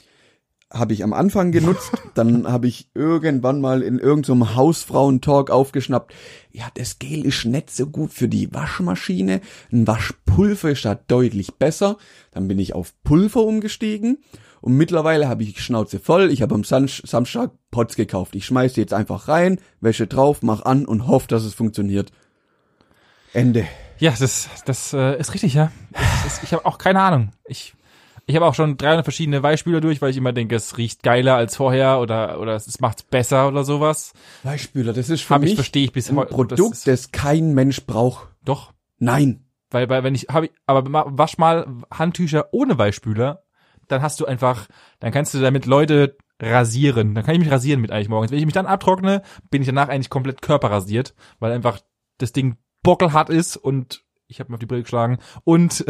habe 0.73 0.93
ich 0.93 1.03
am 1.03 1.13
Anfang 1.13 1.51
genutzt, 1.51 1.93
dann 2.15 2.47
habe 2.47 2.67
ich 2.67 2.91
irgendwann 2.95 3.61
mal 3.61 3.83
in 3.83 3.99
irgendeinem 3.99 4.43
so 4.43 4.55
Hausfrauentalk 4.55 5.51
aufgeschnappt, 5.51 6.15
ja, 6.51 6.67
das 6.75 6.99
Gel 6.99 7.25
ist 7.25 7.45
nicht 7.47 7.71
so 7.71 7.87
gut 7.87 8.13
für 8.13 8.29
die 8.29 8.53
Waschmaschine, 8.53 9.41
ein 9.73 9.87
Waschpulver 9.87 10.71
ist 10.71 10.85
da 10.85 10.95
deutlich 10.95 11.55
besser, 11.55 11.97
dann 12.33 12.49
bin 12.49 12.59
ich 12.59 12.75
auf 12.75 12.93
Pulver 13.03 13.45
umgestiegen 13.45 14.19
und 14.61 14.77
mittlerweile 14.77 15.29
habe 15.29 15.43
ich 15.43 15.55
die 15.55 15.61
Schnauze 15.61 16.01
voll, 16.01 16.31
ich 16.31 16.43
habe 16.43 16.55
am 16.55 16.65
Sam 16.65 16.87
Samstag 16.89 17.53
Pots 17.71 17.97
gekauft, 17.97 18.35
ich 18.35 18.45
schmeiß 18.45 18.75
die 18.75 18.81
jetzt 18.81 18.95
einfach 18.95 19.29
rein, 19.29 19.61
Wäsche 19.81 20.07
drauf, 20.07 20.43
mach 20.43 20.63
an 20.63 20.85
und 20.85 21.07
hoffe, 21.07 21.29
dass 21.29 21.45
es 21.45 21.55
funktioniert. 21.55 22.13
Ende. 23.33 23.67
Ja, 23.99 24.15
das, 24.19 24.49
das 24.65 24.93
äh, 24.93 25.19
ist 25.19 25.35
richtig, 25.35 25.55
ja. 25.55 25.73
Das 25.93 26.35
ist, 26.35 26.43
ich 26.45 26.53
habe 26.53 26.65
auch 26.67 26.79
keine 26.79 27.01
Ahnung. 27.01 27.33
Ich 27.47 27.75
ich 28.29 28.37
habe 28.37 28.45
auch 28.45 28.55
schon 28.55 28.77
300 28.77 29.07
verschiedene 29.07 29.43
Weichspüler 29.43 29.81
durch, 29.81 30.03
weil 30.03 30.11
ich 30.11 30.19
immer 30.19 30.35
denke, 30.35 30.55
es 30.55 30.77
riecht 30.77 31.03
geiler 31.03 31.37
als 31.37 31.57
vorher 31.57 31.99
oder 31.99 32.39
oder 32.39 32.55
es 32.55 32.79
macht's 32.79 33.03
besser 33.03 33.49
oder 33.49 33.65
sowas. 33.65 34.13
Weichspüler, 34.43 34.93
das 34.93 35.09
ist 35.09 35.23
für 35.23 35.35
Hab 35.35 35.41
mich 35.41 35.53
ich 35.53 35.57
verstehe 35.57 35.85
ich 35.85 35.93
bis 35.93 36.11
ein 36.11 36.17
heute. 36.17 36.35
Produkt, 36.35 36.61
das, 36.61 36.85
das 36.85 37.11
kein 37.11 37.55
Mensch 37.55 37.87
braucht. 37.87 38.29
doch, 38.45 38.75
Nein. 38.99 39.47
weil 39.71 39.89
weil 39.89 40.05
wenn 40.05 40.15
ich 40.15 40.27
habe 40.29 40.47
ich 40.47 40.53
aber 40.67 40.85
wasch 41.17 41.39
mal 41.39 41.67
Handtücher 41.91 42.49
ohne 42.53 42.77
Weichspüler, 42.77 43.45
dann 43.89 44.03
hast 44.03 44.21
du 44.21 44.27
einfach, 44.27 44.69
dann 45.01 45.11
kannst 45.11 45.33
du 45.33 45.41
damit 45.41 45.65
Leute 45.65 46.19
rasieren. 46.39 47.15
Dann 47.15 47.25
kann 47.25 47.35
ich 47.35 47.41
mich 47.41 47.51
rasieren 47.51 47.81
mit 47.81 47.91
eigentlich 47.91 48.11
morgens. 48.11 48.31
Wenn 48.31 48.39
ich 48.39 48.45
mich 48.45 48.55
dann 48.55 48.67
abtrockne, 48.67 49.23
bin 49.51 49.63
ich 49.63 49.67
danach 49.67 49.89
eigentlich 49.89 50.11
komplett 50.11 50.43
körperrasiert, 50.43 51.15
weil 51.41 51.53
einfach 51.53 51.81
das 52.19 52.33
Ding 52.33 52.59
bockelhart 52.83 53.31
ist 53.31 53.57
und 53.57 54.05
ich 54.27 54.41
habe 54.41 54.51
mir 54.51 54.55
auf 54.55 54.61
die 54.61 54.67
Brille 54.67 54.83
geschlagen 54.83 55.19
und 55.45 55.85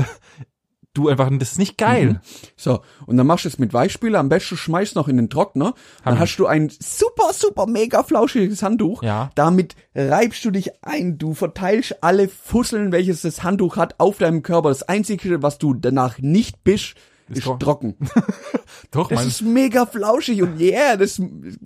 du 0.94 1.08
einfach 1.08 1.30
das 1.38 1.52
ist 1.52 1.58
nicht 1.58 1.78
geil. 1.78 2.14
Mhm. 2.14 2.20
So, 2.56 2.80
und 3.06 3.16
dann 3.16 3.26
machst 3.26 3.44
du 3.44 3.48
es 3.48 3.58
mit 3.58 3.72
Weichspüler, 3.72 4.18
am 4.18 4.28
besten 4.28 4.56
schmeißt 4.56 4.96
noch 4.96 5.08
in 5.08 5.16
den 5.16 5.30
Trockner, 5.30 5.74
dann 6.04 6.14
ich. 6.14 6.20
hast 6.20 6.36
du 6.36 6.46
ein 6.46 6.70
super, 6.70 7.32
super, 7.32 7.66
mega 7.66 8.02
flauschiges 8.02 8.62
Handtuch. 8.62 9.02
Ja. 9.02 9.30
Damit 9.34 9.76
reibst 9.94 10.44
du 10.44 10.50
dich 10.50 10.84
ein, 10.84 11.18
du 11.18 11.34
verteilst 11.34 12.02
alle 12.02 12.28
Fusseln, 12.28 12.92
welches 12.92 13.22
das 13.22 13.42
Handtuch 13.42 13.76
hat, 13.76 13.94
auf 13.98 14.18
deinem 14.18 14.42
Körper. 14.42 14.68
Das 14.70 14.82
Einzige, 14.82 15.42
was 15.42 15.58
du 15.58 15.74
danach 15.74 16.18
nicht 16.18 16.64
bist, 16.64 16.94
ist, 17.28 17.44
trocken. 17.44 17.60
trocken. 17.60 17.96
Doch, 18.90 19.08
Das 19.08 19.26
ist 19.26 19.42
mega 19.42 19.84
flauschig 19.86 20.42
und 20.42 20.58
yeah, 20.58 20.96
das 20.96 21.20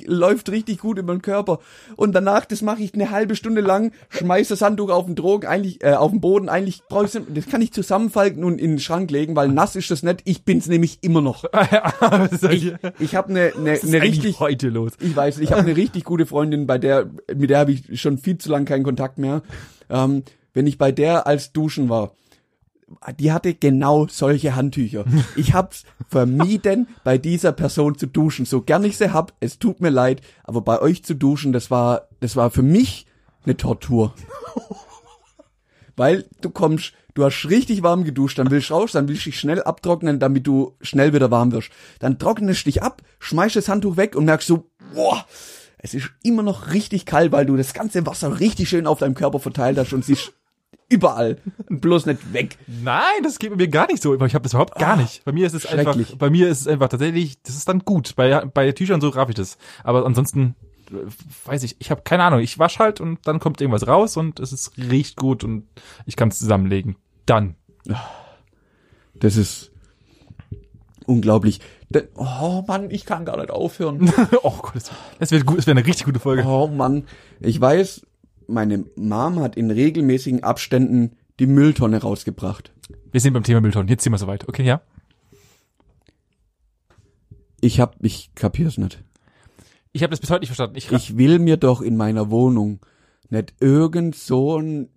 läuft 0.05 0.51
richtig 0.51 0.79
gut 0.79 0.99
über 0.99 1.15
den 1.15 1.23
Körper. 1.23 1.61
Und 1.97 2.13
danach, 2.13 2.45
das 2.45 2.63
mache 2.63 2.83
ich 2.83 2.95
eine 2.95 3.11
halbe 3.11 3.37
Stunde 3.37 3.61
lang, 3.61 3.93
schmeiß 4.09 4.49
das 4.49 4.63
Handtuch 4.63 4.91
auf 4.91 5.07
den 5.07 5.15
Drogen, 5.15 5.47
eigentlich 5.47 5.83
äh, 5.85 5.93
auf 5.93 6.11
den 6.11 6.21
Boden, 6.21 6.49
eigentlich 6.49 6.83
brauche 6.89 7.07
ich 7.07 7.13
das 7.13 7.47
kann 7.47 7.63
ich 7.63 7.73
zusammenfalten 7.73 8.43
und 8.45 8.61
in 8.61 8.73
den 8.73 8.81
Schrank 8.81 9.11
legen, 9.11 9.37
weil 9.37 9.49
nass 9.49 9.77
ist 9.77 9.91
das 9.91 10.03
nicht. 10.03 10.21
Ich 10.25 10.45
bin's 10.45 10.67
nämlich 10.67 10.99
immer 11.03 11.21
noch. 11.21 11.45
Ist 12.31 12.45
Ich, 12.45 12.75
ich 12.99 13.15
habe 13.15 13.31
eine 13.31 13.53
ne, 13.59 13.75
ist 13.75 13.85
ne 13.85 13.99
eigentlich 13.99 14.19
richtig 14.19 14.41
heute 14.41 14.69
los? 14.69 14.93
ich 15.01 15.15
weiß, 15.15 15.39
ich 15.39 15.53
habe 15.53 15.63
eine 15.63 15.77
richtig 15.77 16.05
gute 16.05 16.27
Freundin, 16.27 16.67
bei 16.67 16.79
der 16.79 17.11
mit 17.35 17.51
der 17.51 17.59
habe 17.59 17.73
ich 17.73 18.01
schon 18.01 18.19
viel 18.19 18.39
zu 18.39 18.51
lange 18.51 18.65
keinen 18.65 18.85
Kontakt 18.85 19.19
mehr. 19.19 19.43
Ähm, 19.91 20.23
wenn 20.55 20.67
ich 20.67 20.79
bei 20.79 20.93
der 20.93 21.27
als 21.27 21.53
Duschen 21.53 21.89
war, 21.89 22.13
die 23.19 23.33
hatte 23.33 23.55
genau 23.55 24.07
solche 24.09 24.55
Handtücher. 24.55 25.05
Ich 25.37 25.55
hab's 25.55 25.85
vermieden, 26.09 26.89
bei 27.05 27.19
dieser 27.19 27.53
Person 27.53 27.97
zu 27.97 28.07
duschen. 28.07 28.45
So 28.45 28.63
gern 28.63 28.85
ich 28.85 28.97
sie 28.97 29.13
hab, 29.13 29.33
es 29.41 29.59
tut 29.59 29.81
mir 29.81 29.91
leid, 29.91 30.21
aber 30.45 30.61
bei 30.61 30.81
euch 30.81 31.05
zu 31.05 31.15
duschen, 31.15 31.53
das 31.53 31.71
war, 31.71 32.09
das 32.21 32.37
war 32.37 32.51
für 32.51 32.63
mich 32.63 33.07
eine 33.45 33.57
Tortur. 33.57 34.15
Weil 35.97 36.27
du 36.41 36.51
kommst, 36.51 36.93
du 37.15 37.25
hast 37.25 37.47
richtig 37.49 37.83
warm 37.83 38.05
geduscht, 38.05 38.39
dann 38.39 38.51
willst 38.51 38.71
du 38.71 38.75
raus, 38.75 38.93
dann 38.93 39.09
willst 39.09 39.27
du 39.27 39.31
dich 39.31 39.39
schnell 39.39 39.63
abtrocknen, 39.63 40.19
damit 40.19 40.47
du 40.47 40.77
schnell 40.81 41.13
wieder 41.13 41.31
warm 41.31 41.53
wirst. 41.53 41.71
Dann 41.99 42.19
trocknest 42.19 42.63
du 42.63 42.71
dich 42.71 42.83
ab, 42.83 43.03
schmeißt 43.19 43.57
das 43.57 43.69
Handtuch 43.69 43.97
weg 43.97 44.17
und 44.17 44.25
merkst 44.25 44.49
so, 44.49 44.71
boah, 44.95 45.27
es 45.79 45.95
ist 45.95 46.11
immer 46.23 46.43
noch 46.43 46.73
richtig 46.73 47.07
kalt, 47.07 47.33
weil 47.33 47.45
du 47.45 47.57
das 47.57 47.75
ganze 47.75 48.07
Wasser 48.07 48.41
richtig 48.41 48.69
schön 48.69 48.87
auf 48.87 49.01
deinem 49.01 49.15
Körper 49.15 49.41
verteilt 49.41 49.79
hast 49.79 49.93
und 49.93 50.05
siehst 50.05 50.33
überall, 50.93 51.39
bloß 51.69 52.07
nicht 52.07 52.33
weg. 52.33 52.57
Nein, 52.67 53.23
das 53.23 53.39
geht 53.39 53.51
bei 53.51 53.57
mir 53.57 53.69
gar 53.69 53.87
nicht 53.87 54.03
so. 54.03 54.15
Ich 54.15 54.35
habe 54.35 54.43
das 54.43 54.53
überhaupt 54.53 54.79
gar 54.79 54.97
nicht. 54.97 55.25
Bei 55.25 55.33
mir 55.33 55.47
ist 55.47 55.55
es 55.55 55.67
einfach, 55.67 55.97
bei 56.19 56.31
mir 56.31 56.49
ist 56.49 56.61
es 56.63 56.67
einfach 56.69 56.89
tatsächlich, 56.89 57.43
das 57.43 57.57
ist 57.57 57.69
dann 57.69 57.81
gut. 57.81 58.15
Bei 58.17 58.45
bei 58.45 58.71
Tüchern 58.73 59.01
so 59.01 59.09
raff 59.09 59.29
ich 59.29 59.35
das. 59.35 59.59
Aber 59.83 60.05
ansonsten 60.07 60.55
äh, 60.91 60.95
weiß 61.47 61.63
ich, 61.65 61.77
ich 61.79 61.91
habe 61.91 62.03
keine 62.03 62.23
Ahnung. 62.25 62.41
Ich 62.41 62.59
wasch 62.59 62.79
halt 62.79 63.01
und 63.01 63.19
dann 63.27 63.41
kommt 63.41 63.61
irgendwas 63.61 63.87
raus 63.87 64.17
und 64.17 64.39
es 64.41 64.53
ist 64.53 64.73
riecht 64.77 65.17
gut 65.17 65.43
und 65.45 65.67
ich 66.07 66.17
kann 66.17 66.29
es 66.29 66.39
zusammenlegen. 66.39 66.97
Dann. 67.27 67.57
Das 69.15 69.37
ist 69.37 69.71
unglaublich. 71.07 71.61
Oh 72.15 72.65
Mann, 72.67 72.91
ich 72.91 73.05
kann 73.05 73.25
gar 73.25 73.37
nicht 73.37 73.51
aufhören. 73.51 74.11
oh 74.43 74.57
Gott, 74.63 74.83
das- 75.19 75.31
wäre 75.31 75.45
gut, 75.45 75.59
das 75.59 75.67
wäre 75.67 75.77
eine 75.79 75.87
richtig 75.87 76.07
gute 76.07 76.21
Folge. 76.21 76.45
Oh 76.47 76.67
Mann, 76.67 77.05
ich 77.41 77.61
weiß, 77.61 78.07
meine 78.49 78.85
Mom 78.97 79.41
hat 79.41 79.57
in 79.57 79.71
regelmäßigen 79.71 80.43
Abständen 80.43 81.17
die 81.39 81.47
Mülltonne 81.47 82.01
rausgebracht. 82.01 82.73
Wir 83.11 83.21
sind 83.21 83.33
beim 83.33 83.43
Thema 83.43 83.61
Mülltonnen. 83.61 83.89
Jetzt 83.89 84.05
sind 84.05 84.13
wir 84.13 84.19
soweit. 84.19 84.49
Okay, 84.49 84.65
ja. 84.65 84.83
Ich 87.61 87.81
hab, 87.81 87.97
ich 88.05 88.35
kapier's 88.35 88.79
nicht. 88.79 89.03
Ich 89.93 90.03
habe 90.03 90.11
das 90.11 90.21
bis 90.21 90.31
heute 90.31 90.41
nicht 90.41 90.49
verstanden. 90.49 90.77
Ich, 90.77 90.91
Ich 90.91 91.17
will 91.17 91.39
mir 91.39 91.57
doch 91.57 91.81
in 91.81 91.97
meiner 91.97 92.31
Wohnung 92.31 92.81
nicht 93.29 93.55
irgend 93.61 94.15
so 94.15 94.59
ein 94.59 94.89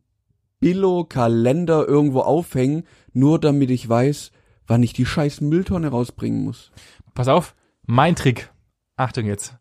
Billo-Kalender 0.59 1.87
irgendwo 1.87 2.21
aufhängen, 2.21 2.83
nur 3.13 3.39
damit 3.39 3.69
ich 3.69 3.87
weiß, 3.87 4.31
wann 4.67 4.83
ich 4.83 4.93
die 4.93 5.05
scheiß 5.05 5.41
Mülltonne 5.41 5.89
rausbringen 5.89 6.43
muss. 6.43 6.71
pass 7.13 7.27
auf, 7.27 7.55
mein 7.85 8.15
Trick. 8.15 8.51
Achtung 8.95 9.25
jetzt. 9.25 9.55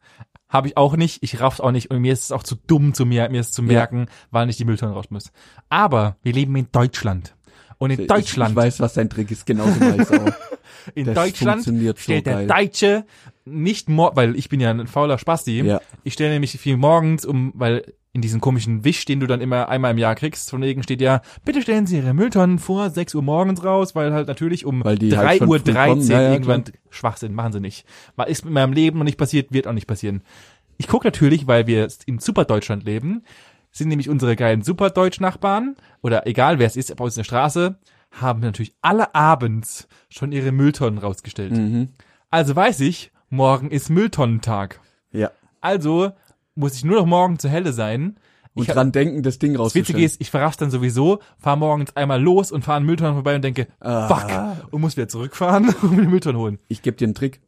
Habe 0.55 0.69
ich 0.69 0.77
auch 0.77 0.97
nicht, 0.97 1.23
ich 1.25 1.41
raff's 1.41 1.61
auch 1.61 1.73
nicht 1.73 1.91
und 1.91 1.99
mir 1.99 2.13
ist 2.13 2.23
es 2.25 2.33
auch 2.33 2.45
zu 2.45 2.55
dumm 2.55 2.95
zu 2.95 3.05
mir, 3.05 3.29
mir 3.29 3.41
ist 3.41 3.55
zu 3.55 3.63
merken, 3.63 4.07
wann 4.31 4.49
ich 4.49 4.57
die 4.57 4.65
Mülltonne 4.65 4.93
raus 4.93 5.07
muss. 5.11 5.33
Aber 5.69 6.17
wir 6.23 6.33
leben 6.33 6.55
in 6.55 6.69
Deutschland. 6.71 7.35
Und 7.79 7.91
in 7.91 8.07
Deutschland, 8.07 8.53
Ich, 8.53 8.57
ich 8.57 8.65
weiß, 8.65 8.81
was 8.81 8.95
dein 8.95 9.11
Trick 9.11 9.33
ist, 9.33 9.47
genauso 9.47 9.81
weiß 9.81 10.11
ich 10.11 10.21
auch. 10.21 10.33
in 10.95 11.07
das 11.07 11.15
Deutschland 11.17 11.65
funktioniert 11.65 11.99
so 11.99 12.03
stellt 12.05 12.27
der 12.27 12.35
geil. 12.35 12.47
Deutsche 12.47 13.05
nicht 13.45 13.89
mor 13.89 14.15
weil 14.15 14.37
ich 14.37 14.49
bin 14.49 14.61
ja 14.61 14.71
ein 14.71 14.87
fauler 14.87 15.19
Spasti. 15.19 15.61
Ja. 15.61 15.81
Ich 16.05 16.15
stelle 16.15 16.31
nämlich 16.31 16.53
viel 16.53 16.77
morgens 16.77 17.27
um, 17.27 17.53
weil 17.55 17.93
in 18.15 18.21
diesen 18.21 18.41
komischen 18.41 18.85
Wisch, 18.85 19.05
den 19.05 19.19
du 19.19 19.27
dann 19.27 19.41
immer 19.41 19.69
einmal 19.69 19.91
im 19.91 19.99
Jahr 19.99 20.15
kriegst, 20.15 20.49
von 20.49 20.63
wegen 20.63 20.85
steht 20.85 21.01
ja, 21.01 21.21
bitte 21.45 21.61
stellen 21.61 21.87
Sie 21.87 21.97
Ihre 21.97 22.15
Mülltonnen 22.15 22.61
vor 22.61 22.89
6 22.89 23.15
Uhr 23.17 23.23
morgens 23.23 23.65
raus, 23.65 23.97
weil 23.97 24.13
halt 24.13 24.29
natürlich 24.29 24.65
um 24.65 24.85
Weil 24.85 24.97
die 24.97 25.11
3 25.11 25.27
halt 25.27 25.43
Uhr 25.43 25.59
früh 25.59 25.73
13 25.73 25.89
kommen. 25.89 26.07
Ja, 26.07 26.23
ja, 26.23 26.33
irgendwann 26.33 26.65
Schwachsinn, 26.91 27.35
machen 27.35 27.53
sie 27.53 27.61
nicht. 27.61 27.85
Ist 28.27 28.45
mit 28.45 28.55
meinem 28.55 28.73
Leben 28.73 28.99
noch 28.99 29.05
nicht 29.05 29.19
passiert, 29.19 29.53
wird 29.53 29.67
auch 29.67 29.73
nicht 29.73 29.89
passieren. 29.89 30.23
Ich 30.77 30.87
gucke 30.87 31.09
natürlich, 31.09 31.49
weil 31.49 31.67
wir 31.67 31.89
in 32.07 32.21
Superdeutschland 32.21 32.85
leben, 32.85 33.25
sind 33.73 33.89
nämlich 33.89 34.09
unsere 34.09 34.37
geilen 34.37 34.63
Superdeutsch-Nachbarn, 34.63 35.75
oder 36.01 36.27
egal 36.29 36.61
wer 36.61 36.69
es 36.69 36.77
ist, 36.77 36.95
bei 36.95 37.05
uns 37.05 37.17
in 37.17 37.21
der 37.21 37.25
Straße, 37.25 37.79
haben 38.13 38.39
natürlich 38.41 38.77
alle 38.81 39.13
abends 39.17 39.89
schon 40.09 40.31
ihre 40.31 40.53
Mülltonnen 40.53 41.01
rausgestellt. 41.01 41.51
Mhm. 41.51 41.89
Also 42.31 42.55
weiß 42.55 42.79
ich, 42.81 43.11
morgen 43.29 43.73
ist 43.73 43.91
Mülltonnentag. 43.91 44.79
Ja. 45.11 45.33
Also 45.61 46.13
muss 46.55 46.75
ich 46.77 46.85
nur 46.85 46.97
noch 46.97 47.07
morgen 47.07 47.39
zur 47.39 47.51
Helle 47.51 47.73
sein. 47.73 48.17
Und 48.57 48.69
Ich 48.69 48.69
dran 48.73 48.93
denken, 48.93 49.23
das 49.25 49.41
Ding 49.41 49.55
das 49.55 49.61
rauszustellen. 49.63 49.89
Witzige 49.89 50.05
ist, 50.05 50.21
ich 50.21 50.31
verraff's 50.31 50.57
dann 50.57 50.71
sowieso, 50.71 51.19
fahr 51.39 51.57
morgens 51.57 51.97
einmal 51.97 52.23
los 52.23 52.53
und 52.53 52.65
fahre 52.65 52.77
an 52.77 52.85
Mülltonnen 52.85 53.15
vorbei 53.15 53.35
und 53.35 53.43
denke, 53.43 53.67
Ah. 53.81 54.07
fuck, 54.09 54.73
und 54.73 54.81
muss 54.81 54.97
wieder 54.97 55.09
zurückfahren 55.09 55.75
und 55.83 55.91
mir 55.97 56.03
die 56.03 56.09
Mülltonnen 56.09 56.41
holen. 56.41 56.59
ich 56.69 56.81
gebe 56.83 56.97
dir 56.97 57.07
einen 57.07 57.15
Trick. 57.15 57.41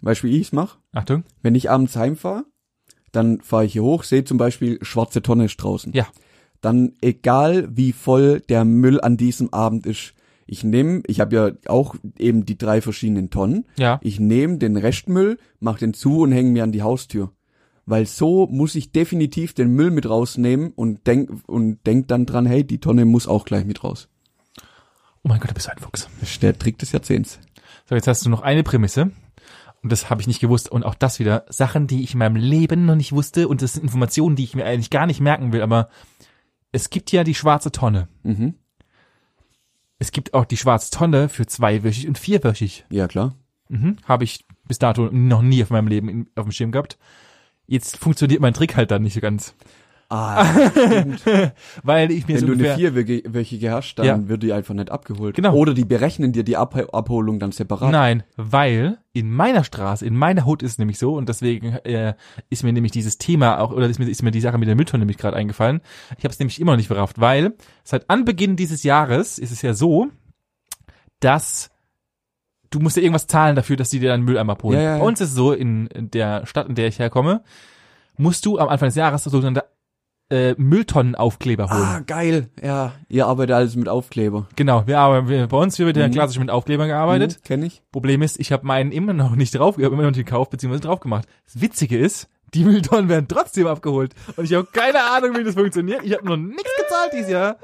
Weißt 0.00 0.22
du, 0.22 0.26
wie 0.28 0.38
ich's 0.40 0.50
mach? 0.52 0.78
Achtung. 0.92 1.22
Wenn 1.42 1.54
ich 1.54 1.70
abends 1.70 1.94
heimfahre, 1.94 2.44
dann 3.12 3.40
fahre 3.42 3.64
ich 3.66 3.74
hier 3.74 3.82
hoch, 3.84 4.02
sehe 4.02 4.24
zum 4.24 4.38
Beispiel, 4.38 4.78
schwarze 4.82 5.22
Tonne 5.22 5.44
ist 5.44 5.56
draußen. 5.58 5.92
Ja. 5.92 6.06
Dann 6.60 6.94
egal 7.00 7.68
wie 7.70 7.92
voll 7.92 8.40
der 8.48 8.64
Müll 8.64 9.00
an 9.00 9.16
diesem 9.16 9.52
Abend 9.52 9.86
ist, 9.86 10.14
ich 10.46 10.64
nehme, 10.64 11.02
ich 11.06 11.20
habe 11.20 11.36
ja 11.36 11.50
auch 11.70 11.94
eben 12.18 12.44
die 12.44 12.58
drei 12.58 12.80
verschiedenen 12.80 13.30
Tonnen, 13.30 13.66
Ja. 13.78 14.00
ich 14.02 14.18
nehme 14.18 14.58
den 14.58 14.76
Restmüll, 14.76 15.38
mach 15.60 15.78
den 15.78 15.94
zu 15.94 16.18
und 16.22 16.32
hänge 16.32 16.50
mir 16.50 16.64
an 16.64 16.72
die 16.72 16.82
Haustür. 16.82 17.30
Weil 17.90 18.06
so 18.06 18.46
muss 18.46 18.76
ich 18.76 18.92
definitiv 18.92 19.52
den 19.52 19.72
Müll 19.72 19.90
mit 19.90 20.08
rausnehmen 20.08 20.70
und 20.70 21.08
denk, 21.08 21.28
und 21.48 21.84
denk 21.86 22.06
dann 22.06 22.24
dran, 22.24 22.46
hey, 22.46 22.62
die 22.64 22.78
Tonne 22.78 23.04
muss 23.04 23.26
auch 23.26 23.44
gleich 23.44 23.64
mit 23.64 23.82
raus. 23.82 24.08
Oh 25.24 25.28
mein 25.28 25.40
Gott, 25.40 25.50
du 25.50 25.54
bist 25.54 25.68
ein 25.68 25.78
Fuchs. 25.78 26.08
Das 26.20 26.30
ist 26.30 26.40
der 26.40 26.56
Trick 26.56 26.78
des 26.78 26.92
Jahrzehnts. 26.92 27.40
So, 27.88 27.96
jetzt 27.96 28.06
hast 28.06 28.24
du 28.24 28.30
noch 28.30 28.42
eine 28.42 28.62
Prämisse. 28.62 29.10
Und 29.82 29.90
das 29.90 30.08
habe 30.08 30.20
ich 30.20 30.28
nicht 30.28 30.38
gewusst. 30.38 30.70
Und 30.70 30.84
auch 30.84 30.94
das 30.94 31.18
wieder 31.18 31.44
Sachen, 31.48 31.88
die 31.88 32.04
ich 32.04 32.12
in 32.12 32.20
meinem 32.20 32.36
Leben 32.36 32.86
noch 32.86 32.94
nicht 32.94 33.10
wusste. 33.10 33.48
Und 33.48 33.60
das 33.60 33.72
sind 33.72 33.82
Informationen, 33.82 34.36
die 34.36 34.44
ich 34.44 34.54
mir 34.54 34.64
eigentlich 34.64 34.90
gar 34.90 35.06
nicht 35.06 35.20
merken 35.20 35.52
will. 35.52 35.62
Aber 35.62 35.88
es 36.70 36.90
gibt 36.90 37.10
ja 37.10 37.24
die 37.24 37.34
schwarze 37.34 37.72
Tonne. 37.72 38.06
Mhm. 38.22 38.54
Es 39.98 40.12
gibt 40.12 40.32
auch 40.32 40.44
die 40.44 40.56
schwarze 40.56 40.92
Tonne 40.92 41.28
für 41.28 41.46
zweiwöchig 41.46 42.06
und 42.06 42.18
vierwöchig. 42.18 42.84
Ja, 42.88 43.08
klar. 43.08 43.34
Mhm. 43.68 43.96
Habe 44.04 44.22
ich 44.22 44.46
bis 44.68 44.78
dato 44.78 45.08
noch 45.10 45.42
nie 45.42 45.60
auf 45.64 45.70
meinem 45.70 45.88
Leben 45.88 46.08
in, 46.08 46.30
auf 46.36 46.44
dem 46.44 46.52
Schirm 46.52 46.70
gehabt. 46.70 46.96
Jetzt 47.70 47.96
funktioniert 47.98 48.40
mein 48.40 48.52
Trick 48.52 48.76
halt 48.76 48.90
dann 48.90 49.02
nicht 49.02 49.14
so 49.14 49.20
ganz. 49.20 49.54
Ah, 50.12 50.44
weil 51.84 52.10
ich 52.10 52.26
mir 52.26 52.34
wenn 52.34 52.40
so 52.40 52.46
du 52.48 52.52
eine 52.54 52.62
ungefähr, 52.64 52.92
vierwöchige 53.22 53.70
hast, 53.70 53.94
dann 53.94 54.06
Ja. 54.06 54.28
wird 54.28 54.42
die 54.42 54.52
einfach 54.52 54.74
nicht 54.74 54.90
abgeholt. 54.90 55.36
Genau. 55.36 55.54
Oder 55.54 55.72
die 55.72 55.84
berechnen 55.84 56.32
dir 56.32 56.42
die 56.42 56.56
Ab 56.56 56.74
Abholung 56.92 57.38
dann 57.38 57.52
separat. 57.52 57.92
Nein, 57.92 58.24
weil 58.36 58.98
in 59.12 59.30
meiner 59.30 59.62
Straße, 59.62 60.04
in 60.04 60.16
meiner 60.16 60.46
Hut 60.46 60.64
ist 60.64 60.72
es 60.72 60.78
nämlich 60.78 60.98
so 60.98 61.14
und 61.14 61.28
deswegen 61.28 61.74
äh, 61.84 62.14
ist 62.48 62.64
mir 62.64 62.72
nämlich 62.72 62.90
dieses 62.90 63.18
Thema 63.18 63.60
auch 63.60 63.70
oder 63.70 63.88
ist 63.88 64.00
mir, 64.00 64.08
ist 64.10 64.24
mir 64.24 64.32
die 64.32 64.40
Sache 64.40 64.58
mit 64.58 64.66
der 64.66 64.74
Mülltonne 64.74 65.02
nämlich 65.02 65.16
gerade 65.16 65.36
eingefallen. 65.36 65.80
Ich 66.18 66.24
habe 66.24 66.32
es 66.32 66.40
nämlich 66.40 66.60
immer 66.60 66.72
noch 66.72 66.78
nicht 66.78 66.88
verrafft, 66.88 67.20
weil 67.20 67.54
seit 67.84 68.10
Anbeginn 68.10 68.56
dieses 68.56 68.82
Jahres 68.82 69.38
ist 69.38 69.52
es 69.52 69.62
ja 69.62 69.74
so, 69.74 70.08
dass 71.20 71.70
du 72.70 72.78
musst 72.80 72.96
ja 72.96 73.02
irgendwas 73.02 73.26
zahlen 73.26 73.56
dafür, 73.56 73.76
dass 73.76 73.90
die 73.90 73.98
dir 74.00 74.10
deinen 74.10 74.24
Mülleimer 74.24 74.52
abholen. 74.52 74.78
Ja, 74.78 74.84
ja, 74.84 74.92
ja. 74.94 74.98
Bei 74.98 75.06
uns 75.06 75.20
ist 75.20 75.30
es 75.30 75.34
so 75.34 75.52
in, 75.52 75.86
in 75.88 76.10
der 76.10 76.46
Stadt, 76.46 76.68
in 76.68 76.74
der 76.74 76.88
ich 76.88 76.98
herkomme, 76.98 77.42
musst 78.16 78.46
du 78.46 78.58
am 78.58 78.68
Anfang 78.68 78.88
des 78.88 78.96
Jahres 78.96 79.24
sogenannte 79.24 79.64
äh, 80.30 80.54
Mülltonnenaufkleber 80.58 81.70
holen. 81.70 81.82
Ah, 81.82 82.00
geil. 82.06 82.48
Ja, 82.62 82.92
ihr 83.08 83.26
arbeitet 83.26 83.54
alles 83.56 83.74
mit 83.74 83.88
Aufkleber. 83.88 84.46
Genau, 84.54 84.86
wir 84.86 84.98
arbeiten 85.00 85.28
wir, 85.28 85.46
bei 85.48 85.56
uns 85.56 85.78
wird 85.78 85.96
ja 85.96 86.06
Mhm. 86.06 86.12
klassisch 86.12 86.38
mit 86.38 86.50
Aufklebern 86.50 86.86
gearbeitet. 86.88 87.32
Hm, 87.34 87.40
kenn 87.44 87.62
ich. 87.64 87.82
Problem 87.90 88.22
ist, 88.22 88.38
ich 88.38 88.52
habe 88.52 88.64
meinen 88.66 88.92
immer 88.92 89.12
noch 89.12 89.34
nicht 89.34 89.58
drauf, 89.58 89.76
ich 89.78 89.84
habe 89.84 89.94
immer 89.94 90.04
noch 90.04 90.10
nicht 90.10 90.24
gekauft 90.24 90.50
beziehungsweise 90.52 90.82
drauf 90.82 91.00
gemacht. 91.00 91.26
Das 91.46 91.60
Witzige 91.60 91.98
ist, 91.98 92.28
die 92.54 92.64
Mülltonnen 92.64 93.08
werden 93.08 93.26
trotzdem 93.28 93.66
abgeholt 93.66 94.14
und 94.36 94.44
ich 94.44 94.54
habe 94.54 94.68
keine 94.72 95.02
Ahnung, 95.12 95.36
wie 95.36 95.44
das 95.44 95.54
funktioniert. 95.54 96.02
Ich 96.04 96.12
habe 96.14 96.26
noch 96.26 96.36
nichts 96.36 96.70
gezahlt 96.76 97.12
dieses 97.12 97.30
Jahr, 97.30 97.56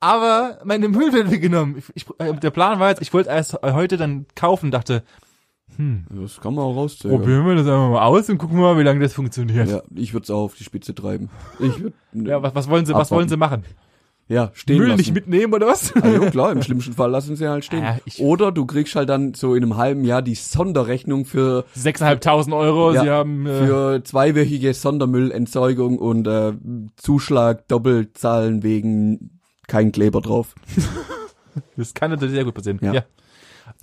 aber 0.00 0.58
meine 0.64 0.88
Müll 0.88 1.12
wird 1.12 1.30
genommen. 1.40 1.82
Ich, 1.94 2.06
äh, 2.18 2.32
der 2.34 2.50
Plan 2.50 2.80
war 2.80 2.88
jetzt, 2.90 3.02
ich 3.02 3.12
wollte 3.12 3.30
erst 3.30 3.54
heute 3.62 3.96
dann 3.96 4.26
kaufen, 4.34 4.70
dachte, 4.70 5.02
Das 6.10 6.40
kann 6.40 6.54
man 6.54 6.64
auch 6.64 6.74
rauszögern. 6.74 7.18
probieren 7.18 7.46
wir 7.46 7.54
das 7.54 7.66
einfach 7.66 7.90
mal 7.90 8.02
aus 8.04 8.28
und 8.28 8.38
gucken 8.38 8.58
mal, 8.58 8.76
wie 8.78 8.82
lange 8.82 9.00
das 9.00 9.12
funktioniert. 9.14 9.68
Ja, 9.68 9.76
Ja, 9.76 9.82
ich 9.94 10.12
würde 10.12 10.24
es 10.24 10.30
auch 10.30 10.44
auf 10.44 10.54
die 10.56 10.64
Spitze 10.64 10.94
treiben. 10.94 11.30
Ich 11.58 11.80
würd, 11.80 11.94
was, 12.12 12.54
was 12.54 12.68
wollen 12.68 12.86
sie, 12.86 12.92
was 12.94 13.08
Abwarten. 13.08 13.14
wollen 13.16 13.28
sie 13.28 13.36
machen? 13.36 13.64
Ja, 14.30 14.50
stehen 14.54 14.78
Müll 14.78 14.88
lassen. 14.88 14.98
nicht 14.98 15.12
mitnehmen 15.12 15.52
oder 15.52 15.66
was? 15.66 15.92
Ah, 15.96 16.08
jo, 16.08 16.30
klar, 16.30 16.52
im 16.52 16.62
schlimmsten 16.62 16.92
Fall 16.92 17.10
lassen 17.10 17.34
sie 17.34 17.48
halt 17.48 17.64
stehen. 17.64 17.82
Ah, 17.82 17.98
ja, 18.04 18.24
Oder 18.24 18.52
du 18.52 18.64
kriegst 18.64 18.94
halt 18.94 19.08
dann 19.08 19.34
so 19.34 19.56
in 19.56 19.64
einem 19.64 19.76
halben 19.76 20.04
Jahr 20.04 20.22
die 20.22 20.36
Sonderrechnung 20.36 21.24
für, 21.24 21.64
6.500 21.76 22.56
Euro, 22.56 22.92
Ja, 22.94 23.02
sie 23.02 23.10
haben 23.10 23.46
äh, 23.46 23.66
für 23.66 24.04
zweiwöchige 24.04 24.72
Sondermüllentsorgung 24.72 25.98
und 25.98 26.28
äh, 26.28 26.52
Zuschlag 26.94 27.66
doppelt 27.66 28.16
zahlen 28.16 28.62
wegen 28.62 29.40
kein 29.66 29.92
Kleber 29.92 30.20
drauf. 30.20 30.54
Das 31.76 31.94
kann 31.94 32.12
natürlich 32.12 32.34
sehr 32.34 32.44
gut 32.44 32.54
passieren. 32.54 32.78
Ja. 32.80 32.92
Ja. 32.92 33.02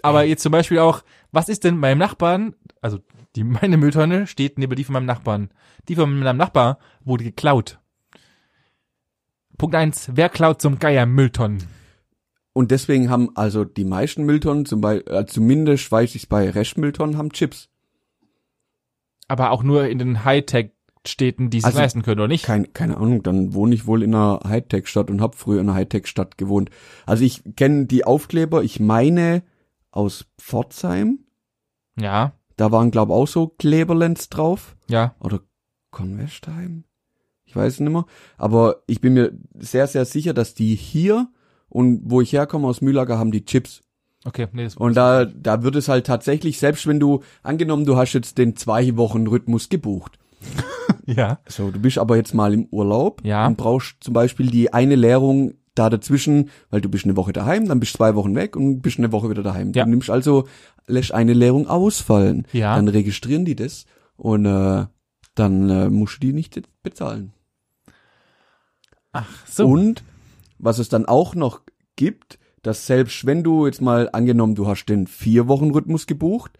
Aber 0.01 0.23
jetzt 0.23 0.41
zum 0.41 0.53
Beispiel 0.53 0.79
auch, 0.79 1.03
was 1.33 1.49
ist 1.49 1.65
denn 1.65 1.77
meinem 1.77 1.97
Nachbarn, 1.97 2.55
also 2.81 2.99
die 3.35 3.43
meine 3.43 3.75
Mülltonne 3.75 4.25
steht 4.25 4.57
neben 4.57 4.73
die 4.75 4.85
von 4.85 4.93
meinem 4.93 5.05
Nachbarn. 5.05 5.49
Die 5.89 5.95
von 5.95 6.17
meinem 6.17 6.37
Nachbar 6.37 6.79
wurde 7.03 7.25
geklaut. 7.25 7.79
Punkt 9.57 9.75
eins: 9.75 10.09
Wer 10.13 10.29
klaut 10.29 10.61
zum 10.61 10.79
Geier 10.79 11.05
Mülltonnen? 11.05 11.63
Und 12.53 12.71
deswegen 12.71 13.09
haben 13.09 13.35
also 13.35 13.63
die 13.65 13.85
meisten 13.85 14.23
Mülltonnen, 14.23 14.65
zum 14.65 14.81
Beispiel, 14.81 15.13
äh, 15.13 15.25
zumindest 15.27 15.91
weiß 15.91 16.15
ich 16.15 16.27
bei 16.27 16.49
Restmülltonnen, 16.49 17.17
haben 17.17 17.31
Chips. 17.31 17.69
Aber 19.27 19.51
auch 19.51 19.61
nur 19.61 19.87
in 19.87 19.99
den 19.99 20.23
Hightech-Städten, 20.25 21.49
die 21.49 21.59
es 21.59 21.65
Also, 21.65 21.79
leisten 21.79 22.01
können, 22.01 22.19
oder 22.21 22.27
nicht? 22.27 22.45
Kein, 22.45 22.73
keine 22.73 22.97
Ahnung, 22.97 23.21
dann 23.23 23.53
wohne 23.53 23.75
ich 23.75 23.85
wohl 23.85 24.01
in 24.01 24.15
einer 24.15 24.39
Hightech-Stadt 24.47 25.11
und 25.11 25.21
habe 25.21 25.35
früher 25.37 25.61
in 25.61 25.69
einer 25.69 25.77
Hightech-Stadt 25.77 26.37
gewohnt. 26.37 26.69
Also 27.05 27.23
ich 27.23 27.43
kenne 27.55 27.85
die 27.85 28.05
Aufkleber, 28.05 28.63
ich 28.63 28.79
meine 28.79 29.43
aus 29.91 30.25
Pforzheim, 30.39 31.19
Ja, 31.99 32.33
da 32.55 32.71
waren 32.71 32.89
glaube 32.89 33.13
auch 33.13 33.27
so 33.27 33.47
Kleberlens 33.49 34.29
drauf. 34.29 34.75
ja. 34.87 35.15
Oder 35.19 35.41
Convestheim? 35.91 36.85
Ich 37.47 37.55
weiß 37.55 37.73
es 37.73 37.79
nicht 37.79 37.91
mehr. 37.91 38.05
Aber 38.37 38.83
ich 38.87 39.01
bin 39.01 39.13
mir 39.13 39.31
sehr, 39.57 39.87
sehr 39.87 40.05
sicher, 40.05 40.33
dass 40.33 40.53
die 40.53 40.75
hier 40.75 41.27
und 41.69 42.01
wo 42.05 42.21
ich 42.21 42.33
herkomme 42.33 42.67
aus 42.67 42.81
Mühlager 42.81 43.17
haben 43.17 43.31
die 43.31 43.45
Chips. 43.45 43.81
Okay, 44.25 44.47
nee, 44.51 44.65
das 44.65 44.75
Und 44.75 44.95
da, 44.97 45.25
da 45.25 45.63
wird 45.63 45.75
es 45.75 45.87
halt 45.87 46.05
tatsächlich, 46.05 46.59
selbst 46.59 46.85
wenn 46.87 46.99
du, 46.99 47.21
angenommen, 47.43 47.85
du 47.85 47.95
hast 47.95 48.13
jetzt 48.13 48.37
den 48.37 48.55
zwei 48.55 48.97
Wochen 48.97 49.25
Rhythmus 49.27 49.69
gebucht. 49.69 50.19
ja. 51.05 51.39
So, 51.47 51.71
du 51.71 51.79
bist 51.79 51.97
aber 51.97 52.17
jetzt 52.17 52.33
mal 52.33 52.53
im 52.53 52.65
Urlaub 52.71 53.21
Ja. 53.23 53.47
und 53.47 53.57
brauchst 53.57 53.97
zum 54.01 54.13
Beispiel 54.13 54.47
die 54.47 54.73
eine 54.73 54.95
Leerung 54.95 55.53
da 55.75 55.89
dazwischen, 55.89 56.49
weil 56.71 56.81
du 56.81 56.89
bist 56.89 57.05
eine 57.05 57.15
Woche 57.15 57.31
daheim, 57.33 57.67
dann 57.67 57.79
bist 57.79 57.93
zwei 57.93 58.15
Wochen 58.15 58.35
weg 58.35 58.55
und 58.55 58.81
bist 58.81 58.97
eine 58.97 59.11
Woche 59.11 59.29
wieder 59.29 59.43
daheim. 59.43 59.71
Ja. 59.73 59.83
Du 59.85 59.91
nimmst 59.91 60.09
also, 60.09 60.47
lässt 60.87 61.13
eine 61.13 61.33
Leerung 61.33 61.67
ausfallen. 61.67 62.47
Ja. 62.51 62.75
Dann 62.75 62.87
registrieren 62.87 63.45
die 63.45 63.55
das 63.55 63.85
und 64.15 64.45
äh, 64.45 64.85
dann 65.35 65.69
äh, 65.69 65.89
musst 65.89 66.15
du 66.15 66.19
die 66.27 66.33
nicht 66.33 66.59
bezahlen. 66.81 67.31
Ach 69.17 69.47
so. 69.47 69.67
Und 69.67 70.03
was 70.59 70.79
es 70.79 70.89
dann 70.89 71.05
auch 71.05 71.35
noch 71.35 71.61
gibt, 71.95 72.39
dass 72.63 72.85
selbst 72.87 73.25
wenn 73.25 73.43
du 73.43 73.65
jetzt 73.65 73.81
mal 73.81 74.09
angenommen, 74.11 74.55
du 74.55 74.67
hast 74.67 74.85
den 74.85 75.07
vier 75.07 75.47
Wochen 75.47 75.71
Rhythmus 75.71 76.07
gebucht, 76.07 76.51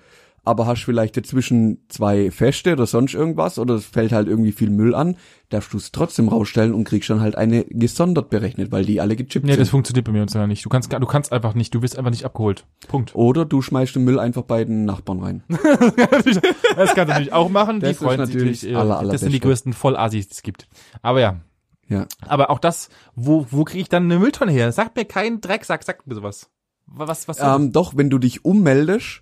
aber 0.46 0.66
hast 0.66 0.84
vielleicht 0.84 1.18
dazwischen 1.18 1.80
zwei 1.90 2.32
Feste 2.32 2.72
oder 2.72 2.86
sonst 2.86 3.14
irgendwas 3.14 3.60
oder 3.60 3.74
es 3.74 3.84
fällt 3.86 4.14
halt 4.14 4.30
irgendwie 4.30 4.54
viel 4.54 4.70
Müll 4.70 4.96
an, 4.96 5.18
darfst 5.50 5.74
du 5.74 5.78
es 5.78 5.92
trotzdem 5.92 6.30
rausstellen 6.30 6.74
und 6.74 6.86
kriegst 6.86 7.10
dann 7.10 7.20
halt 7.20 7.36
eine 7.36 7.66
gesondert 7.66 8.30
berechnet, 8.30 8.72
weil 8.72 8.86
die 8.86 9.02
alle 9.02 9.18
gechippt 9.18 9.46
Nee, 9.46 9.52
das 9.58 9.58
sind. 9.58 9.72
funktioniert 9.72 10.06
bei 10.06 10.14
mir 10.14 10.22
uns 10.22 10.34
ja 10.34 10.48
nicht. 10.48 10.64
Du 10.64 10.70
kannst, 10.70 10.94
du 10.94 11.06
kannst 11.06 11.34
einfach 11.34 11.54
nicht, 11.54 11.76
du 11.76 11.82
wirst 11.82 11.98
einfach 11.98 12.12
nicht 12.12 12.24
abgeholt. 12.24 12.66
Punkt. 12.88 13.14
Oder 13.14 13.44
du 13.44 13.62
schmeißt 13.62 13.96
den 13.96 14.06
Müll 14.06 14.20
einfach 14.20 14.44
bei 14.44 14.64
den 14.64 14.86
Nachbarn 14.86 15.20
rein. 15.20 15.44
Das 15.50 16.94
kannst 16.94 16.98
du 16.98 17.02
natürlich 17.02 17.34
auch 17.34 17.50
machen. 17.50 17.78
Die 17.82 17.88
Das 17.88 17.92
ist 17.92 17.98
freuen 17.98 18.26
sich 18.26 18.36
natürlich 18.36 18.62
natürlich. 18.64 18.74
äh, 18.74 18.76
aller, 18.76 19.12
das 19.12 19.22
sind 19.22 19.34
die 19.34 19.40
größten 19.42 19.74
Vollassis, 19.74 20.28
die 20.30 20.34
es 20.34 20.44
gibt. 20.44 20.68
Aber 21.02 21.20
ja. 21.20 21.42
Ja. 21.90 22.08
Aber 22.22 22.50
auch 22.50 22.60
das, 22.60 22.90
wo, 23.16 23.46
wo 23.50 23.64
kriege 23.64 23.82
ich 23.82 23.90
dann 23.90 24.04
eine 24.04 24.20
Mülltonne 24.20 24.52
her? 24.52 24.72
Sagt 24.72 24.96
mir 24.96 25.06
kein 25.06 25.42
Drecksack, 25.42 25.84
sagt 25.84 26.08
mir 26.08 26.16
sowas. 26.16 26.50
Was, 26.86 27.28
was, 27.28 27.40
Ähm, 27.40 27.72
doch, 27.72 27.96
wenn 27.98 28.10
du 28.10 28.18
dich 28.18 28.46
ummeldest, 28.46 29.22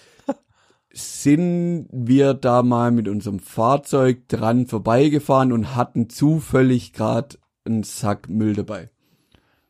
sind 0.92 1.88
wir 1.92 2.36
da 2.36 2.62
mal 2.62 2.92
mit 2.92 3.08
unserem 3.08 3.40
Fahrzeug 3.40 4.28
dran 4.28 4.68
vorbeigefahren 4.68 5.52
und 5.52 5.76
hatten 5.76 6.10
zufällig 6.12 6.94
gerade 6.94 7.40
einen 7.66 7.82
Sack 7.82 8.30
Müll 8.30 8.54
dabei. 8.54 8.92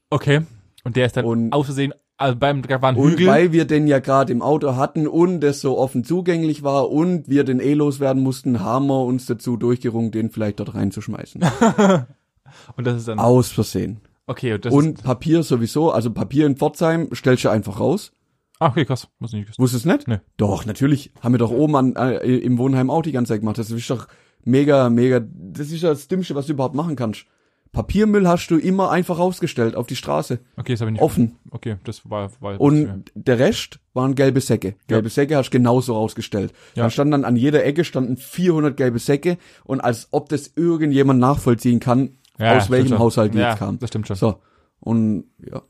okay. 0.10 0.42
Und 0.84 0.98
der 0.98 1.06
ist 1.06 1.16
dann 1.16 1.24
Und- 1.26 1.54
aus 1.54 1.68
Versehen, 1.68 1.94
also 2.20 2.38
beim, 2.38 2.61
da 2.61 2.82
war 2.82 2.89
ein 2.89 2.95
Und 2.97 3.11
Hügel. 3.13 3.28
weil 3.28 3.51
wir 3.51 3.65
den 3.65 3.88
ja 3.88 3.99
gerade 3.99 4.32
im 4.32 4.41
Auto 4.41 4.76
hatten 4.76 5.07
und 5.07 5.43
es 5.43 5.61
so 5.61 5.78
offen 5.78 6.03
zugänglich 6.03 6.61
war 6.63 6.89
und 6.91 7.28
wir 7.30 7.43
den 7.43 7.59
eh 7.59 7.74
loswerden 7.74 8.22
mussten, 8.22 8.59
haben 8.59 8.88
wir 8.88 9.03
uns 9.05 9.26
dazu 9.26 9.57
durchgerungen, 9.57 10.11
den 10.11 10.30
vielleicht 10.30 10.59
dort 10.59 10.76
reinzuschmeißen. 10.76 11.41
und 12.76 12.86
das 12.88 12.97
ist 12.97 13.07
dann, 13.07 13.20
Aus 13.20 13.49
Versehen. 13.51 14.01
okay, 14.28 14.53
und 14.53 14.65
das 14.65 14.74
ist, 14.74 14.78
Und 14.78 15.03
Papier 15.03 15.43
sowieso, 15.43 15.91
also 15.91 16.11
Papier 16.11 16.45
in 16.45 16.57
Pforzheim 16.57 17.09
stellst 17.15 17.45
du 17.45 17.49
einfach 17.49 17.80
raus. 17.80 18.11
ah, 18.59 18.67
okay, 18.67 18.86
krass, 18.86 19.07
muss 19.20 19.32
ich 19.34 19.39
nicht 19.39 19.49
wissen. 19.49 19.61
Wusstest 19.61 19.86
du 19.86 19.89
nicht? 19.89 20.07
Nee. 20.07 20.20
Doch, 20.38 20.65
natürlich. 20.65 21.11
Haben 21.22 21.34
wir 21.34 21.39
doch 21.39 21.51
oben 21.51 21.76
an, 21.76 21.95
äh, 21.95 22.17
im 22.38 22.57
Wohnheim 22.57 22.89
auch 22.89 23.01
die 23.01 23.11
ganze 23.13 23.34
Zeit 23.34 23.39
gemacht. 23.41 23.57
Das 23.57 23.72
ist 23.72 23.89
doch 23.89 24.07
mega, 24.43 24.89
mega, 24.89 25.22
das 25.22 25.72
ist 25.72 25.82
ja 25.82 25.89
das 25.89 26.07
Dümmste, 26.07 26.36
was 26.36 26.47
du 26.47 26.53
überhaupt 26.53 26.76
machen 26.76 26.95
kannst. 26.95 27.26
Papiermüll 27.72 28.28
hast 28.28 28.47
du 28.47 28.57
immer 28.57 28.89
einfach 28.89 29.20
rausgestellt 29.20 29.76
auf 29.76 29.86
die 29.86 29.95
Straße. 29.95 30.39
Okay, 30.57 30.74
das 30.74 30.82
habe 30.82 30.89
ich 30.89 30.93
nicht. 30.93 31.01
Offen. 31.03 31.38
Okay, 31.51 31.78
das 31.84 32.09
war, 32.09 32.32
war 32.39 32.59
Und 32.59 33.11
der 33.13 33.38
Rest 33.38 33.80
waren 33.93 34.15
gelbe 34.15 34.41
Säcke. 34.41 34.76
Gelbe 34.88 35.09
Säcke 35.09 35.36
hast 35.38 35.49
du 35.49 35.57
genauso 35.57 35.93
rausgestellt. 35.93 36.51
Ja. 36.76 36.84
Da 36.84 36.89
standen 36.89 37.11
dann 37.11 37.26
an 37.26 37.36
jeder 37.36 37.63
Ecke 37.63 37.84
standen 37.84 38.17
400 38.17 38.76
gelbe 38.76 38.97
Säcke 38.99 39.38
und 39.65 39.82
als 39.82 40.07
ob 40.11 40.30
das 40.30 40.51
irgendjemand 40.55 41.20
nachvollziehen 41.20 41.80
kann, 41.80 42.17
Ja, 42.39 42.57
aus 42.57 42.70
welchem. 42.72 42.97
Haushalt 42.97 43.34
die 43.34 43.38
ja, 43.38 43.51
jetzt 43.51 43.59
kam. 43.59 43.78
Das 43.80 43.89
stimmt 43.89 44.07
schon. 44.07 44.15
So. 44.17 44.41
Und 44.80 45.26
ja. 45.45 45.61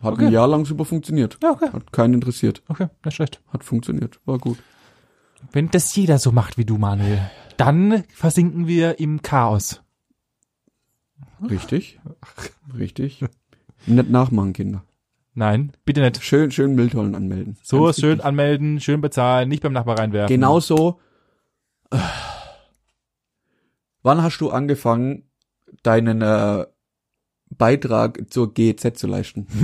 Hat 0.00 0.12
Okay. 0.14 0.26
ein 0.26 0.32
Jahr 0.32 0.46
lang 0.46 0.66
super 0.66 0.84
funktioniert. 0.84 1.38
Ja, 1.42 1.50
okay. 1.50 1.70
Hat 1.72 1.90
keinen 1.92 2.14
interessiert. 2.14 2.62
Okay, 2.68 2.88
nicht 3.04 3.14
schlecht. 3.14 3.40
Hat 3.48 3.64
funktioniert. 3.64 4.20
War 4.26 4.38
gut. 4.38 4.58
Wenn 5.52 5.70
das 5.70 5.94
jeder 5.96 6.18
so 6.18 6.30
macht 6.30 6.58
wie 6.58 6.64
du, 6.64 6.78
Manuel, 6.78 7.20
dann 7.56 8.04
versinken 8.14 8.66
wir 8.66 8.98
im 9.00 9.22
Chaos. 9.22 9.80
Richtig. 11.48 12.00
Richtig. 12.76 13.24
Nicht 13.86 14.10
nachmachen, 14.10 14.52
Kinder. 14.52 14.84
Nein, 15.34 15.72
bitte 15.84 16.00
nicht. 16.00 16.22
Schön, 16.22 16.50
schön 16.52 16.74
Mülltonnen 16.74 17.14
anmelden. 17.14 17.56
So 17.62 17.84
Ganz 17.84 18.00
schön 18.00 18.10
wichtig. 18.10 18.24
anmelden, 18.24 18.80
schön 18.80 19.00
bezahlen, 19.00 19.48
nicht 19.48 19.62
beim 19.62 19.72
Nachbar 19.72 19.98
reinwerfen. 19.98 20.34
Genauso. 20.34 21.00
Äh, 21.90 21.98
Wann 24.02 24.22
hast 24.22 24.38
du 24.40 24.50
angefangen, 24.50 25.24
deinen 25.82 26.20
äh, 26.22 26.66
Beitrag 27.50 28.30
zur 28.30 28.52
GEZ 28.54 28.98
zu 28.98 29.06
leisten? 29.06 29.46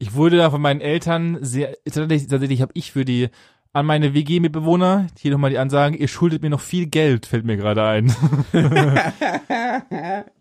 Ich 0.00 0.12
wurde 0.14 0.36
da 0.36 0.50
von 0.50 0.60
meinen 0.60 0.80
Eltern 0.80 1.38
sehr, 1.40 1.76
tatsächlich, 1.84 2.26
tatsächlich 2.26 2.60
habe 2.60 2.72
ich 2.74 2.90
für 2.92 3.04
die, 3.04 3.28
an 3.74 3.86
meine 3.86 4.14
WG-Mitbewohner, 4.14 5.08
hier 5.18 5.32
nochmal 5.32 5.50
die 5.50 5.58
Ansage, 5.58 5.96
ihr 5.96 6.06
schuldet 6.06 6.42
mir 6.42 6.50
noch 6.50 6.60
viel 6.60 6.86
Geld, 6.86 7.26
fällt 7.26 7.44
mir 7.44 7.56
gerade 7.56 7.82
ein. 7.84 8.06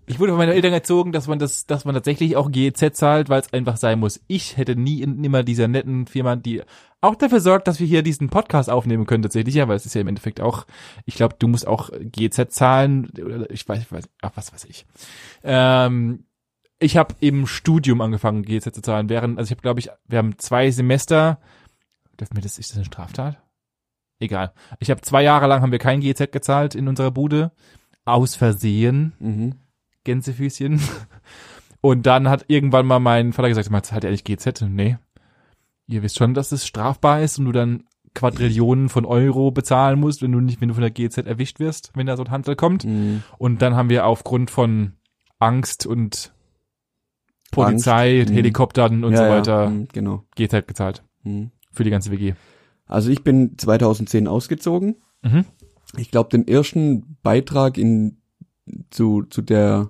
ich 0.06 0.20
wurde 0.20 0.34
von 0.34 0.38
meinen 0.38 0.52
Eltern 0.52 0.72
erzogen, 0.72 1.12
dass 1.12 1.28
man 1.28 1.40
das, 1.40 1.66
dass 1.66 1.84
man 1.84 1.96
tatsächlich 1.96 2.36
auch 2.36 2.52
GEZ 2.52 2.96
zahlt, 2.96 3.30
weil 3.30 3.42
es 3.42 3.52
einfach 3.52 3.78
sein 3.78 4.00
muss. 4.00 4.22
Ich 4.28 4.56
hätte 4.56 4.76
nie 4.76 5.02
in 5.02 5.24
immer 5.24 5.42
dieser 5.42 5.68
netten 5.68 6.06
Firma, 6.06 6.36
die 6.36 6.62
auch 7.02 7.16
dafür 7.16 7.40
sorgt, 7.40 7.68
dass 7.68 7.80
wir 7.80 7.88
hier 7.88 8.04
diesen 8.04 8.30
Podcast 8.30 8.70
aufnehmen 8.70 9.08
können 9.08 9.24
tatsächlich, 9.24 9.56
ja, 9.56 9.68
weil 9.68 9.78
es 9.78 9.88
ist 9.88 9.96
ja 9.96 10.02
im 10.02 10.10
Endeffekt 10.10 10.40
auch, 10.40 10.68
ich 11.06 11.16
glaube, 11.16 11.36
du 11.40 11.48
musst 11.48 11.68
auch 11.68 11.90
GEZ 12.00 12.50
zahlen, 12.50 13.10
oder 13.20 13.50
ich 13.50 13.68
weiß, 13.68 13.82
ich 13.82 13.92
weiß, 13.92 14.10
ach, 14.22 14.32
was 14.36 14.54
weiß 14.54 14.66
ich. 14.66 14.86
Ähm, 15.44 16.26
ich 16.78 16.98
habe 16.98 17.16
im 17.20 17.48
Studium 17.48 18.02
angefangen, 18.02 18.44
GZ 18.44 18.76
zu 18.76 18.82
zahlen. 18.82 19.10
Während, 19.10 19.40
also 19.40 19.48
ich 19.48 19.52
habe, 19.52 19.62
glaube 19.62 19.80
ich, 19.80 19.90
wir 20.08 20.20
haben 20.20 20.38
zwei 20.38 20.70
Semester. 20.70 21.40
Dürfen 22.20 22.36
wir 22.36 22.42
das, 22.42 22.60
ist 22.60 22.72
das 22.72 22.78
eine 22.78 22.86
Straftat? 22.86 23.42
Egal. 24.20 24.54
Ich 24.80 24.90
habe 24.90 25.02
zwei 25.02 25.24
Jahre 25.24 25.48
lang 25.48 25.62
haben 25.62 25.72
wir 25.72 25.80
kein 25.80 26.02
GZ 26.02 26.32
gezahlt 26.32 26.76
in 26.76 26.88
unserer 26.88 27.12
Bude. 27.12 27.52
Aus 28.06 28.36
Versehen. 28.36 29.14
Mhm. 29.20 29.56
Gänsefüßchen. 30.04 30.82
Und 31.82 32.06
dann 32.06 32.30
hat 32.30 32.46
irgendwann 32.48 32.86
mal 32.86 33.00
mein 33.00 33.34
Vater 33.34 33.50
gesagt, 33.50 33.70
mal 33.70 33.84
zahlt 33.84 34.04
er 34.04 34.10
eigentlich 34.10 34.24
GZ? 34.24 34.62
Nee. 34.70 34.98
Ihr 35.88 36.02
wisst 36.02 36.18
schon, 36.18 36.34
dass 36.34 36.54
es 36.54 36.66
strafbar 36.66 37.22
ist 37.22 37.40
und 37.40 37.46
du 37.46 37.52
dann 37.52 37.84
Quadrillionen 38.14 38.90
von 38.90 39.06
Euro 39.06 39.52
bezahlen 39.52 40.00
musst, 40.00 40.22
wenn 40.22 40.32
du 40.32 40.40
nicht, 40.40 40.62
wenn 40.62 40.70
du 40.70 40.76
von 40.76 40.82
der 40.84 40.92
GZ 40.92 41.26
erwischt 41.26 41.60
wirst, 41.60 41.92
wenn 41.96 42.08
da 42.08 42.16
so 42.16 42.24
ein 42.24 42.32
Handel 42.32 42.56
kommt. 42.56 42.86
Mhm. 42.86 43.24
Und 43.38 43.62
dann 43.62 43.76
haben 43.76 43.90
wir 43.90 44.06
aufgrund 44.06 44.52
von 44.52 44.94
Angst 45.40 45.86
und 45.86 46.32
Polizei, 47.52 48.20
Angst, 48.20 48.32
mhm. 48.32 48.36
Helikoptern 48.36 49.04
und 49.04 49.12
Ja, 49.12 49.18
so 49.18 49.24
ja, 49.24 49.30
weiter 49.30 49.70
mhm, 49.70 49.88
genau. 49.92 50.24
GZ 50.36 50.68
gezahlt. 50.68 51.04
Mhm. 51.24 51.52
Für 51.74 51.84
die 51.84 51.90
ganze 51.90 52.12
WG. 52.12 52.34
Also 52.86 53.10
ich 53.10 53.24
bin 53.24 53.58
2010 53.58 54.28
ausgezogen. 54.28 55.02
Mhm. 55.22 55.46
Ich 55.98 56.12
glaube, 56.12 56.30
den 56.30 56.48
ersten 56.48 57.18
Beitrag 57.24 57.78
in 57.78 58.22
zu 58.90 59.24
zu 59.24 59.42
der 59.42 59.90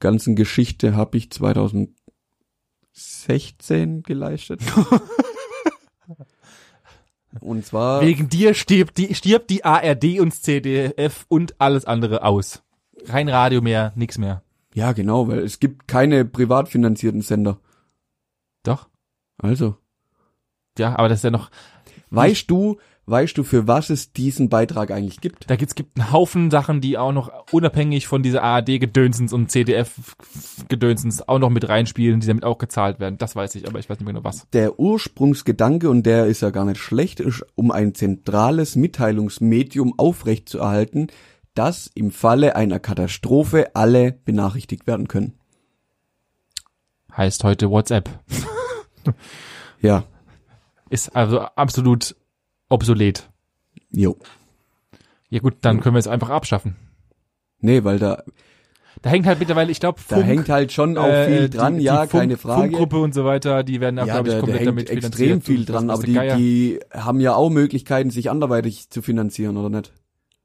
ganzen 0.00 0.36
Geschichte 0.36 0.94
habe 0.94 1.16
ich 1.16 1.30
2016 1.30 4.02
geleistet. 4.02 4.60
Und 7.40 7.66
zwar 7.66 8.00
Wegen 8.00 8.28
dir 8.28 8.54
stirbt 8.54 8.96
die, 8.98 9.14
stirbt 9.14 9.50
die 9.50 9.64
ARD 9.64 10.18
und 10.18 10.32
CDF 10.32 11.26
und 11.28 11.60
alles 11.60 11.84
andere 11.84 12.24
aus. 12.24 12.62
Kein 13.06 13.28
Radio 13.28 13.60
mehr, 13.60 13.92
nix 13.96 14.18
mehr. 14.18 14.42
ja 14.74 14.92
genau, 14.92 15.28
weil 15.28 15.40
es 15.40 15.60
gibt 15.60 15.86
keine 15.86 16.24
privat 16.24 16.68
finanzierten 16.68 17.20
Sender. 17.20 17.60
Doch? 18.62 18.88
Also 19.36 19.76
Ja, 20.78 20.98
aber 20.98 21.08
das 21.08 21.18
ist 21.20 21.24
ja 21.24 21.30
noch, 21.30 21.50
weißt 22.10 22.50
du, 22.50 22.78
weißt 23.06 23.38
du 23.38 23.42
für 23.42 23.66
was 23.66 23.90
es 23.90 24.12
diesen 24.12 24.48
Beitrag 24.48 24.90
eigentlich 24.90 25.20
gibt? 25.20 25.50
da 25.50 25.56
gibt's 25.56 25.74
gibt 25.74 25.98
einen 25.98 26.12
Haufen 26.12 26.50
Sachen, 26.50 26.80
die 26.80 26.98
auch 26.98 27.12
noch 27.12 27.32
unabhängig 27.52 28.06
von 28.06 28.22
dieser 28.22 28.42
ARD-Gedönsens 28.42 29.32
und 29.32 29.50
CDF-Gedönsens 29.50 31.26
auch 31.26 31.38
noch 31.38 31.50
mit 31.50 31.68
reinspielen, 31.68 32.20
die 32.20 32.26
damit 32.26 32.44
auch 32.44 32.58
gezahlt 32.58 33.00
werden. 33.00 33.18
Das 33.18 33.34
weiß 33.34 33.54
ich, 33.54 33.66
aber 33.66 33.78
ich 33.78 33.88
weiß 33.88 33.98
nicht 33.98 34.04
mehr 34.04 34.14
genau 34.14 34.24
was. 34.24 34.46
Der 34.50 34.78
Ursprungsgedanke, 34.78 35.88
und 35.88 36.04
der 36.04 36.26
ist 36.26 36.42
ja 36.42 36.50
gar 36.50 36.66
nicht 36.66 36.80
schlecht, 36.80 37.20
ist, 37.20 37.44
um 37.54 37.70
ein 37.70 37.94
zentrales 37.94 38.76
Mitteilungsmedium 38.76 39.94
aufrechtzuerhalten, 39.98 41.08
dass 41.54 41.90
im 41.94 42.10
Falle 42.10 42.56
einer 42.56 42.78
Katastrophe 42.78 43.74
alle 43.74 44.12
benachrichtigt 44.12 44.86
werden 44.86 45.08
können. 45.08 45.32
Heißt 47.16 47.42
heute 47.42 47.70
WhatsApp. 47.70 48.10
Ja, 49.80 50.04
Ist 50.90 51.14
also 51.14 51.40
absolut 51.40 52.16
obsolet. 52.68 53.28
jo. 53.90 54.16
Ja 55.30 55.40
gut, 55.40 55.56
dann 55.60 55.80
können 55.80 55.94
wir 55.94 56.00
es 56.00 56.06
einfach 56.08 56.30
abschaffen. 56.30 56.76
Nee, 57.60 57.84
weil 57.84 57.98
da, 57.98 58.22
Da 59.02 59.10
hängt 59.10 59.26
halt 59.26 59.38
mittlerweile, 59.38 59.70
ich 59.70 59.78
glaube, 59.78 60.00
da 60.08 60.16
hängt 60.20 60.48
halt 60.48 60.72
schon 60.72 60.96
auch 60.96 61.26
viel 61.26 61.50
dran, 61.50 61.78
ja, 61.80 62.06
keine 62.06 62.36
Frage. 62.36 62.60
äh, 62.60 62.64
Funkgruppe 62.64 62.98
und 62.98 63.14
so 63.14 63.24
weiter, 63.24 63.62
die 63.62 63.80
werden 63.80 63.98
auch, 63.98 64.06
ja, 64.06 64.14
glaube 64.14 64.28
ich, 64.28 64.34
da, 64.34 64.36
da 64.36 64.40
komplett 64.40 64.60
hängt 64.60 64.68
damit 64.68 64.90
extrem 64.90 65.42
viel 65.42 65.64
dran, 65.66 65.90
aber 65.90 66.02
die, 66.02 66.14
Geier. 66.14 66.36
die 66.36 66.80
haben 66.92 67.20
ja 67.20 67.34
auch 67.34 67.50
Möglichkeiten, 67.50 68.10
sich 68.10 68.30
anderweitig 68.30 68.88
zu 68.90 69.02
finanzieren, 69.02 69.56
oder 69.56 69.68
nicht? 69.68 69.92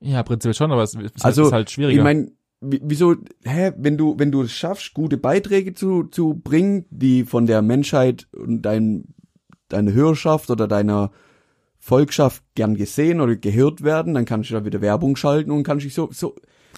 Ja, 0.01 0.21
prinzipiell 0.23 0.53
schon, 0.53 0.71
aber 0.71 0.83
es 0.83 0.93
ist, 0.93 1.23
Also, 1.23 1.45
ist 1.45 1.53
halt 1.53 1.71
schwieriger. 1.71 1.97
Ich 1.99 2.03
meine, 2.03 2.31
wieso, 2.59 3.15
hä, 3.45 3.71
wenn 3.77 3.97
du, 3.97 4.19
wenn 4.19 4.31
du 4.31 4.41
es 4.41 4.51
schaffst, 4.51 4.93
gute 4.93 5.17
Beiträge 5.17 5.73
zu, 5.73 6.03
zu 6.03 6.33
bringen, 6.43 6.85
die 6.89 7.23
von 7.23 7.45
der 7.45 7.61
Menschheit 7.61 8.27
und 8.35 8.63
dein, 8.63 9.05
deine 9.74 9.93
Hörerschaft 9.93 10.49
oder 10.49 10.67
deiner 10.67 11.11
Volkschaft 11.80 12.41
gern 12.55 12.76
gesehen 12.76 13.19
oder 13.19 13.36
gehört 13.36 13.84
werden, 13.84 14.13
dann 14.13 14.26
kannst 14.26 14.49
du 14.49 14.53
da 14.53 14.63
wieder 14.65 14.80
Werbung 14.82 15.15
schalten 15.17 15.51
und 15.51 15.63
kannst 15.63 15.86
dich 15.86 15.93
so, 15.93 16.09
so, 16.11 16.34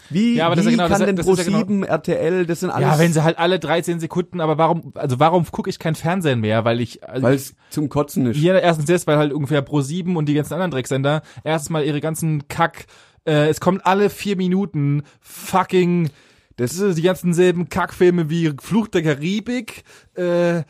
wie, 0.10 0.36
Ja, 0.36 0.48
aber 0.48 0.56
das 0.56 0.66
wie 0.66 0.70
ist 0.72 0.78
ja 0.78 0.84
genau- 0.88 0.90
kann 0.94 1.00
das- 1.00 1.06
denn 1.08 1.16
das 1.16 1.28
ist 1.28 1.38
ja 1.38 1.44
genau- 1.44 1.60
Pro7, 1.60 1.86
RTL, 1.86 2.46
das 2.48 2.60
sind 2.62 2.70
alles, 2.72 2.88
ja, 2.90 3.00
wenn 3.00 3.14
sie 3.14 3.24
halt 3.24 3.38
alle 3.38 3.60
13 3.60 4.00
Sekunden, 4.00 4.42
aber 4.42 4.58
warum, 4.58 4.92
also 4.96 5.20
warum 5.20 5.46
gucke 5.52 5.70
ich 5.70 5.78
kein 5.78 5.94
Fernsehen 5.96 6.40
mehr? 6.40 6.66
Weil 6.66 6.82
ich, 6.82 7.08
also 7.08 7.22
weil 7.22 7.36
es 7.36 7.54
zum 7.70 7.88
Kotzen 7.90 8.26
ist. 8.26 8.40
Ja, 8.40 8.58
erstens 8.58 8.86
das, 8.86 9.06
weil 9.06 9.18
halt 9.18 9.32
ungefähr 9.32 9.62
Pro 9.62 9.82
7 9.82 10.18
und 10.18 10.28
die 10.28 10.34
ganzen 10.34 10.54
anderen 10.54 10.72
Drecksender 10.72 11.22
erstens 11.44 11.70
mal 11.70 11.84
ihre 11.86 12.02
ganzen 12.02 12.48
Kack, 12.48 12.88
äh, 13.26 13.48
es 13.48 13.60
kommt 13.60 13.86
alle 13.86 14.10
vier 14.10 14.36
Minuten 14.38 15.04
fucking 15.22 16.10
das 16.58 16.74
ist 16.80 16.98
die 16.98 17.02
ganzen 17.02 17.34
selben 17.34 17.68
Kackfilme 17.68 18.30
wie 18.30 18.54
Fluch 18.62 18.88
der 18.88 19.04
Karibik, 19.04 19.84
äh, 20.16 20.64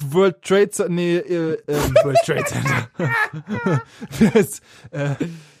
World 0.10 0.42
Trade 0.42 0.70
Center, 0.70 0.92
nee, 0.92 1.16
äh, 1.16 1.58
ähm, 1.66 1.94
World 2.04 2.18
Trade 2.24 2.44
Center. 2.44 2.88
das, 4.34 4.60
äh, 4.90 5.14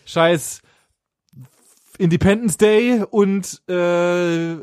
scheiß 0.04 0.62
Independence 1.98 2.56
Day 2.56 3.02
und 3.10 3.60
äh, 3.68 4.56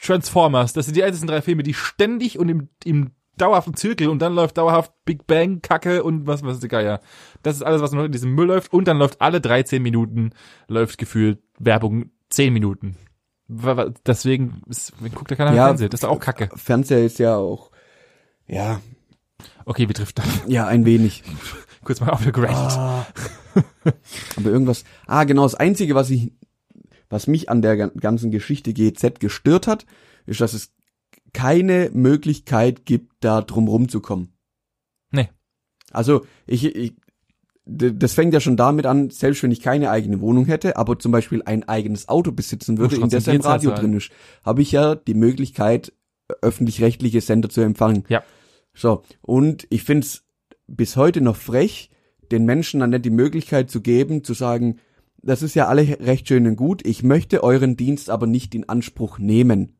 Transformers. 0.00 0.72
Das 0.72 0.86
sind 0.86 0.96
die 0.96 1.04
einzigen 1.04 1.26
drei 1.26 1.42
Filme, 1.42 1.62
die 1.62 1.74
ständig 1.74 2.38
und 2.38 2.48
im, 2.48 2.68
im 2.84 3.10
dauerhaften 3.36 3.74
Zirkel 3.74 4.08
und 4.08 4.20
dann 4.20 4.34
läuft 4.34 4.58
dauerhaft 4.58 4.92
Big 5.04 5.26
Bang, 5.26 5.60
Kacke 5.60 6.02
und 6.02 6.26
was 6.26 6.42
was 6.42 6.60
der 6.60 6.68
Geier. 6.68 7.00
Das 7.42 7.56
ist 7.56 7.62
alles, 7.62 7.82
was 7.82 7.92
noch 7.92 8.04
in 8.04 8.12
diesem 8.12 8.34
Müll 8.34 8.46
läuft 8.46 8.72
und 8.72 8.86
dann 8.88 8.98
läuft 8.98 9.20
alle 9.20 9.40
13 9.40 9.82
Minuten 9.82 10.30
läuft 10.68 10.98
gefühlt 10.98 11.40
Werbung 11.58 12.10
10 12.30 12.52
Minuten. 12.52 12.96
Deswegen 14.06 14.62
ist, 14.68 14.94
guckt 15.14 15.30
da 15.30 15.34
keiner 15.36 15.52
Ja. 15.54 15.66
Fernsehen. 15.66 15.90
Das 15.90 16.00
ist 16.00 16.04
auch 16.04 16.20
Kacke. 16.20 16.48
Fernseher 16.56 17.04
ist 17.04 17.18
ja 17.18 17.36
auch, 17.36 17.70
ja, 18.46 18.80
Okay, 19.64 19.88
wir 19.88 19.94
trifft 19.94 20.18
dann 20.18 20.28
ja, 20.46 20.66
ein 20.66 20.84
wenig. 20.84 21.22
kurz 21.84 22.00
mal 22.00 22.10
aufgegradet. 22.10 22.56
Ah. 22.56 23.06
Aber 24.36 24.50
irgendwas. 24.50 24.84
Ah, 25.06 25.24
genau. 25.24 25.42
Das 25.42 25.54
Einzige, 25.54 25.94
was 25.94 26.10
ich, 26.10 26.32
was 27.08 27.26
mich 27.26 27.48
an 27.48 27.62
der 27.62 27.76
gan- 27.76 27.92
ganzen 27.98 28.30
Geschichte 28.30 28.72
GZ 28.72 29.20
gestört 29.20 29.66
hat, 29.66 29.86
ist, 30.26 30.40
dass 30.40 30.54
es 30.54 30.72
keine 31.32 31.90
Möglichkeit 31.92 32.86
gibt, 32.86 33.12
da 33.20 33.42
drum 33.42 33.68
rumzukommen. 33.68 34.32
Nee. 35.10 35.28
Also 35.90 36.24
ich, 36.46 36.64
ich 36.64 36.94
das 37.66 38.12
fängt 38.12 38.34
ja 38.34 38.40
schon 38.40 38.58
damit 38.58 38.84
an, 38.84 39.08
selbst 39.08 39.42
wenn 39.42 39.50
ich 39.50 39.62
keine 39.62 39.90
eigene 39.90 40.20
Wohnung 40.20 40.44
hätte, 40.44 40.76
aber 40.76 40.98
zum 40.98 41.12
Beispiel 41.12 41.42
ein 41.46 41.66
eigenes 41.66 42.08
Auto 42.08 42.30
besitzen 42.30 42.76
würde, 42.76 42.96
in 42.96 43.08
dem 43.08 43.22
ein 43.26 43.40
Radio 43.40 43.70
zahlen. 43.70 43.80
drin 43.80 43.96
ist, 43.96 44.10
habe 44.44 44.60
ich 44.60 44.72
ja 44.72 44.94
die 44.94 45.14
Möglichkeit, 45.14 45.92
öffentlich-rechtliche 46.42 47.20
Sender 47.22 47.48
zu 47.48 47.62
empfangen. 47.62 48.04
Ja. 48.08 48.22
So, 48.74 49.02
und 49.22 49.66
ich 49.70 49.84
find's 49.84 50.24
bis 50.66 50.96
heute 50.96 51.20
noch 51.20 51.36
frech, 51.36 51.90
den 52.30 52.44
Menschen 52.44 52.80
dann 52.80 52.90
nicht 52.90 53.04
die 53.04 53.10
Möglichkeit 53.10 53.70
zu 53.70 53.80
geben, 53.80 54.24
zu 54.24 54.34
sagen, 54.34 54.80
das 55.22 55.42
ist 55.42 55.54
ja 55.54 55.68
alle 55.68 55.82
recht 56.00 56.28
schön 56.28 56.46
und 56.46 56.56
gut, 56.56 56.86
ich 56.86 57.02
möchte 57.02 57.42
euren 57.42 57.76
Dienst 57.76 58.10
aber 58.10 58.26
nicht 58.26 58.54
in 58.54 58.68
Anspruch 58.68 59.18
nehmen. 59.18 59.76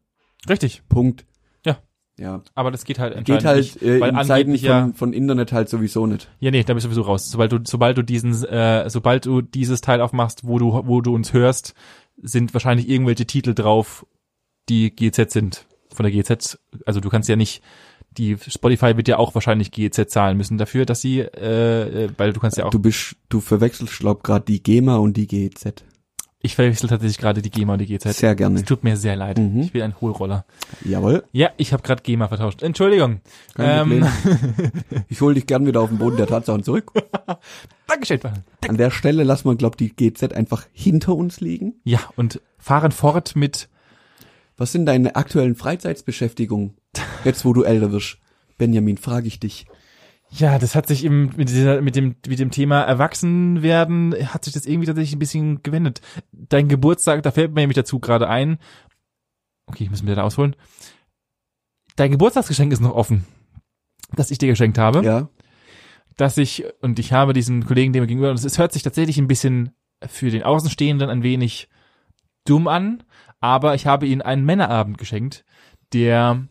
Richtig. 0.48 0.82
Punkt. 0.88 1.26
Ja. 1.64 1.78
Ja. 2.18 2.42
Aber 2.54 2.70
das 2.70 2.84
geht 2.84 2.98
halt 2.98 3.24
Geht 3.24 3.44
halt 3.44 3.58
nicht, 3.58 3.82
äh, 3.82 4.00
weil 4.00 4.10
in 4.10 4.24
Zeiten 4.24 4.54
ja, 4.54 4.82
von, 4.82 4.94
von 4.94 5.12
Internet 5.12 5.52
halt 5.52 5.68
sowieso 5.68 6.06
nicht. 6.06 6.30
ja 6.38 6.50
nee, 6.50 6.62
da 6.62 6.74
bist 6.74 6.84
du 6.84 6.90
sowieso 6.90 7.02
raus. 7.02 7.30
Sobald 7.30 7.52
du, 7.52 7.58
sobald 7.64 7.98
du 7.98 8.02
diesen, 8.02 8.32
äh, 8.44 8.88
sobald 8.88 9.26
du 9.26 9.42
dieses 9.42 9.80
Teil 9.80 10.00
aufmachst, 10.00 10.46
wo 10.46 10.58
du, 10.58 10.72
wo 10.86 11.00
du 11.00 11.14
uns 11.14 11.32
hörst, 11.32 11.74
sind 12.16 12.54
wahrscheinlich 12.54 12.88
irgendwelche 12.88 13.26
Titel 13.26 13.54
drauf, 13.54 14.06
die 14.68 14.94
GZ 14.94 15.30
sind. 15.30 15.66
Von 15.92 16.04
der 16.04 16.12
GZ. 16.12 16.58
Also 16.86 17.00
du 17.00 17.08
kannst 17.08 17.28
ja 17.28 17.36
nicht 17.36 17.62
die 18.16 18.36
Spotify 18.38 18.96
wird 18.96 19.08
ja 19.08 19.18
auch 19.18 19.34
wahrscheinlich 19.34 19.70
GEZ 19.70 20.10
zahlen 20.10 20.36
müssen 20.36 20.58
dafür, 20.58 20.86
dass 20.86 21.00
sie, 21.00 21.20
äh, 21.20 22.04
äh, 22.04 22.10
weil 22.16 22.32
du 22.32 22.40
kannst 22.40 22.56
ja 22.56 22.64
auch. 22.64 22.70
Du 22.70 22.78
bist, 22.78 23.16
du 23.28 23.40
verwechselst, 23.40 23.98
glaub 23.98 24.22
gerade 24.22 24.44
die 24.44 24.62
GEMA 24.62 24.96
und 24.96 25.16
die 25.16 25.26
GEZ. 25.26 25.84
Ich 26.44 26.56
verwechsel 26.56 26.90
tatsächlich 26.90 27.16
gerade 27.16 27.40
die 27.40 27.50
GEMA 27.50 27.72
und 27.72 27.78
die 27.78 27.86
GEZ. 27.86 28.18
Sehr 28.18 28.34
gerne. 28.34 28.56
Es 28.56 28.66
tut 28.66 28.84
mir 28.84 28.98
sehr 28.98 29.16
leid. 29.16 29.38
Mhm. 29.38 29.60
Ich 29.62 29.72
bin 29.72 29.80
ein 29.80 29.98
Hohlroller. 29.98 30.44
Jawohl. 30.84 31.24
Ja, 31.32 31.48
ich 31.56 31.72
habe 31.72 31.82
gerade 31.82 32.02
GEMA 32.02 32.28
vertauscht. 32.28 32.62
Entschuldigung. 32.62 33.22
Kein 33.54 33.90
Ähm. 33.90 34.06
Ich 35.08 35.22
hole 35.22 35.34
dich 35.34 35.46
gern 35.46 35.66
wieder 35.66 35.80
auf 35.80 35.88
den 35.88 35.96
Boden 35.96 36.18
der 36.18 36.26
Tatsachen 36.26 36.62
zurück. 36.62 36.92
Dankeschön. 37.86 38.20
An 38.68 38.76
der 38.76 38.90
Stelle 38.90 39.24
lassen 39.24 39.48
wir, 39.48 39.56
glaub, 39.56 39.78
die 39.78 39.96
GZ 39.96 40.34
einfach 40.34 40.66
hinter 40.74 41.14
uns 41.14 41.40
liegen. 41.40 41.76
Ja, 41.82 42.00
und 42.16 42.42
fahren 42.58 42.92
fort 42.92 43.36
mit 43.36 43.70
Was 44.58 44.72
sind 44.72 44.84
deine 44.84 45.16
aktuellen 45.16 45.54
Freizeitsbeschäftigungen? 45.54 46.74
Jetzt, 47.24 47.44
wo 47.44 47.52
du 47.52 47.62
älter 47.62 47.92
wirst. 47.92 48.18
Benjamin, 48.58 48.98
frage 48.98 49.26
ich 49.26 49.40
dich. 49.40 49.66
Ja, 50.30 50.58
das 50.58 50.74
hat 50.74 50.88
sich 50.88 51.04
im, 51.04 51.30
mit, 51.36 51.48
dieser, 51.48 51.80
mit, 51.80 51.94
dem, 51.94 52.16
mit 52.26 52.38
dem 52.38 52.50
Thema 52.50 52.82
Erwachsenwerden, 52.82 54.14
hat 54.32 54.44
sich 54.44 54.52
das 54.52 54.66
irgendwie 54.66 54.86
tatsächlich 54.86 55.14
ein 55.14 55.20
bisschen 55.20 55.62
gewendet. 55.62 56.00
Dein 56.32 56.68
Geburtstag, 56.68 57.22
da 57.22 57.30
fällt 57.30 57.54
mir 57.54 57.60
nämlich 57.60 57.76
dazu 57.76 58.00
gerade 58.00 58.28
ein. 58.28 58.58
Okay, 59.66 59.84
ich 59.84 59.90
muss 59.90 60.02
mir 60.02 60.14
da 60.16 60.22
ausholen. 60.22 60.56
Dein 61.96 62.10
Geburtstagsgeschenk 62.10 62.72
ist 62.72 62.80
noch 62.80 62.94
offen, 62.94 63.24
das 64.12 64.32
ich 64.32 64.38
dir 64.38 64.48
geschenkt 64.48 64.76
habe. 64.76 65.04
Ja. 65.04 65.28
Dass 66.16 66.36
ich, 66.36 66.64
und 66.80 66.98
ich 66.98 67.12
habe 67.12 67.32
diesen 67.32 67.64
Kollegen 67.64 67.92
dem 67.92 68.06
gegenüber, 68.06 68.30
und 68.30 68.36
es, 68.36 68.44
es 68.44 68.58
hört 68.58 68.72
sich 68.72 68.82
tatsächlich 68.82 69.18
ein 69.18 69.28
bisschen 69.28 69.70
für 70.04 70.30
den 70.30 70.42
Außenstehenden 70.42 71.10
ein 71.10 71.22
wenig 71.22 71.68
dumm 72.44 72.66
an, 72.66 73.04
aber 73.40 73.74
ich 73.74 73.86
habe 73.86 74.06
ihm 74.06 74.20
einen 74.20 74.44
Männerabend 74.44 74.98
geschenkt, 74.98 75.44
der 75.92 76.48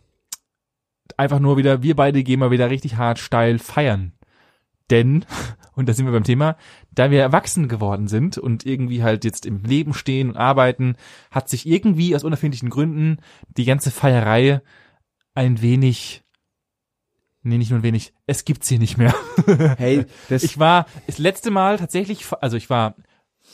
einfach 1.18 1.40
nur 1.40 1.58
wieder, 1.58 1.84
wir 1.84 1.96
beide 1.96 2.24
gehen 2.24 2.40
mal 2.40 2.52
wieder 2.52 2.70
richtig 2.70 2.98
hart 2.98 3.20
steil 3.20 3.60
feiern. 3.60 4.14
Denn, 4.90 5.26
und 5.76 5.88
da 5.90 5.94
sind 5.94 6.06
wir 6.06 6.12
beim 6.12 6.24
Thema, 6.24 6.58
da 6.92 7.12
wir 7.12 7.22
erwachsen 7.22 7.68
geworden 7.68 8.08
sind 8.08 8.38
und 8.38 8.66
irgendwie 8.66 9.04
halt 9.04 9.26
jetzt 9.26 9.46
im 9.46 9.64
Leben 9.64 9.94
stehen 9.94 10.30
und 10.30 10.38
arbeiten, 10.38 10.96
hat 11.32 11.50
sich 11.50 11.66
irgendwie 11.66 12.16
aus 12.16 12.24
unerfindlichen 12.24 12.70
Gründen 12.70 13.18
die 13.58 13.66
ganze 13.66 13.92
Feierei 13.92 14.62
ein 15.36 15.62
wenig, 15.62 16.24
nee, 17.42 17.58
nicht 17.58 17.72
nur 17.72 17.80
ein 17.80 17.84
wenig, 17.84 18.14
es 18.28 18.46
gibt's 18.46 18.68
hier 18.68 18.80
nicht 18.80 18.98
mehr. 18.98 19.16
Hey, 19.78 20.06
das, 20.30 20.44
Ich 20.44 20.60
war 20.60 20.86
das 21.08 21.18
letzte 21.18 21.50
Mal 21.50 21.78
tatsächlich, 21.78 22.26
also 22.40 22.56
ich 22.56 22.70
war, 22.70 22.96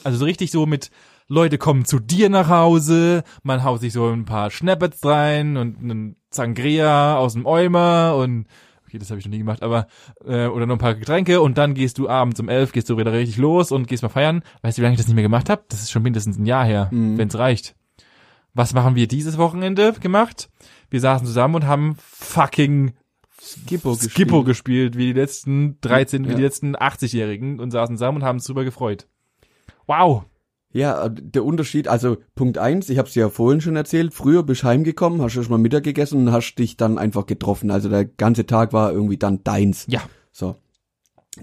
also 0.03 0.17
so 0.17 0.25
richtig 0.25 0.51
so 0.51 0.65
mit 0.65 0.91
Leute 1.27 1.57
kommen 1.57 1.85
zu 1.85 1.99
dir 1.99 2.29
nach 2.29 2.49
Hause, 2.49 3.23
man 3.43 3.63
haut 3.63 3.81
sich 3.81 3.93
so 3.93 4.09
ein 4.09 4.25
paar 4.25 4.51
Schnappets 4.51 5.05
rein 5.05 5.57
und 5.57 5.79
einen 5.79 6.15
Sangria 6.31 7.17
aus 7.17 7.33
dem 7.33 7.45
Eimer 7.47 8.15
und 8.17 8.45
okay, 8.85 8.97
das 8.97 9.09
habe 9.09 9.19
ich 9.19 9.25
noch 9.25 9.31
nie 9.31 9.37
gemacht, 9.39 9.61
aber 9.63 9.87
äh, 10.25 10.47
oder 10.47 10.65
noch 10.65 10.75
ein 10.75 10.79
paar 10.79 10.95
Getränke 10.95 11.41
und 11.41 11.57
dann 11.57 11.73
gehst 11.75 11.97
du 11.97 12.09
abends 12.09 12.39
um 12.39 12.49
elf, 12.49 12.71
gehst 12.71 12.89
du 12.89 12.97
wieder 12.97 13.13
richtig 13.13 13.37
los 13.37 13.71
und 13.71 13.87
gehst 13.87 14.01
mal 14.03 14.09
feiern. 14.09 14.41
Weißt 14.61 14.77
du, 14.77 14.81
wie 14.81 14.83
lange 14.83 14.93
ich 14.93 14.99
das 14.99 15.07
nicht 15.07 15.15
mehr 15.15 15.23
gemacht 15.23 15.49
habe? 15.49 15.63
Das 15.69 15.81
ist 15.81 15.91
schon 15.91 16.01
mindestens 16.03 16.37
ein 16.37 16.45
Jahr 16.45 16.65
her, 16.65 16.89
Mhm. 16.91 17.17
wenn's 17.17 17.37
reicht. 17.37 17.75
Was 18.53 18.73
machen 18.73 18.95
wir 18.95 19.07
dieses 19.07 19.37
Wochenende 19.37 19.93
gemacht? 19.93 20.49
Wir 20.89 20.99
saßen 20.99 21.27
zusammen 21.27 21.55
und 21.55 21.67
haben 21.67 21.95
fucking 21.99 22.93
Skippo 23.41 23.91
gespielt. 23.91 24.11
Skippo 24.11 24.43
gespielt, 24.43 24.97
wie 24.97 25.13
die 25.13 25.19
letzten 25.19 25.79
13, 25.81 26.25
wie 26.25 26.31
Ja. 26.31 26.35
die 26.35 26.41
letzten 26.43 26.75
80-Jährigen 26.75 27.59
und 27.59 27.71
saßen 27.71 27.95
zusammen 27.95 28.17
und 28.17 28.23
haben 28.23 28.37
uns 28.37 28.45
drüber 28.45 28.63
gefreut. 28.63 29.07
Wow. 29.87 30.25
Ja, 30.71 31.05
äh, 31.05 31.11
der 31.11 31.43
Unterschied, 31.43 31.87
also 31.87 32.17
Punkt 32.35 32.57
eins, 32.57 32.89
ich 32.89 32.97
habe 32.97 33.07
es 33.07 33.15
ja 33.15 33.29
vorhin 33.29 33.61
schon 33.61 33.75
erzählt, 33.75 34.13
früher 34.13 34.43
bist 34.43 34.63
du 34.63 34.67
heimgekommen, 34.67 35.21
hast 35.21 35.35
erst 35.35 35.49
mal 35.49 35.57
Mittag 35.57 35.83
gegessen 35.83 36.19
und 36.19 36.31
hast 36.31 36.55
dich 36.55 36.77
dann 36.77 36.97
einfach 36.97 37.25
getroffen. 37.25 37.71
Also 37.71 37.89
der 37.89 38.05
ganze 38.05 38.45
Tag 38.45 38.73
war 38.73 38.91
irgendwie 38.91 39.17
dann 39.17 39.43
deins. 39.43 39.85
Ja. 39.87 40.01
So. 40.31 40.55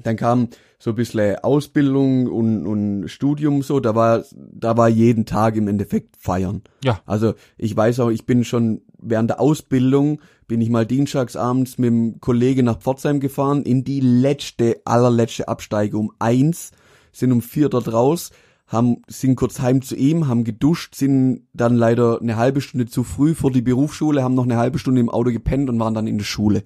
Dann 0.03 0.17
kam 0.17 0.49
so 0.79 0.91
ein 0.91 0.97
bisschen 0.97 1.37
Ausbildung 1.37 2.27
und, 2.27 2.67
und 2.67 3.09
Studium 3.09 3.63
so, 3.63 3.81
da 3.81 3.95
war, 3.95 4.25
da 4.33 4.77
war 4.77 4.89
jeden 4.89 5.25
Tag 5.25 5.57
im 5.57 5.69
Endeffekt 5.69 6.17
feiern. 6.19 6.63
Ja. 6.85 7.01
Also 7.07 7.35
ich 7.57 7.75
weiß 7.75 8.01
auch, 8.01 8.11
ich 8.11 8.27
bin 8.27 8.45
schon 8.45 8.83
während 8.99 9.31
der 9.31 9.41
Ausbildung, 9.41 10.21
bin 10.47 10.61
ich 10.61 10.71
mal 10.71 10.87
dienstagsabends 10.87 11.79
mit 11.79 11.89
dem 11.89 12.21
Kollege 12.21 12.63
nach 12.63 12.79
Pforzheim 12.79 13.21
gefahren, 13.21 13.63
in 13.63 13.85
die 13.85 14.01
letzte, 14.01 14.81
allerletzte 14.85 15.49
Absteige 15.49 15.97
um 15.97 16.13
eins, 16.19 16.73
sind 17.13 17.33
um 17.33 17.41
vier 17.41 17.69
dort 17.69 17.93
raus, 17.93 18.31
haben, 18.67 19.03
sind 19.09 19.37
kurz 19.37 19.61
heim 19.61 19.83
zu 19.83 19.95
ihm, 19.97 20.27
haben 20.29 20.45
geduscht, 20.45 20.95
sind 20.95 21.47
dann 21.53 21.77
leider 21.77 22.21
eine 22.21 22.37
halbe 22.37 22.61
Stunde 22.61 22.87
zu 22.87 23.05
früh 23.05 23.35
vor 23.35 23.51
die 23.51 23.63
Berufsschule, 23.63 24.23
haben 24.23 24.35
noch 24.35 24.45
eine 24.45 24.57
halbe 24.57 24.79
Stunde 24.79 25.01
im 25.01 25.11
Auto 25.11 25.31
gepennt 25.31 25.71
und 25.71 25.79
waren 25.79 25.95
dann 25.95 26.07
in 26.07 26.19
der 26.19 26.25
Schule. 26.25 26.65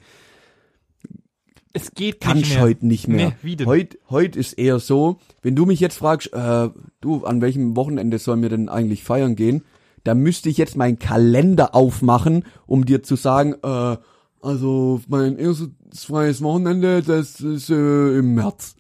Es 1.73 1.93
geht 1.93 2.21
Kann 2.21 2.39
nicht 2.39 2.49
ich 2.49 2.55
mehr. 2.55 2.63
heute 2.63 2.87
nicht 2.87 3.07
mehr. 3.07 3.33
Nee? 3.43 3.65
Heute 3.65 3.99
heut 4.11 4.35
ist 4.35 4.55
eher 4.55 4.81
so, 4.81 5.19
wenn 5.43 5.55
du 5.55 5.67
mich 5.67 5.79
jetzt 5.79 5.99
fragst, 5.99 6.33
äh, 6.33 6.69
du, 7.01 7.25
an 7.25 7.41
welchem 7.41 7.77
Wochenende 7.77 8.19
sollen 8.19 8.43
wir 8.43 8.49
denn 8.49 8.69
eigentlich 8.69 9.05
feiern 9.05 9.37
gehen? 9.37 9.63
Da 10.03 10.15
müsste 10.15 10.49
ich 10.49 10.57
jetzt 10.57 10.77
meinen 10.77 10.99
Kalender 10.99 11.75
aufmachen, 11.75 12.45
um 12.67 12.87
dir 12.87 13.03
zu 13.03 13.15
sagen, 13.15 13.55
äh, 13.63 13.97
also 14.41 15.01
mein 15.07 15.37
erstes 15.39 15.71
freies 16.05 16.43
Wochenende, 16.43 17.03
das 17.03 17.41
ist 17.41 17.71
äh, 17.71 18.19
im 18.19 18.35
März. 18.35 18.75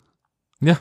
Ja. 0.60 0.78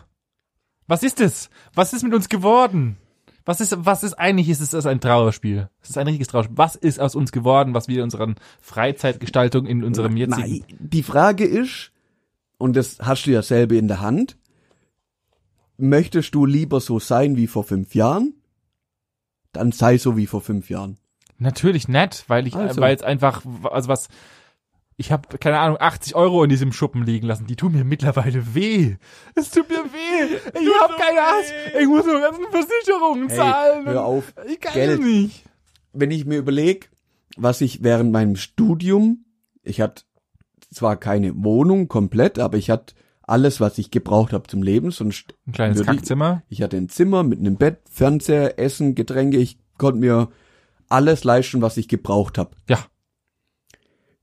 Was 0.90 1.04
ist 1.04 1.22
es? 1.22 1.52
Was 1.76 1.94
ist 1.94 2.02
mit 2.02 2.16
uns 2.16 2.30
geworden? 2.30 2.98
Was 3.46 3.62
ist, 3.62 3.76
was 3.86 4.04
ist 4.04 4.16
eigentlich, 4.16 4.50
ist 4.50 4.60
es 4.60 4.74
ist 4.74 4.88
ein 4.88 5.00
Trauerspiel? 5.00 5.70
Es 5.84 5.92
ist 5.92 5.98
ein 6.00 6.08
richtiges 6.08 6.30
Trauerspiel. 6.30 6.58
Was 6.58 6.76
ist 6.76 7.00
aus 7.00 7.14
uns 7.14 7.32
geworden, 7.32 7.76
was 7.76 7.88
wir 7.88 7.98
in 7.98 8.04
unseren 8.06 8.36
Freizeitgestaltung 8.60 9.68
in 9.68 9.84
unserem 9.84 10.18
jetzigen, 10.18 10.42
Nein, 10.42 10.64
die 10.80 11.04
Frage 11.04 11.46
ist, 11.46 11.92
und 12.58 12.76
das 12.76 12.98
hast 13.00 13.28
du 13.28 13.32
ja 13.32 13.44
selber 13.44 13.76
in 13.76 13.88
der 13.88 14.02
Hand, 14.02 14.36
möchtest 15.78 16.34
du 16.34 16.48
lieber 16.48 16.82
so 16.82 17.00
sein 17.00 17.38
wie 17.38 17.48
vor 17.48 17.64
fünf 17.64 17.94
Jahren? 17.94 18.34
Dann 19.52 19.72
sei 19.72 20.00
so 20.00 20.18
wie 20.18 20.26
vor 20.26 20.42
fünf 20.42 20.72
Jahren. 20.72 20.98
Natürlich 21.38 21.88
nett, 21.88 22.26
weil 22.28 22.48
ich, 22.48 22.56
Also. 22.56 22.82
weil 22.82 22.96
es 22.96 23.04
einfach, 23.04 23.44
also 23.64 23.90
was, 23.90 24.10
ich 25.00 25.12
habe 25.14 25.38
keine 25.38 25.60
Ahnung 25.60 25.78
80 25.80 26.14
Euro 26.16 26.44
in 26.44 26.50
diesem 26.50 26.74
Schuppen 26.74 27.06
liegen 27.06 27.26
lassen. 27.26 27.48
Die 27.48 27.56
tun 27.56 27.72
mir 27.72 27.86
mittlerweile 27.86 28.54
weh. 28.54 28.98
Es 29.34 29.50
tut 29.50 29.70
mir 29.70 29.78
weh. 29.86 30.36
Ich 30.62 30.80
habe 30.82 30.94
keine 31.00 31.22
Ahnung. 31.22 31.44
Ich 31.80 31.88
muss 31.88 32.06
nur 32.06 32.20
ganzen 32.20 32.44
Versicherungen 32.52 33.30
Hey, 33.30 33.38
zahlen. 33.38 33.86
hör 33.86 34.04
auf. 34.06 34.34
Ich 34.48 34.60
kann 34.60 34.74
Geld. 34.74 35.02
nicht. 35.02 35.46
wenn 35.94 36.12
ich 36.12 36.26
mir 36.26 36.38
überlege, 36.38 36.88
was 37.38 37.62
ich 37.62 37.82
während 37.82 38.12
meinem 38.12 38.36
Studium, 38.36 39.24
ich 39.64 39.80
hatte 39.80 40.04
zwar 40.72 40.98
keine 40.98 41.34
Wohnung 41.44 41.88
komplett, 41.88 42.38
aber 42.38 42.58
ich 42.58 42.70
hatte 42.70 42.94
alles, 43.22 43.60
was 43.62 43.78
ich 43.78 43.92
gebraucht 43.92 44.34
habe 44.34 44.48
zum 44.48 44.62
Leben, 44.64 44.92
sonst 44.92 45.34
Ein 45.48 45.54
kleines 45.54 45.78
würde 45.78 45.92
ich- 45.92 45.98
Kackzimmer. 45.98 46.44
ich 46.50 46.62
hatte 46.62 46.76
ein 46.78 46.90
Zimmer 46.90 47.24
mit 47.24 47.40
einem 47.40 47.56
Bett, 47.56 47.80
Fernseher, 47.90 48.60
Essen, 48.60 48.96
Getränke, 48.96 49.38
ich 49.38 49.58
konnte 49.78 50.00
mir 50.00 50.30
alles 50.90 51.24
leisten, 51.24 51.62
was 51.62 51.78
ich 51.78 51.88
gebraucht 51.88 52.38
habe. 52.38 52.52
Ja. 52.68 52.80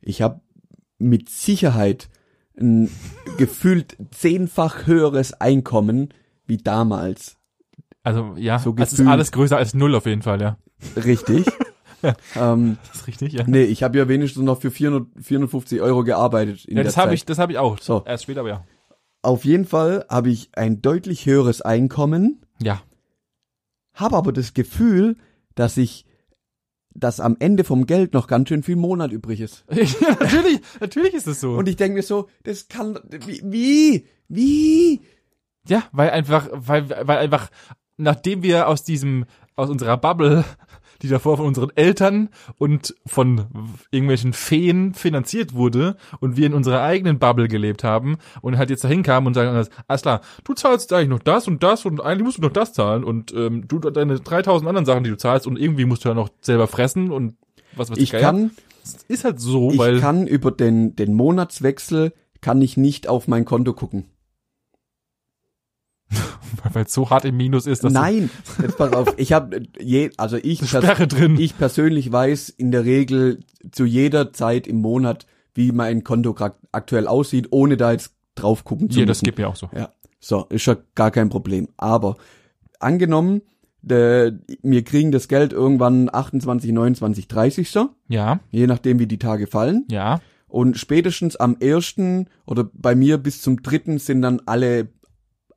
Ich 0.01 0.23
habe 0.23 0.41
mit 0.99 1.29
Sicherheit 1.29 2.09
ein 2.59 2.91
gefühlt 3.37 3.97
zehnfach 4.13 4.87
höheres 4.87 5.35
Einkommen 5.35 6.09
wie 6.47 6.57
damals. 6.57 7.37
Also 8.03 8.35
ja, 8.37 8.59
So 8.59 8.75
es 8.79 8.93
ist 8.93 9.07
alles 9.07 9.33
größer 9.33 9.57
als 9.57 9.75
null 9.75 9.95
auf 9.95 10.07
jeden 10.07 10.23
Fall, 10.23 10.41
ja. 10.41 10.57
Richtig. 10.97 11.47
ähm, 12.37 12.79
Das 12.89 13.01
ist 13.01 13.07
richtig, 13.09 13.33
ja. 13.33 13.45
nee, 13.47 13.65
ich 13.65 13.83
habe 13.83 13.99
ja 13.99 14.09
wenigstens 14.09 14.43
noch 14.45 14.61
für 14.61 14.71
400, 14.71 15.07
450 15.23 15.81
Euro 15.81 16.05
gearbeitet 16.05 16.65
in 16.67 16.77
ja, 16.77 16.83
das 16.85 16.97
habe 16.97 17.15
ich, 17.15 17.25
das 17.25 17.39
habe 17.39 17.53
ich 17.53 17.59
auch. 17.59 17.79
So. 17.81 18.05
Erst 18.07 18.25
später, 18.25 18.41
aber 18.41 18.49
ja. 18.49 18.65
Auf 19.23 19.45
jeden 19.45 19.65
Fall 19.65 20.07
habe 20.09 20.31
ich 20.31 20.51
ein 20.53 20.81
deutlich 20.83 21.27
höheres 21.27 21.61
Einkommen, 21.63 22.43
Ja. 22.63 22.81
habe 23.95 24.17
aber 24.17 24.33
das 24.33 24.55
Gefühl, 24.55 25.17
dass 25.57 25.77
ich, 25.77 26.06
dass 26.99 27.21
am 27.21 27.37
Ende 27.39 27.65
vom 27.65 27.87
Geld 27.87 28.15
noch 28.15 28.27
ganz 28.27 28.49
schön 28.49 28.63
viel 28.63 28.77
Monat 28.77 29.13
übrig 29.13 29.41
ist. 29.41 29.65
ja 29.71 29.85
natürlich, 30.21 30.61
natürlich 30.81 31.15
ist 31.15 31.27
es 31.27 31.41
so. 31.41 31.53
Und 31.53 31.69
ich 31.69 31.77
denke 31.77 31.97
mir 31.97 32.03
so, 32.03 32.29
das 32.45 32.69
kann, 32.69 32.99
wie, 33.27 33.41
wie, 33.45 34.07
wie? 34.29 35.01
Ja, 35.69 35.85
weil 35.93 36.11
einfach, 36.11 36.49
weil, 36.53 36.89
weil 36.89 37.19
einfach, 37.19 37.51
nachdem 37.97 38.43
wir 38.43 38.69
aus 38.69 38.85
diesem, 38.85 39.27
aus 39.57 39.71
unserer 39.71 39.97
Bubble, 39.97 40.45
die 41.07 41.13
davor 41.13 41.37
von 41.39 41.47
unseren 41.47 41.71
Eltern 41.75 42.29
und 42.59 42.95
von 43.07 43.47
irgendwelchen 43.91 44.33
Feen 44.33 44.95
finanziert 44.95 45.55
wurde 45.55 45.97
und 46.21 46.37
wir 46.37 46.47
in 46.47 46.55
unserer 46.55 46.83
eigenen 46.83 47.19
Bubble 47.19 47.49
gelebt 47.49 47.85
haben 47.85 48.19
und 48.43 48.59
halt 48.59 48.71
jetzt 48.71 48.85
dahin 48.85 49.03
kamen 49.03 49.27
und 49.27 49.35
sagen, 49.35 49.67
alles 49.89 50.03
klar, 50.03 50.21
du 50.45 50.55
zahlst 50.55 50.93
eigentlich 50.93 51.09
noch 51.09 51.19
das 51.21 51.49
und 51.49 51.63
das 51.63 51.85
und 51.85 52.01
eigentlich 52.01 52.25
musst 52.25 52.39
du 52.39 52.43
noch 52.43 52.53
das 52.53 52.73
zahlen 52.73 53.05
und 53.05 53.33
ähm, 53.35 53.67
du 53.69 53.79
deine 53.79 54.21
3000 54.21 54.69
anderen 54.69 54.87
Sachen, 54.87 55.05
die 55.05 55.11
du 55.11 55.17
zahlst 55.17 55.47
und 55.47 55.59
irgendwie 55.59 55.85
musst 55.85 56.05
du 56.05 56.09
ja 56.09 56.15
noch 56.15 56.29
selber 56.41 56.67
fressen 56.67 57.11
und 57.11 57.37
was 57.77 57.91
weiß 57.91 57.99
Ich 57.99 58.13
Geier. 58.13 58.23
kann, 58.23 58.51
ist 59.09 59.25
halt 59.25 59.41
so, 59.41 59.71
ich 59.71 59.79
weil 59.79 60.01
kann 60.01 60.27
über 60.27 60.51
den, 60.51 60.97
den 60.97 61.15
Monatswechsel, 61.15 62.13
kann 62.41 62.61
ich 62.63 62.77
nicht 62.77 63.09
auf 63.09 63.29
mein 63.29 63.45
Konto 63.45 63.73
gucken. 63.73 64.07
weil 66.75 66.85
es 66.85 66.93
so 66.93 67.11
hart 67.11 67.25
im 67.25 67.37
Minus 67.37 67.67
ist, 67.67 67.85
dass 67.85 67.93
Nein, 67.93 68.31
jetzt 68.63 68.77
pass 68.79 68.93
auf, 68.93 69.15
ich 69.17 69.33
habe 69.33 69.63
je, 69.81 70.11
also 70.17 70.37
ich, 70.43 70.61
Sperre 70.69 71.07
drin. 71.07 71.37
ich 71.39 71.57
persönlich 71.59 72.11
weiß 72.13 72.49
in 72.51 72.71
der 72.73 72.85
Regel 72.85 73.41
zu 73.73 73.85
jeder 73.85 74.33
Zeit 74.33 74.67
im 74.67 74.81
Monat, 74.81 75.27
wie 75.55 75.73
mein 75.73 76.05
Konto 76.05 76.35
aktuell 76.73 77.07
aussieht, 77.07 77.49
ohne 77.51 77.77
da 77.77 77.93
jetzt 77.93 78.13
drauf 78.35 78.65
gucken 78.65 78.91
zu 78.91 79.01
Ja, 79.01 79.07
das 79.07 79.19
müssen. 79.19 79.25
geht 79.27 79.39
mir 79.39 79.49
auch 79.49 79.57
so. 79.57 79.71
Ja, 79.75 79.91
so, 80.21 80.47
ist 80.51 80.67
ja 80.67 80.77
gar 80.95 81.11
kein 81.11 81.29
Problem. 81.31 81.69
Aber 81.79 82.17
angenommen, 82.81 83.41
äh, 83.89 84.33
wir 84.63 84.83
kriegen 84.85 85.13
das 85.13 85.29
Geld 85.29 85.53
irgendwann 85.53 86.11
28, 86.13 86.73
29, 86.73 87.29
30. 87.29 87.71
So, 87.71 87.91
Ja, 88.09 88.41
je 88.51 88.67
nachdem, 88.67 88.99
wie 88.99 89.07
die 89.07 89.19
Tage 89.19 89.47
fallen. 89.47 89.85
ja. 89.91 90.21
Und 90.49 90.79
spätestens 90.79 91.35
am 91.37 91.57
ersten 91.59 92.29
oder 92.47 92.71
bei 92.73 92.95
mir 92.95 93.19
bis 93.19 93.43
zum 93.43 93.63
dritten 93.63 93.99
sind 93.99 94.23
dann 94.23 94.41
alle 94.47 94.89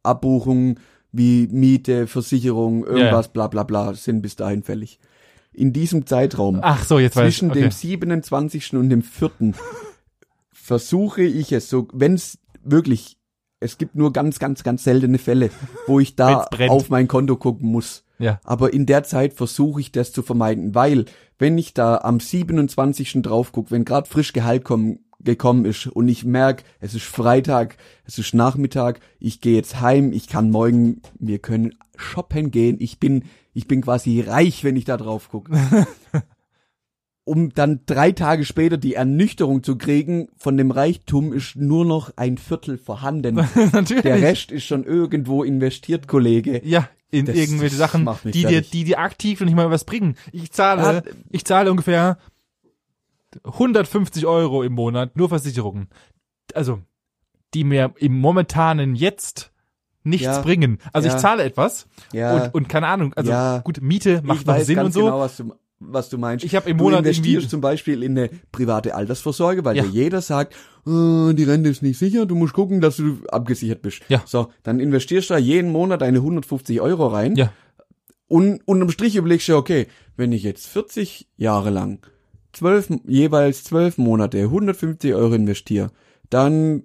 Abbuchungen 0.04 0.80
wie 1.12 1.48
Miete, 1.48 2.08
Versicherung, 2.08 2.86
irgendwas, 2.86 3.30
bla 3.30 3.48
bla 3.48 3.64
bla, 3.64 3.94
sind 3.94 4.22
bis 4.22 4.36
dahin 4.36 4.64
fällig. 4.64 5.00
In 5.52 5.74
diesem 5.74 6.06
Zeitraum 6.06 6.60
Ach 6.62 6.86
so, 6.86 7.00
jetzt 7.00 7.16
weiß 7.16 7.28
ich. 7.30 7.40
zwischen 7.40 7.52
Okay. 7.52 7.62
dem 7.62 7.72
27. 7.72 8.74
und 8.76 8.90
dem 8.90 9.02
4. 9.02 9.32
versuche 10.52 11.24
ich 11.24 11.52
es 11.52 11.70
so, 11.70 11.88
wenn 11.94 12.14
es 12.14 12.38
wirklich, 12.64 13.18
es 13.60 13.78
gibt 13.78 13.96
nur 13.96 14.14
ganz, 14.14 14.40
ganz, 14.40 14.64
ganz 14.64 14.84
seltene 14.84 15.18
Fälle, 15.18 15.50
wo 15.88 16.00
ich 16.00 16.16
da 16.16 16.48
auf 16.70 16.90
mein 16.90 17.08
Konto 17.08 17.36
gucken 17.36 17.70
muss. 17.72 18.04
Ja. 18.20 18.40
Aber 18.44 18.74
in 18.74 18.86
der 18.86 19.04
Zeit 19.04 19.34
versuche 19.34 19.80
ich 19.82 19.92
das 19.92 20.12
zu 20.12 20.22
vermeiden, 20.22 20.76
weil 20.76 21.06
wenn 21.38 21.58
ich 21.58 21.74
da 21.74 21.98
am 22.00 22.20
27. 22.20 23.22
drauf 23.22 23.52
gucke, 23.52 23.72
wenn 23.72 23.86
gerade 23.86 24.08
frisch 24.10 24.34
Gehalt 24.34 24.64
kommen, 24.66 25.00
gekommen 25.22 25.66
ist 25.66 25.88
und 25.88 26.08
ich 26.08 26.24
merk, 26.26 26.64
es 26.80 26.94
ist 26.94 27.04
Freitag, 27.06 27.78
es 28.06 28.18
ist 28.18 28.34
Nachmittag, 28.34 29.02
ich 29.20 29.42
gehe 29.42 29.56
jetzt 29.56 29.82
heim, 29.82 30.14
ich 30.14 30.28
kann 30.28 30.50
morgen, 30.50 31.02
wir 31.20 31.40
können 31.40 31.76
shoppen 31.98 32.52
gehen, 32.52 32.78
ich 32.80 33.00
bin, 33.00 33.24
ich 33.54 33.68
bin 33.68 33.82
quasi 33.82 34.22
reich, 34.22 34.64
wenn 34.64 34.76
ich 34.78 34.86
da 34.86 34.96
drauf 34.98 35.30
gucke. 35.30 35.52
um 37.26 37.54
dann 37.54 37.82
drei 37.86 38.12
Tage 38.12 38.44
später 38.44 38.78
die 38.78 38.96
Ernüchterung 38.96 39.62
zu 39.62 39.78
kriegen, 39.78 40.30
von 40.38 40.58
dem 40.58 40.72
Reichtum 40.72 41.32
ist 41.32 41.56
nur 41.58 41.86
noch 41.86 42.12
ein 42.16 42.38
Viertel 42.38 42.78
vorhanden. 42.78 43.36
Natürlich. 43.74 44.02
Der 44.04 44.22
Rest 44.22 44.52
ist 44.52 44.64
schon 44.66 44.84
irgendwo 44.84 45.44
investiert, 45.44 46.08
Kollege. 46.08 46.62
Ja, 46.66 46.90
in 47.12 47.26
Das- 47.26 47.36
irgendwelche 47.36 47.76
Sachen, 47.76 48.10
die 48.24 48.46
dir, 48.46 48.62
die 48.62 48.84
dir 48.84 49.00
aktiv 49.00 49.40
noch 49.42 49.46
nicht 49.46 49.56
mal 49.56 49.70
was 49.70 49.84
bringen. 49.84 50.16
Ich 50.32 50.52
zahle, 50.52 50.82
Ja. 50.82 51.02
ich 51.30 51.46
zahle 51.46 51.70
ungefähr 51.70 52.18
150 53.46 54.26
Euro 54.26 54.64
im 54.64 54.74
Monat 54.74 55.16
nur 55.18 55.30
Versicherungen. 55.30 55.90
Also, 56.54 56.80
die 57.54 57.64
mir 57.64 57.94
im 57.98 58.20
momentanen 58.20 58.96
Jetzt 58.96 59.52
nichts 60.04 60.26
Ja. 60.26 60.42
bringen. 60.42 60.80
Also 60.94 61.08
Ja. 61.10 61.16
ich 61.16 61.22
zahle 61.22 61.44
etwas 61.44 61.88
Ja. 62.14 62.36
und, 62.46 62.54
und 62.56 62.70
keine 62.70 62.88
Ahnung, 62.88 63.14
also 63.16 63.32
Ja. 63.32 63.60
gut, 63.60 63.82
Miete 63.82 64.22
macht 64.24 64.48
noch 64.48 64.58
Sinn 64.60 64.80
und 64.80 64.94
so. 64.94 65.02
genau, 65.06 65.20
was 65.20 65.38
du, 65.38 65.54
was 65.80 66.10
du 66.10 66.18
meinst. 66.18 66.44
Ich 66.46 66.56
hab 66.56 66.68
im 66.68 66.78
du 66.78 66.84
Monat 66.86 67.00
investierst 67.00 67.28
irgendwie- 67.28 67.48
zum 67.50 67.62
Beispiel 67.62 68.04
in 68.04 68.18
eine 68.18 68.30
private 68.52 68.96
Altersvorsorge, 68.96 69.64
weil 69.66 69.78
Ja. 69.78 69.84
dir 69.84 69.90
jeder 69.90 70.22
sagt, 70.22 70.56
"Ah, 70.86 71.32
die 71.34 71.44
Rente 71.44 71.70
ist 71.70 71.82
nicht 71.84 71.98
sicher, 72.00 72.26
du 72.26 72.36
musst 72.36 72.54
gucken, 72.54 72.82
dass 72.82 72.98
du 72.98 73.20
abgesichert 73.30 73.82
bist. 73.82 74.02
Ja. 74.10 74.22
So, 74.26 74.50
dann 74.64 74.80
investierst 74.80 75.30
du 75.30 75.34
da 75.36 75.40
jeden 75.40 75.72
Monat 75.72 76.02
deine 76.02 76.22
150 76.22 76.82
Euro 76.82 77.08
rein. 77.08 77.36
Ja. 77.36 77.52
Und 78.28 78.62
unterm 78.68 78.90
Strich 78.92 79.16
überlegst 79.16 79.48
du, 79.50 79.56
okay, 79.58 79.88
wenn 80.16 80.32
ich 80.32 80.44
jetzt 80.44 80.68
40 80.68 81.28
Jahre 81.36 81.70
lang 81.72 82.00
zwölf, 82.54 82.90
jeweils 83.06 83.64
zwölf 83.64 83.98
Monate 83.98 84.44
150 84.44 85.14
Euro 85.14 85.34
investiere, 85.34 85.92
dann 86.30 86.84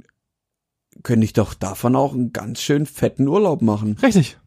könnte 1.02 1.24
ich 1.24 1.32
doch 1.32 1.54
davon 1.54 1.96
auch 1.96 2.12
einen 2.14 2.32
ganz 2.32 2.60
schön 2.60 2.86
fetten 2.86 3.28
Urlaub 3.28 3.62
machen. 3.62 3.96
Richtig. 4.02 4.38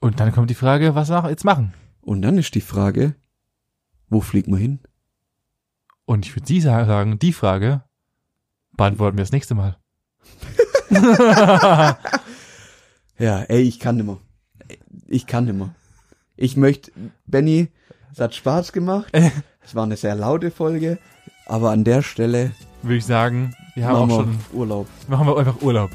Und 0.00 0.20
dann 0.20 0.32
kommt 0.32 0.50
die 0.50 0.54
Frage, 0.54 0.94
was 0.94 1.10
wir 1.10 1.28
jetzt 1.30 1.44
machen? 1.44 1.74
Und 2.00 2.22
dann 2.22 2.38
ist 2.38 2.54
die 2.54 2.60
Frage, 2.60 3.14
wo 4.08 4.20
fliegen 4.20 4.52
wir 4.52 4.58
hin? 4.58 4.80
Und 6.04 6.26
ich 6.26 6.36
würde 6.36 6.46
Sie 6.46 6.60
sagen, 6.60 7.18
die 7.18 7.32
Frage 7.32 7.82
beantworten 8.76 9.16
wir 9.18 9.22
das 9.22 9.32
nächste 9.32 9.54
Mal. 9.54 9.76
Ja, 13.18 13.42
ey, 13.42 13.62
ich 13.62 13.80
kann 13.80 13.96
nimmer. 13.96 14.20
Ich 15.06 15.26
kann 15.26 15.46
nimmer. 15.46 15.74
Ich 16.36 16.56
möchte, 16.56 16.92
Benny, 17.26 17.68
es 18.16 18.20
hat 18.20 18.34
Spaß 18.34 18.72
gemacht. 18.72 19.12
Es 19.64 19.74
war 19.74 19.84
eine 19.84 19.96
sehr 19.96 20.14
laute 20.14 20.50
Folge, 20.50 20.98
aber 21.46 21.70
an 21.70 21.84
der 21.84 22.02
Stelle 22.02 22.52
Würde 22.82 22.96
ich 22.96 23.04
sagen, 23.06 23.54
wir 23.74 23.86
haben 23.86 24.08
machen 24.08 24.10
auch 24.10 24.18
wir 24.18 24.24
schon, 24.24 24.38
Urlaub. 24.58 24.86
machen 25.08 25.26
wir 25.26 25.36
einfach 25.38 25.60
Urlaub. 25.62 25.90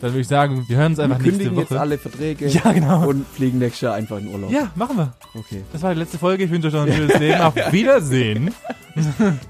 Dann 0.00 0.10
würde 0.12 0.20
ich 0.20 0.28
sagen, 0.28 0.64
wir 0.68 0.76
hören 0.76 0.92
uns 0.92 0.98
Wir 0.98 1.04
einfach 1.04 1.18
nächste 1.18 1.38
kündigen 1.38 1.58
jetzt 1.58 1.70
Woche. 1.70 1.80
alle 1.80 1.98
Verträge 1.98 2.46
Ja, 2.48 2.72
genau. 2.72 3.08
und 3.08 3.26
fliegen 3.26 3.58
nächstes 3.58 3.80
Jahr 3.82 3.94
einfach 3.94 4.18
in 4.18 4.28
Urlaub. 4.28 4.50
Ja, 4.50 4.70
machen 4.74 4.96
wir. 4.98 5.12
Okay. 5.34 5.62
Das 5.72 5.82
war 5.82 5.94
die 5.94 6.00
letzte 6.00 6.18
Folge. 6.18 6.44
Ich 6.44 6.50
wünsche 6.50 6.68
euch 6.68 6.74
noch 6.74 6.82
ein 6.86 6.92
schönes 6.92 7.18
Leben. 7.18 7.40
Auf 7.40 7.54
Wiedersehen. 7.72 8.54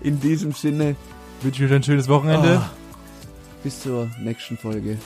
In 0.00 0.20
diesem 0.20 0.52
Sinne, 0.52 0.94
wünsche 1.42 1.64
ich 1.64 1.70
euch 1.70 1.76
ein 1.76 1.82
schönes 1.82 2.08
Wochenende. 2.08 2.60
ah, 2.62 2.70
bis 3.62 3.80
zur 3.80 4.08
nächsten 4.20 4.56
Folge. 4.56 4.98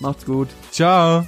Macht's 0.00 0.24
gut. 0.24 0.48
Ciao. 0.70 1.26